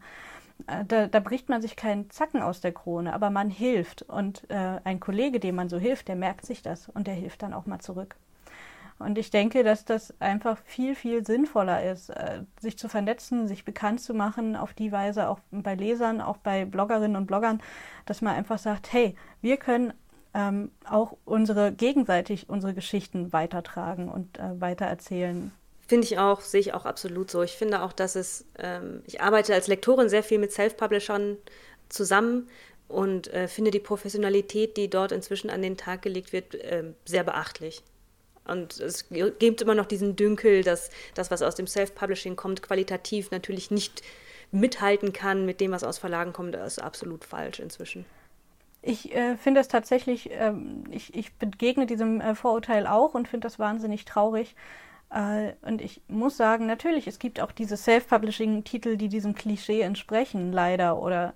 Äh, 0.65 0.85
da, 0.85 1.07
da, 1.07 1.19
bricht 1.19 1.49
man 1.49 1.61
sich 1.61 1.75
keinen 1.75 2.09
Zacken 2.09 2.41
aus 2.41 2.59
der 2.59 2.71
Krone, 2.71 3.13
aber 3.13 3.29
man 3.29 3.51
hilft. 3.51 4.01
Und 4.03 4.49
äh, 4.49 4.79
ein 4.83 4.99
Kollege, 4.99 5.39
dem 5.39 5.55
man 5.55 5.69
so 5.69 5.77
hilft, 5.77 6.07
der 6.07 6.15
merkt 6.15 6.47
sich 6.47 6.63
das 6.63 6.89
und 6.89 7.05
der 7.05 7.13
hilft 7.13 7.43
dann 7.43 7.53
auch 7.53 7.67
mal 7.67 7.79
zurück. 7.79 8.15
Und 9.03 9.17
ich 9.17 9.29
denke, 9.29 9.63
dass 9.63 9.85
das 9.85 10.13
einfach 10.19 10.57
viel, 10.65 10.95
viel 10.95 11.25
sinnvoller 11.25 11.91
ist, 11.91 12.09
äh, 12.09 12.41
sich 12.59 12.77
zu 12.77 12.89
vernetzen, 12.89 13.47
sich 13.47 13.65
bekannt 13.65 14.01
zu 14.01 14.13
machen, 14.13 14.55
auf 14.55 14.73
die 14.73 14.91
Weise 14.91 15.29
auch 15.29 15.39
bei 15.51 15.75
Lesern, 15.75 16.21
auch 16.21 16.37
bei 16.37 16.65
Bloggerinnen 16.65 17.15
und 17.15 17.27
Bloggern, 17.27 17.61
dass 18.05 18.21
man 18.21 18.35
einfach 18.35 18.57
sagt, 18.57 18.91
hey, 18.93 19.15
wir 19.41 19.57
können 19.57 19.93
ähm, 20.33 20.71
auch 20.89 21.17
unsere 21.25 21.71
gegenseitig 21.71 22.49
unsere 22.49 22.73
Geschichten 22.73 23.33
weitertragen 23.33 24.09
und 24.09 24.39
äh, 24.39 24.59
weitererzählen. 24.59 25.51
Finde 25.87 26.05
ich 26.05 26.17
auch, 26.17 26.41
sehe 26.41 26.61
ich 26.61 26.73
auch 26.73 26.85
absolut 26.85 27.29
so. 27.29 27.43
Ich 27.43 27.51
finde 27.51 27.83
auch, 27.83 27.93
dass 27.93 28.15
es, 28.15 28.45
ähm, 28.57 29.03
ich 29.05 29.21
arbeite 29.21 29.53
als 29.53 29.67
Lektorin 29.67 30.09
sehr 30.09 30.23
viel 30.23 30.39
mit 30.39 30.51
Self-Publishern 30.51 31.37
zusammen 31.89 32.47
und 32.87 33.31
äh, 33.33 33.47
finde 33.47 33.71
die 33.71 33.79
Professionalität, 33.79 34.77
die 34.77 34.89
dort 34.89 35.11
inzwischen 35.11 35.49
an 35.49 35.61
den 35.61 35.77
Tag 35.77 36.01
gelegt 36.01 36.33
wird, 36.33 36.55
äh, 36.55 36.93
sehr 37.05 37.23
beachtlich. 37.23 37.83
Und 38.45 38.79
es 38.79 39.07
gibt 39.09 39.61
immer 39.61 39.75
noch 39.75 39.85
diesen 39.85 40.15
Dünkel, 40.15 40.63
dass 40.63 40.89
das, 41.13 41.31
was 41.31 41.41
aus 41.41 41.55
dem 41.55 41.67
Self-Publishing 41.67 42.35
kommt, 42.35 42.61
qualitativ 42.61 43.31
natürlich 43.31 43.71
nicht 43.71 44.01
mithalten 44.51 45.13
kann 45.13 45.45
mit 45.45 45.61
dem, 45.61 45.71
was 45.71 45.83
aus 45.83 45.97
Verlagen 45.97 46.33
kommt. 46.33 46.55
Das 46.55 46.73
ist 46.73 46.79
absolut 46.79 47.25
falsch 47.25 47.59
inzwischen. 47.59 48.05
Ich 48.81 49.15
äh, 49.15 49.37
finde 49.37 49.61
es 49.61 49.69
tatsächlich, 49.69 50.29
ähm, 50.33 50.83
ich, 50.91 51.15
ich, 51.15 51.33
begegne 51.35 51.85
diesem 51.85 52.19
äh, 52.19 52.35
Vorurteil 52.35 52.85
auch 52.85 53.13
und 53.13 53.29
finde 53.29 53.45
das 53.45 53.57
wahnsinnig 53.57 54.03
traurig. 54.03 54.55
Äh, 55.09 55.53
und 55.61 55.81
ich 55.81 56.01
muss 56.09 56.35
sagen, 56.35 56.65
natürlich, 56.65 57.07
es 57.07 57.17
gibt 57.17 57.39
auch 57.39 57.53
diese 57.53 57.77
Self-Publishing-Titel, 57.77 58.97
die 58.97 59.07
diesem 59.07 59.35
Klischee 59.35 59.81
entsprechen, 59.81 60.51
leider. 60.51 61.01
Oder 61.01 61.33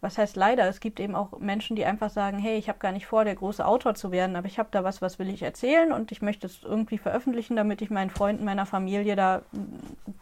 was 0.00 0.16
heißt 0.16 0.36
leider? 0.36 0.68
Es 0.68 0.80
gibt 0.80 0.98
eben 0.98 1.14
auch 1.14 1.38
Menschen, 1.38 1.76
die 1.76 1.84
einfach 1.84 2.10
sagen, 2.10 2.38
hey, 2.38 2.56
ich 2.56 2.68
habe 2.68 2.78
gar 2.78 2.92
nicht 2.92 3.06
vor, 3.06 3.24
der 3.24 3.34
große 3.34 3.64
Autor 3.64 3.94
zu 3.94 4.10
werden, 4.10 4.36
aber 4.36 4.46
ich 4.46 4.58
habe 4.58 4.70
da 4.72 4.82
was, 4.82 5.02
was 5.02 5.18
will 5.18 5.28
ich 5.28 5.42
erzählen 5.42 5.92
und 5.92 6.10
ich 6.10 6.22
möchte 6.22 6.46
es 6.46 6.62
irgendwie 6.62 6.98
veröffentlichen, 6.98 7.56
damit 7.56 7.82
ich 7.82 7.90
meinen 7.90 8.10
Freunden, 8.10 8.44
meiner 8.44 8.66
Familie 8.66 9.14
da 9.14 9.42
mm, 9.52 9.58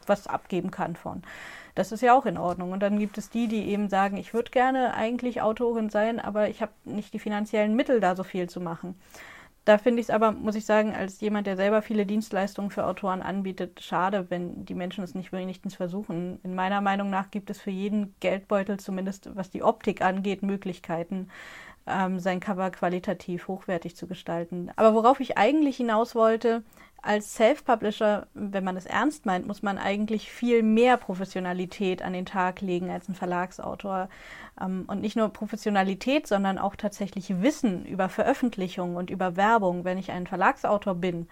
was 0.07 0.27
abgeben 0.27 0.71
kann 0.71 0.97
von. 0.97 1.23
Das 1.77 1.93
ist 1.93 2.01
ja 2.01 2.13
auch 2.13 2.27
in 2.27 2.39
Ordnung. 2.39 2.73
Und 2.73 2.81
dann 2.81 2.99
gibt 2.99 3.19
es 3.19 3.31
die, 3.31 3.47
die 3.47 3.69
eben 3.69 3.89
sagen, 3.89 4.17
ich 4.17 4.35
würde 4.35 4.51
gerne 4.51 4.95
eigentlich 4.95 5.43
Autorin 5.43 5.91
sein, 5.91 6.19
aber 6.19 6.49
ich 6.49 6.61
habe 6.61 6.73
nicht 6.85 7.15
die 7.15 7.21
finanziellen 7.21 7.77
Mittel, 7.77 8.01
da 8.01 8.17
so 8.17 8.25
viel 8.25 8.49
zu 8.49 8.61
machen. 8.61 8.97
Da 9.69 9.77
finde 9.77 10.01
ich 10.01 10.07
es 10.07 10.11
aber, 10.11 10.33
muss 10.33 10.55
ich 10.55 10.65
sagen, 10.65 10.95
als 10.95 11.21
jemand, 11.21 11.47
der 11.47 11.55
selber 11.57 11.83
viele 11.83 12.07
Dienstleistungen 12.07 12.71
für 12.71 12.87
Autoren 12.87 13.21
anbietet, 13.21 13.83
schade, 13.83 14.25
wenn 14.31 14.65
die 14.65 14.73
Menschen 14.73 15.05
es 15.05 15.15
nicht 15.15 15.31
wenigstens 15.31 15.75
versuchen. 15.75 16.41
In 16.43 16.55
meiner 16.55 16.81
Meinung 16.81 17.11
nach 17.11 17.31
gibt 17.31 17.51
es 17.51 17.61
für 17.61 17.71
jeden 17.71 18.15
Geldbeutel, 18.21 18.81
zumindest 18.81 19.37
was 19.37 19.51
die 19.51 19.63
Optik 19.63 20.01
angeht, 20.01 20.43
Möglichkeiten, 20.43 21.29
ähm, 21.87 22.19
sein 22.19 22.41
Cover 22.41 22.71
qualitativ 22.71 23.47
hochwertig 23.47 23.95
zu 23.95 24.07
gestalten. 24.07 24.71
Aber 24.77 24.95
worauf 24.95 25.21
ich 25.21 25.37
eigentlich 25.37 25.77
hinaus 25.77 26.15
wollte, 26.15 26.63
als 27.03 27.35
Self-Publisher, 27.37 28.27
wenn 28.35 28.65
man 28.65 28.77
es 28.77 28.87
ernst 28.87 29.25
meint, 29.25 29.47
muss 29.47 29.63
man 29.63 29.79
eigentlich 29.79 30.31
viel 30.31 30.63
mehr 30.63 30.97
Professionalität 30.97 32.03
an 32.03 32.13
den 32.13 32.27
Tag 32.27 32.61
legen 32.61 32.91
als 32.91 33.09
ein 33.09 33.15
Verlagsautor. 33.15 34.09
Ähm, 34.61 34.85
und 34.89 35.01
nicht 35.01 35.17
nur 35.17 35.29
Professionalität, 35.29 36.27
sondern 36.27 36.59
auch 36.59 36.77
tatsächlich 36.77 37.41
Wissen 37.41 37.87
über 37.87 38.09
Veröffentlichung 38.09 38.97
und 38.97 39.11
über 39.11 39.37
Werbung, 39.37 39.85
wenn 39.85 39.99
ich 39.99 40.11
ein 40.11 40.27
Verlagsautor 40.27 40.97
bin. 40.97 41.29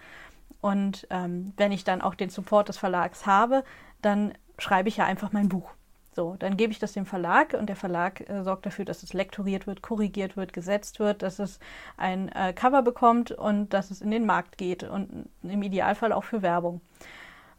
Und 0.61 1.05
ähm, 1.09 1.53
wenn 1.57 1.71
ich 1.71 1.83
dann 1.83 2.01
auch 2.01 2.15
den 2.15 2.29
Support 2.29 2.69
des 2.69 2.77
Verlags 2.77 3.25
habe, 3.25 3.63
dann 4.01 4.33
schreibe 4.57 4.89
ich 4.89 4.97
ja 4.97 5.05
einfach 5.05 5.31
mein 5.31 5.49
Buch. 5.49 5.76
So, 6.17 6.35
dann 6.39 6.57
gebe 6.57 6.71
ich 6.71 6.79
das 6.79 6.93
dem 6.93 7.05
Verlag 7.05 7.53
und 7.53 7.67
der 7.67 7.75
Verlag 7.75 8.27
äh, 8.27 8.41
sorgt 8.41 8.65
dafür, 8.65 8.85
dass 8.85 9.03
es 9.03 9.13
lektoriert 9.13 9.67
wird, 9.67 9.83
korrigiert 9.83 10.35
wird, 10.35 10.51
gesetzt 10.51 10.99
wird, 10.99 11.21
dass 11.21 11.37
es 11.37 11.59
ein 11.95 12.29
äh, 12.29 12.53
Cover 12.53 12.81
bekommt 12.81 13.29
und 13.29 13.71
dass 13.71 13.91
es 13.91 14.01
in 14.01 14.09
den 14.09 14.25
Markt 14.25 14.57
geht 14.57 14.81
und 14.81 15.29
im 15.43 15.61
Idealfall 15.61 16.11
auch 16.11 16.23
für 16.23 16.41
Werbung. 16.41 16.81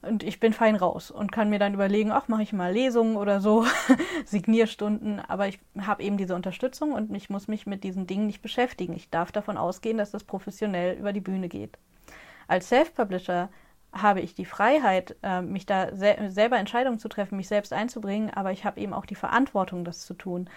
Und 0.02 0.24
ich 0.24 0.40
bin 0.40 0.52
fein 0.52 0.74
raus 0.74 1.12
und 1.12 1.30
kann 1.30 1.50
mir 1.50 1.60
dann 1.60 1.72
überlegen, 1.72 2.10
ach, 2.10 2.26
mache 2.26 2.42
ich 2.42 2.52
mal 2.52 2.72
Lesungen 2.72 3.16
oder 3.16 3.40
so, 3.40 3.64
Signierstunden, 4.24 5.20
aber 5.20 5.46
ich 5.46 5.60
habe 5.80 6.02
eben 6.02 6.16
diese 6.16 6.34
Unterstützung 6.34 6.90
und 6.90 7.14
ich 7.14 7.30
muss 7.30 7.46
mich 7.46 7.64
mit 7.64 7.84
diesen 7.84 8.08
Dingen 8.08 8.26
nicht 8.26 8.42
beschäftigen. 8.42 8.92
Ich 8.92 9.08
darf 9.08 9.30
davon 9.30 9.56
ausgehen, 9.56 9.98
dass 9.98 10.10
das 10.10 10.24
professionell 10.24 10.98
über 10.98 11.12
die 11.12 11.20
Bühne 11.20 11.48
geht. 11.48 11.78
Als 12.48 12.70
Self-Publisher 12.70 13.50
habe 13.92 14.20
ich 14.20 14.34
die 14.34 14.44
Freiheit, 14.44 15.16
äh, 15.22 15.40
mich 15.40 15.66
da 15.66 15.94
sel 15.94 16.30
selber 16.30 16.58
Entscheidungen 16.58 16.98
zu 16.98 17.08
treffen, 17.08 17.36
mich 17.36 17.48
selbst 17.48 17.72
einzubringen, 17.72 18.30
aber 18.30 18.52
ich 18.52 18.64
habe 18.64 18.80
eben 18.80 18.92
auch 18.92 19.06
die 19.06 19.14
Verantwortung, 19.14 19.84
das 19.84 20.00
zu 20.00 20.14
tun. 20.14 20.48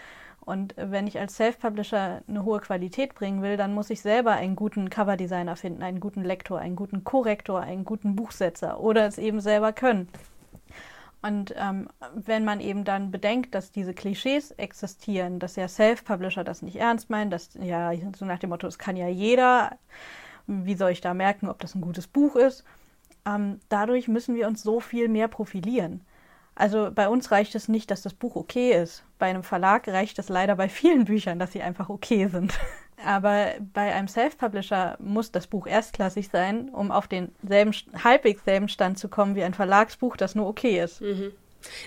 Und 0.44 0.74
wenn 0.76 1.06
ich 1.06 1.20
als 1.20 1.36
Self-Publisher 1.36 2.24
eine 2.28 2.44
hohe 2.44 2.60
Qualität 2.60 3.14
bringen 3.14 3.44
will, 3.44 3.58
dann 3.58 3.76
muss 3.76 3.92
ich 3.92 4.02
selber 4.02 4.32
einen 4.32 4.56
guten 4.56 4.90
Coverdesigner 4.90 5.56
finden, 5.56 5.84
einen 5.84 6.00
guten 6.00 6.24
Lektor, 6.24 6.60
einen 6.60 6.76
guten 6.76 7.04
Korrektor, 7.04 7.62
einen 7.62 7.86
guten 7.86 8.16
Buchsetzer 8.16 8.80
oder 8.80 9.06
es 9.06 9.20
eben 9.20 9.40
selber 9.40 9.72
können. 9.72 10.10
Und 11.22 11.54
ähm, 11.56 11.88
wenn 12.16 12.44
man 12.44 12.60
eben 12.60 12.84
dann 12.84 13.12
bedenkt, 13.12 13.54
dass 13.54 13.72
diese 13.72 13.94
Klischees 13.94 14.52
existieren, 14.52 15.38
dass 15.38 15.56
ja 15.56 15.68
Self-Publisher 15.68 16.44
das 16.44 16.64
nicht 16.64 16.78
ernst 16.78 17.12
meinen, 17.12 17.30
dass 17.30 17.54
ja 17.62 17.92
so 18.18 18.26
nach 18.26 18.40
dem 18.40 18.50
Motto, 18.50 18.66
es 18.66 18.80
kann 18.80 18.98
ja 18.98 19.08
jeder, 19.08 19.78
wie 20.48 20.76
soll 20.76 20.92
ich 20.92 21.02
da 21.02 21.14
merken, 21.14 21.48
ob 21.48 21.60
das 21.60 21.76
ein 21.76 21.82
gutes 21.82 22.08
Buch 22.08 22.36
ist? 22.36 22.66
Ähm, 23.26 23.60
dadurch 23.70 24.08
müssen 24.08 24.36
wir 24.36 24.48
uns 24.48 24.64
so 24.64 24.80
viel 24.80 25.08
mehr 25.08 25.28
profilieren. 25.28 26.02
Also 26.56 26.92
bei 26.94 27.08
uns 27.08 27.32
reicht 27.32 27.56
es 27.56 27.68
nicht, 27.68 27.92
dass 27.92 28.02
das 28.02 28.14
Buch 28.14 28.36
okay 28.36 28.74
ist. 28.74 29.04
Bei 29.18 29.28
einem 29.28 29.44
Verlag 29.44 29.88
reicht 29.88 30.20
es 30.20 30.30
leider 30.30 30.56
bei 30.56 30.70
vielen 30.70 31.06
Büchern, 31.06 31.40
dass 31.40 31.54
sie 31.54 31.62
einfach 31.62 31.90
okay 31.90 32.28
sind. 32.28 32.54
Aber 33.06 33.48
bei 33.74 33.94
einem 33.94 34.08
Self-Publisher 34.08 34.96
muss 35.00 35.32
das 35.32 35.48
Buch 35.48 35.66
erstklassig 35.66 36.30
sein, 36.30 36.70
um 36.70 36.92
auf 36.92 37.08
den 37.08 37.32
selben, 37.48 37.74
halbwegs 38.04 38.44
selben 38.46 38.70
Stand 38.70 39.00
zu 39.00 39.08
kommen 39.08 39.36
wie 39.36 39.44
ein 39.44 39.56
Verlagsbuch, 39.56 40.18
das 40.18 40.36
nur 40.36 40.48
okay 40.48 40.84
ist. 40.84 41.02
Mhm. 41.02 41.32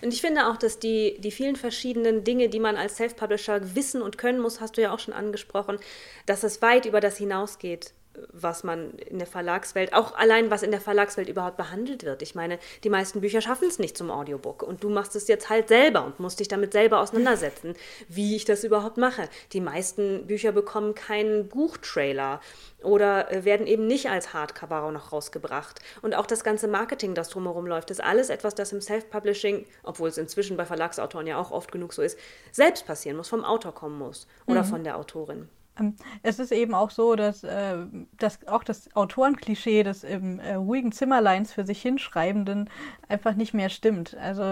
Und 0.02 0.12
ich 0.12 0.20
finde 0.20 0.48
auch, 0.48 0.56
dass 0.56 0.78
die, 0.78 1.16
die 1.20 1.30
vielen 1.30 1.56
verschiedenen 1.56 2.24
Dinge, 2.24 2.48
die 2.48 2.60
man 2.60 2.76
als 2.76 2.96
Self-Publisher 2.96 3.74
wissen 3.74 4.02
und 4.02 4.18
können 4.18 4.40
muss, 4.40 4.60
hast 4.60 4.76
du 4.76 4.82
ja 4.82 4.92
auch 4.92 4.98
schon 4.98 5.14
angesprochen, 5.14 5.78
dass 6.26 6.42
es 6.42 6.62
weit 6.62 6.86
über 6.86 7.00
das 7.00 7.16
hinausgeht, 7.16 7.92
was 8.32 8.64
man 8.64 8.92
in 8.92 9.18
der 9.18 9.26
Verlagswelt, 9.26 9.92
auch 9.92 10.14
allein 10.14 10.50
was 10.50 10.62
in 10.62 10.70
der 10.70 10.80
Verlagswelt 10.80 11.28
überhaupt 11.28 11.56
behandelt 11.56 12.04
wird. 12.04 12.22
Ich 12.22 12.34
meine, 12.34 12.58
die 12.82 12.90
meisten 12.90 13.20
Bücher 13.20 13.40
schaffen 13.40 13.68
es 13.68 13.78
nicht 13.78 13.96
zum 13.96 14.10
Audiobook 14.10 14.62
und 14.62 14.82
du 14.84 14.88
machst 14.88 15.16
es 15.16 15.28
jetzt 15.28 15.50
halt 15.50 15.68
selber 15.68 16.04
und 16.04 16.20
musst 16.20 16.40
dich 16.40 16.48
damit 16.48 16.72
selber 16.72 17.00
auseinandersetzen, 17.00 17.74
wie 18.08 18.36
ich 18.36 18.44
das 18.44 18.64
überhaupt 18.64 18.96
mache. 18.96 19.28
Die 19.52 19.60
meisten 19.60 20.26
Bücher 20.26 20.52
bekommen 20.52 20.94
keinen 20.94 21.48
Buchtrailer 21.48 22.40
oder 22.82 23.32
äh, 23.32 23.44
werden 23.44 23.66
eben 23.66 23.86
nicht 23.86 24.10
als 24.10 24.32
Hardcover 24.32 24.90
noch 24.92 25.12
rausgebracht. 25.12 25.80
Und 26.02 26.14
auch 26.14 26.26
das 26.26 26.44
ganze 26.44 26.68
Marketing, 26.68 27.14
das 27.14 27.30
drumherum 27.30 27.66
läuft, 27.66 27.90
ist 27.90 28.02
alles 28.02 28.30
etwas, 28.30 28.54
das 28.54 28.72
im 28.72 28.80
Self-Publishing, 28.80 29.66
obwohl 29.82 30.08
es 30.08 30.18
inzwischen 30.18 30.56
bei 30.56 30.64
Verlagsautoren 30.64 31.26
ja 31.26 31.38
auch 31.38 31.50
oft 31.50 31.72
genug 31.72 31.92
so 31.92 32.02
ist, 32.02 32.18
selbst 32.52 32.86
passieren 32.86 33.16
muss, 33.16 33.28
vom 33.28 33.44
Autor 33.44 33.74
kommen 33.74 33.98
muss 33.98 34.26
oder 34.46 34.62
mhm. 34.62 34.68
von 34.68 34.84
der 34.84 34.98
Autorin. 34.98 35.48
Ähm, 35.78 35.94
es 36.22 36.38
ist 36.38 36.52
eben 36.52 36.74
auch 36.74 36.90
so, 36.90 37.16
dass, 37.16 37.44
äh, 37.44 37.76
dass 38.18 38.46
auch 38.46 38.64
das 38.64 38.94
Autorenklischee 38.94 39.82
des 39.82 40.04
im 40.04 40.38
äh, 40.38 40.54
ruhigen 40.54 40.92
Zimmerleins 40.92 41.52
für 41.52 41.64
sich 41.64 41.80
hinschreibenden 41.82 42.70
einfach 43.08 43.34
nicht 43.34 43.54
mehr 43.54 43.68
stimmt. 43.68 44.16
Also 44.16 44.42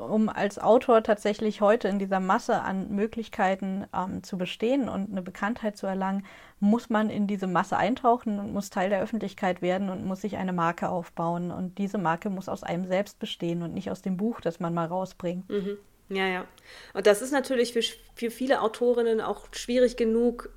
um 0.00 0.28
als 0.28 0.58
Autor 0.58 1.02
tatsächlich 1.02 1.60
heute 1.60 1.88
in 1.88 1.98
dieser 1.98 2.20
Masse 2.20 2.60
an 2.62 2.90
Möglichkeiten 2.90 3.86
ähm, 3.94 4.22
zu 4.22 4.38
bestehen 4.38 4.88
und 4.88 5.10
eine 5.10 5.22
Bekanntheit 5.22 5.76
zu 5.76 5.86
erlangen, 5.86 6.24
muss 6.60 6.88
man 6.88 7.10
in 7.10 7.26
diese 7.26 7.46
Masse 7.46 7.76
eintauchen 7.76 8.38
und 8.38 8.52
muss 8.52 8.70
Teil 8.70 8.88
der 8.88 9.02
Öffentlichkeit 9.02 9.60
werden 9.60 9.90
und 9.90 10.04
muss 10.06 10.22
sich 10.22 10.36
eine 10.36 10.52
Marke 10.52 10.88
aufbauen. 10.88 11.50
Und 11.50 11.78
diese 11.78 11.98
Marke 11.98 12.30
muss 12.30 12.48
aus 12.48 12.62
einem 12.62 12.86
selbst 12.86 13.18
bestehen 13.18 13.62
und 13.62 13.74
nicht 13.74 13.90
aus 13.90 14.02
dem 14.02 14.16
Buch, 14.16 14.40
das 14.40 14.60
man 14.60 14.72
mal 14.72 14.86
rausbringt. 14.86 15.48
Mhm. 15.50 15.76
Ja, 16.08 16.26
ja. 16.28 16.46
Und 16.92 17.06
das 17.06 17.22
ist 17.22 17.32
natürlich 17.32 17.72
für, 17.72 17.82
für 18.14 18.30
viele 18.30 18.60
Autorinnen 18.60 19.20
auch 19.20 19.46
schwierig 19.52 19.96
genug, 19.96 20.50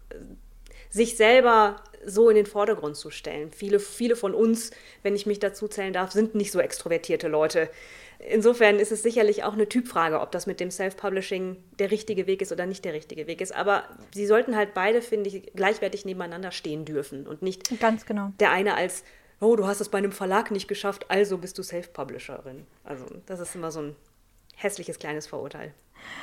sich 0.90 1.18
selber 1.18 1.78
so 2.06 2.30
in 2.30 2.36
den 2.36 2.46
Vordergrund 2.46 2.96
zu 2.96 3.12
stellen. 3.12 3.52
Viele, 3.52 3.80
viele 3.80 4.16
von 4.16 4.34
uns, 4.34 4.72
wenn 5.04 5.16
ich 5.16 5.26
mich 5.26 5.40
dazu 5.40 5.68
zählen 5.68 5.94
darf, 5.94 6.12
sind 6.12 6.36
nicht 6.36 6.52
so 6.52 6.60
extrovertierte 6.60 7.28
Leute. 7.28 7.70
Insofern 8.20 8.80
ist 8.80 8.92
es 8.92 9.04
sicherlich 9.04 9.44
auch 9.44 9.54
eine 9.54 9.70
Typfrage, 9.70 10.20
ob 10.22 10.32
das 10.32 10.48
mit 10.48 10.60
dem 10.60 10.72
Self-Publishing 10.72 11.58
der 11.80 11.92
richtige 11.92 12.26
Weg 12.26 12.42
ist 12.42 12.52
oder 12.52 12.66
nicht 12.66 12.84
der 12.84 12.94
richtige 12.94 13.28
Weg 13.28 13.42
ist. 13.42 13.54
Aber 13.54 13.84
sie 14.14 14.26
sollten 14.26 14.56
halt 14.56 14.74
beide, 14.74 15.02
finde 15.02 15.30
ich, 15.30 15.54
gleichwertig 15.54 16.06
nebeneinander 16.06 16.52
stehen 16.52 16.86
dürfen 16.86 17.28
und 17.28 17.42
nicht 17.42 17.80
Ganz 17.80 18.06
genau. 18.06 18.32
der 18.40 18.52
eine 18.52 18.76
als, 18.76 19.04
oh, 19.40 19.56
du 19.56 19.68
hast 19.68 19.82
es 19.82 19.90
bei 19.90 20.00
einem 20.00 20.12
Verlag 20.12 20.50
nicht 20.50 20.68
geschafft, 20.68 21.06
also 21.10 21.38
bist 21.38 21.58
du 21.58 21.64
Self-Publisherin. 21.64 22.66
Also 22.84 23.06
das 23.28 23.40
ist 23.40 23.54
immer 23.54 23.72
so 23.72 23.82
ein 23.82 23.96
hässliches 24.58 25.00
kleines 25.00 25.28
Vorurteil. 25.28 25.74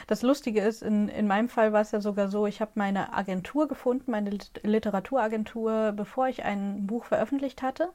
Das 0.07 0.23
Lustige 0.23 0.61
ist, 0.61 0.83
in, 0.83 1.09
in 1.09 1.27
meinem 1.27 1.49
Fall 1.49 1.73
war 1.73 1.81
es 1.81 1.91
ja 1.91 2.01
sogar 2.01 2.29
so, 2.29 2.47
ich 2.47 2.61
habe 2.61 2.73
meine 2.75 3.13
Agentur 3.13 3.69
gefunden, 3.69 4.11
meine 4.11 4.39
Literaturagentur, 4.63 5.93
bevor 5.93 6.29
ich 6.29 6.45
ein 6.45 6.87
Buch 6.87 7.05
veröffentlicht 7.05 7.63
hatte. 7.63 7.89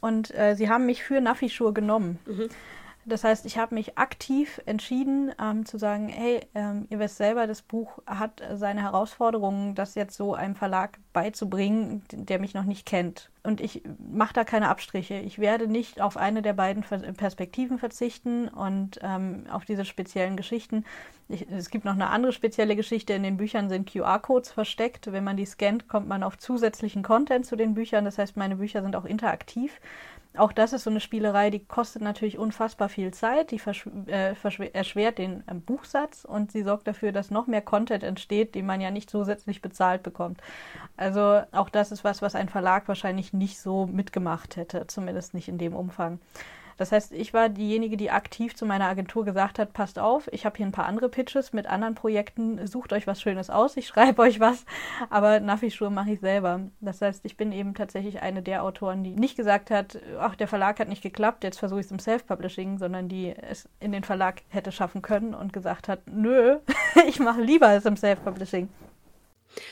Und 0.00 0.34
äh, 0.34 0.54
sie 0.56 0.68
haben 0.68 0.86
mich 0.86 1.02
für 1.02 1.20
Nafischur 1.20 1.74
genommen. 1.74 2.18
Mhm. 2.26 2.48
Das 3.04 3.24
heißt, 3.24 3.46
ich 3.46 3.58
habe 3.58 3.74
mich 3.74 3.98
aktiv 3.98 4.60
entschieden 4.64 5.32
ähm, 5.40 5.66
zu 5.66 5.76
sagen, 5.76 6.08
hey, 6.08 6.40
ähm, 6.54 6.86
ihr 6.88 7.00
wisst 7.00 7.16
selber, 7.16 7.46
das 7.46 7.62
Buch 7.62 7.98
hat 8.06 8.42
seine 8.54 8.82
Herausforderungen, 8.82 9.74
das 9.74 9.96
jetzt 9.96 10.16
so 10.16 10.34
einem 10.34 10.54
Verlag 10.54 10.98
beizubringen, 11.12 12.04
der 12.12 12.38
mich 12.38 12.54
noch 12.54 12.64
nicht 12.64 12.86
kennt. 12.86 13.31
Und 13.44 13.60
ich 13.60 13.82
mache 13.98 14.34
da 14.34 14.44
keine 14.44 14.68
Abstriche. 14.68 15.14
Ich 15.14 15.40
werde 15.40 15.66
nicht 15.66 16.00
auf 16.00 16.16
eine 16.16 16.42
der 16.42 16.52
beiden 16.52 16.84
Perspektiven 16.84 17.78
verzichten 17.78 18.46
und 18.46 19.00
ähm, 19.02 19.46
auf 19.50 19.64
diese 19.64 19.84
speziellen 19.84 20.36
Geschichten. 20.36 20.84
Ich, 21.28 21.50
es 21.50 21.68
gibt 21.70 21.84
noch 21.84 21.94
eine 21.94 22.10
andere 22.10 22.32
spezielle 22.32 22.76
Geschichte. 22.76 23.14
In 23.14 23.24
den 23.24 23.38
Büchern 23.38 23.68
sind 23.68 23.90
QR-Codes 23.90 24.52
versteckt. 24.52 25.10
Wenn 25.10 25.24
man 25.24 25.36
die 25.36 25.46
scannt, 25.46 25.88
kommt 25.88 26.06
man 26.06 26.22
auf 26.22 26.38
zusätzlichen 26.38 27.02
Content 27.02 27.44
zu 27.44 27.56
den 27.56 27.74
Büchern. 27.74 28.04
Das 28.04 28.16
heißt, 28.16 28.36
meine 28.36 28.56
Bücher 28.56 28.82
sind 28.82 28.94
auch 28.94 29.06
interaktiv. 29.06 29.80
Auch 30.34 30.52
das 30.52 30.72
ist 30.72 30.84
so 30.84 30.90
eine 30.90 31.00
Spielerei, 31.00 31.50
die 31.50 31.62
kostet 31.62 32.00
natürlich 32.00 32.38
unfassbar 32.38 32.88
viel 32.88 33.12
Zeit, 33.12 33.50
die 33.50 33.60
äh, 34.06 34.34
erschwert 34.72 35.18
den 35.18 35.44
äh, 35.46 35.54
Buchsatz 35.54 36.24
und 36.24 36.50
sie 36.50 36.62
sorgt 36.62 36.86
dafür, 36.86 37.12
dass 37.12 37.30
noch 37.30 37.46
mehr 37.46 37.60
Content 37.60 38.02
entsteht, 38.02 38.54
den 38.54 38.64
man 38.64 38.80
ja 38.80 38.90
nicht 38.90 39.10
zusätzlich 39.10 39.60
bezahlt 39.60 40.02
bekommt. 40.02 40.40
Also 40.96 41.42
auch 41.52 41.68
das 41.68 41.92
ist 41.92 42.02
was, 42.02 42.22
was 42.22 42.34
ein 42.34 42.48
Verlag 42.48 42.88
wahrscheinlich 42.88 43.31
nicht 43.32 43.58
so 43.58 43.86
mitgemacht 43.86 44.56
hätte, 44.56 44.86
zumindest 44.86 45.34
nicht 45.34 45.48
in 45.48 45.58
dem 45.58 45.74
Umfang. 45.74 46.20
Das 46.76 46.92
heißt, 46.92 47.12
ich 47.12 47.34
war 47.34 47.48
diejenige, 47.48 47.96
die 47.96 48.10
aktiv 48.10 48.56
zu 48.56 48.66
meiner 48.66 48.86
Agentur 48.86 49.24
gesagt 49.24 49.58
hat, 49.58 49.72
passt 49.72 49.98
auf, 49.98 50.28
ich 50.32 50.44
habe 50.44 50.56
hier 50.56 50.66
ein 50.66 50.72
paar 50.72 50.86
andere 50.86 51.08
Pitches 51.08 51.52
mit 51.52 51.66
anderen 51.66 51.94
Projekten, 51.94 52.66
sucht 52.66 52.92
euch 52.92 53.06
was 53.06 53.20
Schönes 53.20 53.50
aus, 53.50 53.76
ich 53.76 53.86
schreibe 53.88 54.22
euch 54.22 54.40
was, 54.40 54.64
aber 55.10 55.40
Nafi-Schuhe 55.40 55.90
mache 55.90 56.12
ich 56.12 56.20
selber. 56.20 56.60
Das 56.80 57.00
heißt, 57.00 57.24
ich 57.24 57.36
bin 57.36 57.52
eben 57.52 57.74
tatsächlich 57.74 58.22
eine 58.22 58.42
der 58.42 58.64
Autoren, 58.64 59.04
die 59.04 59.14
nicht 59.14 59.36
gesagt 59.36 59.70
hat, 59.70 59.98
ach, 60.18 60.34
der 60.34 60.48
Verlag 60.48 60.80
hat 60.80 60.88
nicht 60.88 61.02
geklappt, 61.02 61.44
jetzt 61.44 61.58
versuche 61.58 61.80
ich 61.80 61.86
es 61.86 61.92
im 61.92 61.98
Self-Publishing, 61.98 62.78
sondern 62.78 63.08
die 63.08 63.34
es 63.36 63.68
in 63.80 63.92
den 63.92 64.04
Verlag 64.04 64.42
hätte 64.48 64.72
schaffen 64.72 65.02
können 65.02 65.34
und 65.34 65.52
gesagt 65.52 65.88
hat, 65.88 66.00
nö, 66.06 66.58
ich 67.08 67.20
mache 67.20 67.42
lieber 67.42 67.72
es 67.72 67.84
im 67.84 67.96
Self-Publishing. 67.96 68.68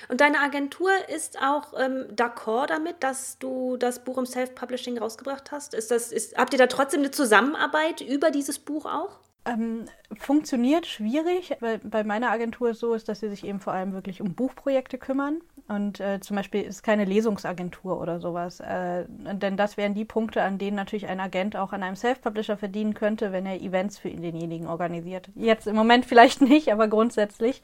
Und 0.09 0.21
deine 0.21 0.41
Agentur 0.41 0.91
ist 1.09 1.41
auch 1.43 1.73
ähm, 1.79 2.07
d'accord 2.15 2.67
damit, 2.67 3.03
dass 3.03 3.39
du 3.39 3.77
das 3.77 4.05
Buch 4.05 4.19
im 4.19 4.27
Self-Publishing 4.27 4.99
rausgebracht 4.99 5.53
hast? 5.53 5.75
Ist 5.75 5.91
das, 5.91 6.13
ist, 6.13 6.37
habt 6.37 6.53
ihr 6.53 6.59
da 6.59 6.67
trotzdem 6.67 7.01
eine 7.01 7.11
Zusammenarbeit 7.11 8.01
über 8.01 8.31
dieses 8.31 8.59
Buch 8.59 8.87
auch? 8.87 9.19
Ähm, 9.47 9.87
funktioniert 10.19 10.87
schwierig, 10.87 11.57
weil 11.61 11.79
bei 11.79 12.05
meiner 12.05 12.31
Agentur 12.31 12.75
so 12.75 12.93
ist, 12.93 13.09
dass 13.09 13.21
sie 13.21 13.31
sich 13.31 13.45
eben 13.45 13.59
vor 13.59 13.73
allem 13.73 13.95
wirklich 13.95 14.21
um 14.21 14.35
Buchprojekte 14.35 14.99
kümmern. 14.99 15.41
Und 15.67 15.99
äh, 16.01 16.21
zum 16.21 16.37
Beispiel 16.37 16.63
ist 16.63 16.83
keine 16.83 17.07
Lesungsagentur 17.07 18.01
oder 18.01 18.21
sowas. 18.21 18.61
Äh, 18.61 19.07
denn 19.09 19.57
das 19.57 19.77
wären 19.79 19.95
die 19.95 20.05
Punkte, 20.05 20.43
an 20.43 20.59
denen 20.59 20.77
natürlich 20.77 21.07
ein 21.07 21.21
Agent 21.21 21.57
auch 21.57 21.73
an 21.73 21.83
einem 21.83 21.97
Self-Publisher 21.97 22.59
verdienen 22.59 22.93
könnte, 22.93 23.33
wenn 23.33 23.47
er 23.47 23.61
Events 23.61 23.99
für 23.99 24.11
denjenigen 24.11 24.67
organisiert. 24.67 25.31
Jetzt 25.37 25.67
im 25.67 25.77
Moment 25.77 26.05
vielleicht 26.05 26.43
nicht, 26.43 26.71
aber 26.71 26.89
grundsätzlich. 26.89 27.63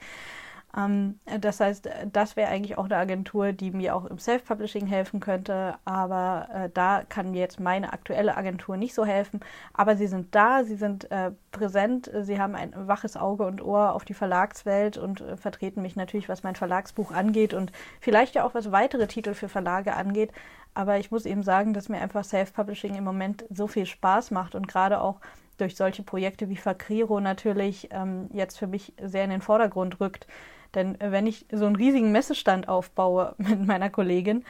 Ähm, 0.75 1.19
das 1.41 1.59
heißt, 1.59 1.89
das 2.11 2.35
wäre 2.35 2.49
eigentlich 2.49 2.77
auch 2.77 2.85
eine 2.85 2.97
Agentur, 2.97 3.53
die 3.53 3.71
mir 3.71 3.95
auch 3.95 4.05
im 4.05 4.19
Self-Publishing 4.19 4.85
helfen 4.87 5.19
könnte. 5.19 5.75
Aber 5.85 6.47
äh, 6.53 6.69
da 6.73 7.03
kann 7.07 7.31
mir 7.31 7.39
jetzt 7.39 7.59
meine 7.59 7.93
aktuelle 7.93 8.35
Agentur 8.35 8.77
nicht 8.77 8.93
so 8.93 9.05
helfen. 9.05 9.39
Aber 9.73 9.95
sie 9.95 10.07
sind 10.07 10.33
da, 10.35 10.63
sie 10.63 10.75
sind 10.75 11.09
äh, 11.11 11.31
präsent, 11.51 12.11
sie 12.21 12.39
haben 12.39 12.55
ein 12.55 12.73
waches 12.75 13.17
Auge 13.17 13.45
und 13.45 13.61
Ohr 13.61 13.93
auf 13.93 14.05
die 14.05 14.13
Verlagswelt 14.13 14.97
und 14.97 15.21
äh, 15.21 15.37
vertreten 15.37 15.81
mich 15.81 15.95
natürlich, 15.95 16.29
was 16.29 16.43
mein 16.43 16.55
Verlagsbuch 16.55 17.11
angeht 17.11 17.53
und 17.53 17.71
vielleicht 17.99 18.35
ja 18.35 18.43
auch 18.43 18.53
was 18.53 18.71
weitere 18.71 19.07
Titel 19.07 19.33
für 19.33 19.49
Verlage 19.49 19.93
angeht. 19.95 20.31
Aber 20.73 20.99
ich 20.99 21.09
muss 21.09 21.25
eben 21.25 21.41
sagen, 21.41 21.73
dass 21.73 21.89
mir 21.89 21.99
einfach 21.99 22.23
Self-Publishing 22.23 22.95
im 22.95 23.03
Moment 23.03 23.45
so 23.49 23.67
viel 23.67 23.87
Spaß 23.87 24.29
macht 24.31 24.53
und 24.53 24.67
gerade 24.67 25.01
auch 25.01 25.19
durch 25.57 25.75
solche 25.75 26.03
Projekte 26.03 26.49
wie 26.49 26.55
Fakriro 26.55 27.19
natürlich 27.19 27.89
ähm, 27.91 28.29
jetzt 28.33 28.57
für 28.57 28.67
mich 28.67 28.93
sehr 29.01 29.23
in 29.23 29.29
den 29.29 29.41
Vordergrund 29.41 29.99
rückt. 29.99 30.27
Denn 30.75 30.99
äh, 31.01 31.11
wenn 31.11 31.27
ich 31.27 31.45
so 31.51 31.65
einen 31.65 31.75
riesigen 31.75 32.11
Messestand 32.11 32.67
aufbaue 32.67 33.35
mit 33.37 33.65
meiner 33.65 33.89
Kollegin 33.89 34.45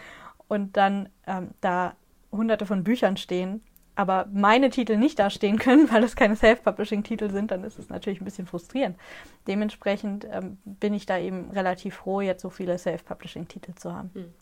und 0.47 0.78
dann 0.78 1.10
ähm, 1.26 1.49
da 1.62 1.95
hunderte 2.32 2.66
von 2.66 2.84
Büchern 2.84 3.18
stehen, 3.18 3.62
aber 3.95 4.28
meine 4.32 4.70
Titel 4.70 4.95
nicht 4.95 5.18
da 5.18 5.30
stehen 5.30 5.58
können, 5.60 5.91
weil 5.91 6.03
es 6.03 6.16
keine 6.16 6.36
Self-Publishing-Titel 6.36 7.32
sind, 7.32 7.51
dann 7.51 7.64
ist 7.64 7.80
es 7.80 7.89
natürlich 7.89 8.22
ein 8.22 8.26
bisschen 8.26 8.45
frustrierend. 8.45 8.97
Dementsprechend 9.47 10.28
ähm, 10.30 10.58
bin 10.66 10.93
ich 10.93 11.05
da 11.05 11.18
eben 11.18 11.49
relativ 11.51 11.95
froh, 11.95 12.22
jetzt 12.22 12.41
so 12.41 12.49
viele 12.49 12.78
Self-Publishing-Titel 12.78 13.74
zu 13.76 13.93
haben. 13.93 14.12
Hm. 14.14 14.34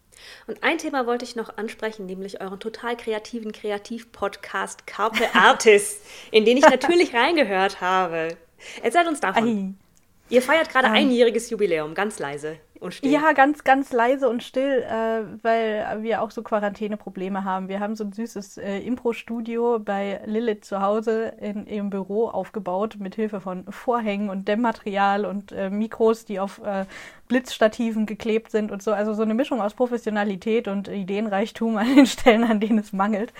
Und 0.47 0.63
ein 0.63 0.77
Thema 0.77 1.05
wollte 1.05 1.25
ich 1.25 1.35
noch 1.35 1.57
ansprechen, 1.57 2.05
nämlich 2.05 2.41
euren 2.41 2.59
total 2.59 2.97
kreativen 2.97 3.51
Kreativ-Podcast 3.51 4.87
Carpe 4.87 5.33
Artist, 5.33 6.01
in 6.31 6.45
den 6.45 6.57
ich 6.57 6.63
natürlich 6.63 7.13
reingehört 7.13 7.81
habe. 7.81 8.37
Erzählt 8.81 9.07
uns 9.07 9.19
davon. 9.19 9.75
Ei. 9.77 10.33
Ihr 10.33 10.41
feiert 10.41 10.69
gerade 10.69 10.87
ähm, 10.87 10.93
einjähriges 10.93 11.49
Jubiläum, 11.49 11.93
ganz 11.93 12.19
leise 12.19 12.59
und 12.79 12.93
still. 12.93 13.11
Ja, 13.11 13.33
ganz, 13.33 13.63
ganz 13.63 13.91
leise 13.91 14.29
und 14.29 14.43
still, 14.43 14.83
äh, 14.83 15.43
weil 15.43 16.03
wir 16.03 16.21
auch 16.21 16.31
so 16.31 16.43
Quarantäneprobleme 16.43 17.43
haben. 17.43 17.67
Wir 17.67 17.79
haben 17.79 17.95
so 17.95 18.03
ein 18.03 18.11
süßes 18.11 18.57
äh, 18.57 18.79
Impro-Studio 18.79 19.79
bei 19.79 20.21
Lilith 20.25 20.65
zu 20.65 20.81
Hause 20.81 21.33
in 21.39 21.65
ihrem 21.67 21.89
Büro 21.89 22.27
aufgebaut, 22.27 22.97
mit 22.99 23.15
Hilfe 23.15 23.41
von 23.41 23.65
Vorhängen 23.69 24.29
und 24.29 24.47
Dämmmaterial 24.47 25.25
und 25.25 25.51
äh, 25.51 25.69
Mikros, 25.69 26.25
die 26.25 26.39
auf 26.39 26.61
äh, 26.63 26.85
Blitzstativen 27.27 28.05
geklebt 28.05 28.51
sind 28.51 28.71
und 28.71 28.83
so. 28.83 28.93
Also 28.93 29.13
so 29.13 29.23
eine 29.23 29.33
Mischung 29.33 29.61
aus 29.61 29.73
Professionalität 29.73 30.67
und 30.67 30.87
Ideenreichtum 30.87 31.77
an 31.77 31.95
den 31.95 32.05
Stellen, 32.05 32.43
an 32.43 32.59
denen 32.59 32.79
es 32.79 32.93
mangelt 32.93 33.33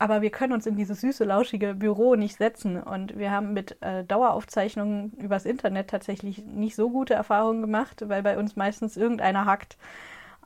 aber 0.00 0.22
wir 0.22 0.30
können 0.30 0.54
uns 0.54 0.64
in 0.64 0.76
dieses 0.76 1.02
süße, 1.02 1.24
lauschige 1.24 1.74
Büro 1.74 2.14
nicht 2.14 2.38
setzen. 2.38 2.82
Und 2.82 3.18
wir 3.18 3.30
haben 3.30 3.52
mit 3.52 3.76
äh, 3.82 4.02
Daueraufzeichnungen 4.02 5.12
übers 5.18 5.44
Internet 5.44 5.90
tatsächlich 5.90 6.42
nicht 6.46 6.74
so 6.74 6.88
gute 6.88 7.12
Erfahrungen 7.12 7.60
gemacht, 7.60 8.08
weil 8.08 8.22
bei 8.22 8.38
uns 8.38 8.56
meistens 8.56 8.96
irgendeiner 8.96 9.44
hackt. 9.44 9.76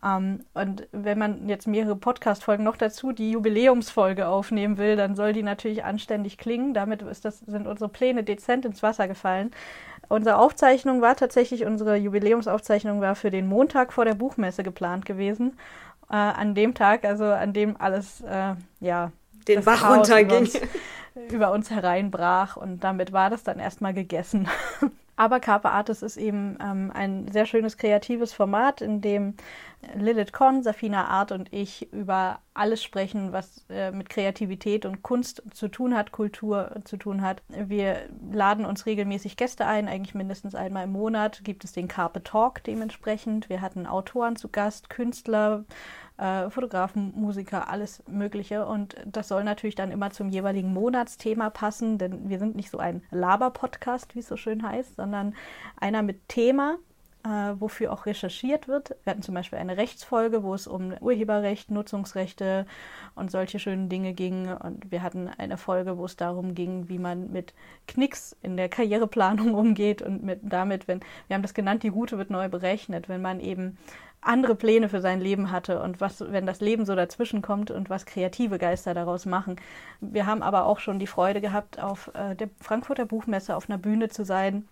Ähm, 0.04 0.40
und 0.54 0.88
wenn 0.90 1.18
man 1.18 1.48
jetzt 1.48 1.68
mehrere 1.68 1.94
Podcast-Folgen 1.94 2.64
noch 2.64 2.76
dazu 2.76 3.12
die 3.12 3.30
Jubiläumsfolge 3.30 4.26
aufnehmen 4.26 4.76
will, 4.76 4.96
dann 4.96 5.14
soll 5.14 5.32
die 5.32 5.44
natürlich 5.44 5.84
anständig 5.84 6.36
klingen. 6.36 6.74
Damit 6.74 7.02
ist 7.02 7.24
das, 7.24 7.38
sind 7.38 7.68
unsere 7.68 7.88
Pläne 7.88 8.24
dezent 8.24 8.64
ins 8.64 8.82
Wasser 8.82 9.06
gefallen. 9.06 9.52
Unsere 10.08 10.38
Aufzeichnung 10.38 11.00
war 11.00 11.14
tatsächlich, 11.14 11.64
unsere 11.64 11.94
Jubiläumsaufzeichnung 11.94 13.00
war 13.00 13.14
für 13.14 13.30
den 13.30 13.46
Montag 13.46 13.92
vor 13.92 14.04
der 14.04 14.14
Buchmesse 14.14 14.64
geplant 14.64 15.06
gewesen. 15.06 15.56
Äh, 16.10 16.16
an 16.16 16.56
dem 16.56 16.74
Tag, 16.74 17.04
also 17.04 17.26
an 17.26 17.52
dem 17.52 17.80
alles, 17.80 18.20
äh, 18.22 18.56
ja, 18.80 19.12
den 19.48 19.64
Bach 19.64 19.88
runterging. 19.88 20.26
Über 20.26 20.38
uns, 20.38 20.60
über 21.32 21.52
uns 21.52 21.70
hereinbrach 21.70 22.56
und 22.56 22.82
damit 22.82 23.12
war 23.12 23.30
das 23.30 23.42
dann 23.42 23.58
erstmal 23.58 23.94
gegessen. 23.94 24.48
Aber 25.16 25.38
Carpe 25.38 25.70
Artis 25.70 26.02
ist 26.02 26.16
eben 26.16 26.58
ähm, 26.60 26.90
ein 26.92 27.28
sehr 27.30 27.46
schönes 27.46 27.76
kreatives 27.76 28.32
Format, 28.32 28.80
in 28.80 29.00
dem 29.00 29.34
Lilith 29.94 30.32
Korn, 30.32 30.62
Safina 30.64 31.06
Art 31.06 31.30
und 31.30 31.52
ich 31.52 31.92
über 31.92 32.40
alles 32.52 32.82
sprechen, 32.82 33.32
was 33.32 33.64
äh, 33.68 33.92
mit 33.92 34.08
Kreativität 34.08 34.86
und 34.86 35.02
Kunst 35.02 35.42
zu 35.52 35.68
tun 35.68 35.96
hat, 35.96 36.10
Kultur 36.10 36.74
zu 36.84 36.96
tun 36.96 37.22
hat. 37.22 37.42
Wir 37.48 38.08
laden 38.32 38.64
uns 38.64 38.86
regelmäßig 38.86 39.36
Gäste 39.36 39.66
ein, 39.66 39.88
eigentlich 39.88 40.14
mindestens 40.14 40.56
einmal 40.56 40.84
im 40.84 40.92
Monat 40.92 41.44
gibt 41.44 41.64
es 41.64 41.72
den 41.72 41.86
Carpe 41.86 42.24
Talk 42.24 42.64
dementsprechend. 42.64 43.48
Wir 43.48 43.60
hatten 43.60 43.86
Autoren 43.86 44.34
zu 44.34 44.48
Gast, 44.48 44.90
Künstler, 44.90 45.64
äh, 46.18 46.50
Fotografen, 46.50 47.12
Musiker, 47.16 47.68
alles 47.68 48.02
Mögliche. 48.06 48.66
Und 48.66 48.96
das 49.06 49.28
soll 49.28 49.44
natürlich 49.44 49.74
dann 49.74 49.90
immer 49.90 50.10
zum 50.10 50.28
jeweiligen 50.28 50.72
Monatsthema 50.72 51.50
passen, 51.50 51.98
denn 51.98 52.28
wir 52.28 52.38
sind 52.38 52.56
nicht 52.56 52.70
so 52.70 52.78
ein 52.78 53.02
Laber-Podcast, 53.10 54.14
wie 54.14 54.20
es 54.20 54.28
so 54.28 54.36
schön 54.36 54.62
heißt, 54.62 54.96
sondern 54.96 55.34
einer 55.80 56.02
mit 56.02 56.28
Thema 56.28 56.78
äh, 57.24 57.58
wofür 57.58 57.92
auch 57.92 58.06
recherchiert 58.06 58.68
wird. 58.68 58.96
Wir 59.02 59.12
hatten 59.12 59.22
zum 59.22 59.34
Beispiel 59.34 59.58
eine 59.58 59.76
Rechtsfolge, 59.76 60.42
wo 60.42 60.54
es 60.54 60.66
um 60.66 60.92
Urheberrecht, 61.00 61.70
Nutzungsrechte 61.70 62.66
und 63.14 63.30
solche 63.30 63.58
schönen 63.58 63.88
Dinge 63.88 64.12
ging. 64.12 64.52
Und 64.52 64.90
wir 64.90 65.02
hatten 65.02 65.28
eine 65.28 65.56
Folge, 65.56 65.96
wo 65.96 66.04
es 66.04 66.16
darum 66.16 66.54
ging, 66.54 66.88
wie 66.88 66.98
man 66.98 67.32
mit 67.32 67.54
Knicks 67.86 68.36
in 68.42 68.56
der 68.56 68.68
Karriereplanung 68.68 69.54
umgeht 69.54 70.02
und 70.02 70.22
mit 70.22 70.40
damit, 70.42 70.86
wenn, 70.86 71.00
wir 71.28 71.34
haben 71.34 71.42
das 71.42 71.54
genannt, 71.54 71.82
die 71.82 71.88
Route 71.88 72.18
wird 72.18 72.30
neu 72.30 72.48
berechnet, 72.48 73.08
wenn 73.08 73.22
man 73.22 73.40
eben 73.40 73.78
andere 74.24 74.54
Pläne 74.54 74.88
für 74.88 75.00
sein 75.00 75.20
Leben 75.20 75.50
hatte 75.50 75.80
und 75.82 76.00
was, 76.00 76.20
wenn 76.20 76.46
das 76.46 76.60
Leben 76.60 76.86
so 76.86 76.94
dazwischen 76.94 77.42
kommt 77.42 77.70
und 77.70 77.90
was 77.90 78.06
kreative 78.06 78.58
Geister 78.58 78.94
daraus 78.94 79.26
machen. 79.26 79.56
Wir 80.00 80.26
haben 80.26 80.42
aber 80.42 80.66
auch 80.66 80.78
schon 80.80 80.98
die 80.98 81.06
Freude 81.06 81.40
gehabt, 81.40 81.80
auf 81.80 82.10
äh, 82.14 82.34
der 82.34 82.48
Frankfurter 82.60 83.04
Buchmesse 83.06 83.56
auf 83.56 83.68
einer 83.68 83.78
Bühne 83.78 84.08
zu 84.08 84.24
sein 84.24 84.68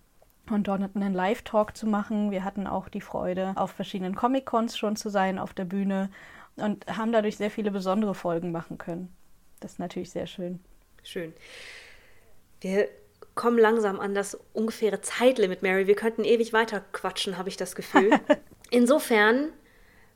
und 0.51 0.69
dort 0.69 0.83
einen 0.95 1.15
Live-Talk 1.15 1.77
zu 1.77 1.87
machen. 1.87 2.31
Wir 2.31 2.45
hatten 2.45 2.67
auch 2.67 2.89
die 2.89 3.01
Freude, 3.01 3.53
auf 3.57 3.71
verschiedenen 3.71 4.15
Comic-Cons 4.15 4.77
schon 4.77 4.97
zu 4.97 5.09
sein 5.09 5.39
auf 5.39 5.55
der 5.55 5.65
Bühne 5.65 6.11
und 6.57 6.87
haben 6.87 7.13
dadurch 7.13 7.37
sehr 7.37 7.51
viele 7.51 7.71
besondere 7.71 8.15
Folgen 8.15 8.53
machen 8.53 8.79
können. 8.79 9.15
Das 9.61 9.73
ist 9.73 9.79
natürlich 9.79 10.11
sehr 10.11 10.27
schön. 10.27 10.61
Schön. 11.03 11.33
Wir 12.61 12.89
kommen 13.35 13.59
langsam 13.59 13.99
an 14.01 14.15
das 14.15 14.39
ungefähre 14.53 15.01
Zeitlimit, 15.01 15.63
Mary. 15.63 15.87
Wir 15.87 15.95
könnten 15.95 16.25
ewig 16.25 16.53
weiter 16.53 16.83
quatschen, 16.93 17.39
habe 17.39 17.49
ich 17.49 17.57
das 17.57 17.75
Gefühl. 17.75 18.11
Insofern 18.73 19.53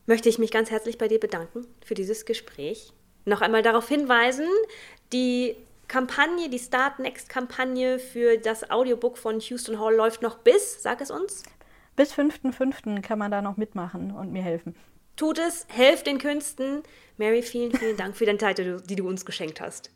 möchte 0.07 0.31
ich 0.31 0.39
mich 0.39 0.51
ganz 0.51 0.71
herzlich 0.71 0.97
bei 0.97 1.09
dir 1.09 1.21
bedanken 1.21 1.67
für 1.85 1.93
dieses 1.93 2.25
Gespräch. 2.25 2.91
Noch 3.27 3.43
einmal 3.43 3.61
darauf 3.61 3.87
hinweisen, 3.87 4.49
die 5.13 5.57
Kampagne, 5.89 6.49
die 6.49 6.59
Start 6.59 6.99
Next 6.99 7.29
Kampagne 7.29 7.99
für 7.99 8.39
das 8.39 8.71
Audiobook 8.71 9.19
von 9.19 9.41
Houston 9.41 9.79
Hall 9.79 9.95
läuft 9.95 10.23
noch 10.23 10.39
bis, 10.39 10.83
sag 10.83 11.03
es 11.03 11.11
uns. 11.11 11.43
Bis 11.97 12.15
5.5. 12.15 13.03
kann 13.03 13.19
man 13.19 13.31
da 13.31 13.43
noch 13.43 13.59
mitmachen 13.59 14.11
und 14.11 14.33
mir 14.33 14.43
helfen. 14.43 14.75
Tut 15.17 15.39
es, 15.39 15.67
helft 15.69 16.07
den 16.07 16.17
Künsten. 16.17 16.83
Mary, 17.19 17.43
vielen, 17.43 17.77
vielen 17.77 17.99
Dank 17.99 18.17
für 18.17 18.25
deine 18.25 18.39
Zeit, 18.39 18.57
die 18.57 18.97
du 18.97 19.07
uns 19.07 19.27
geschenkt 19.27 19.61
hast. 19.61 19.91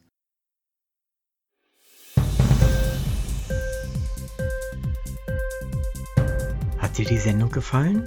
Hat 6.78 6.98
dir 6.98 7.06
die 7.06 7.18
Sendung 7.18 7.50
gefallen? 7.50 8.06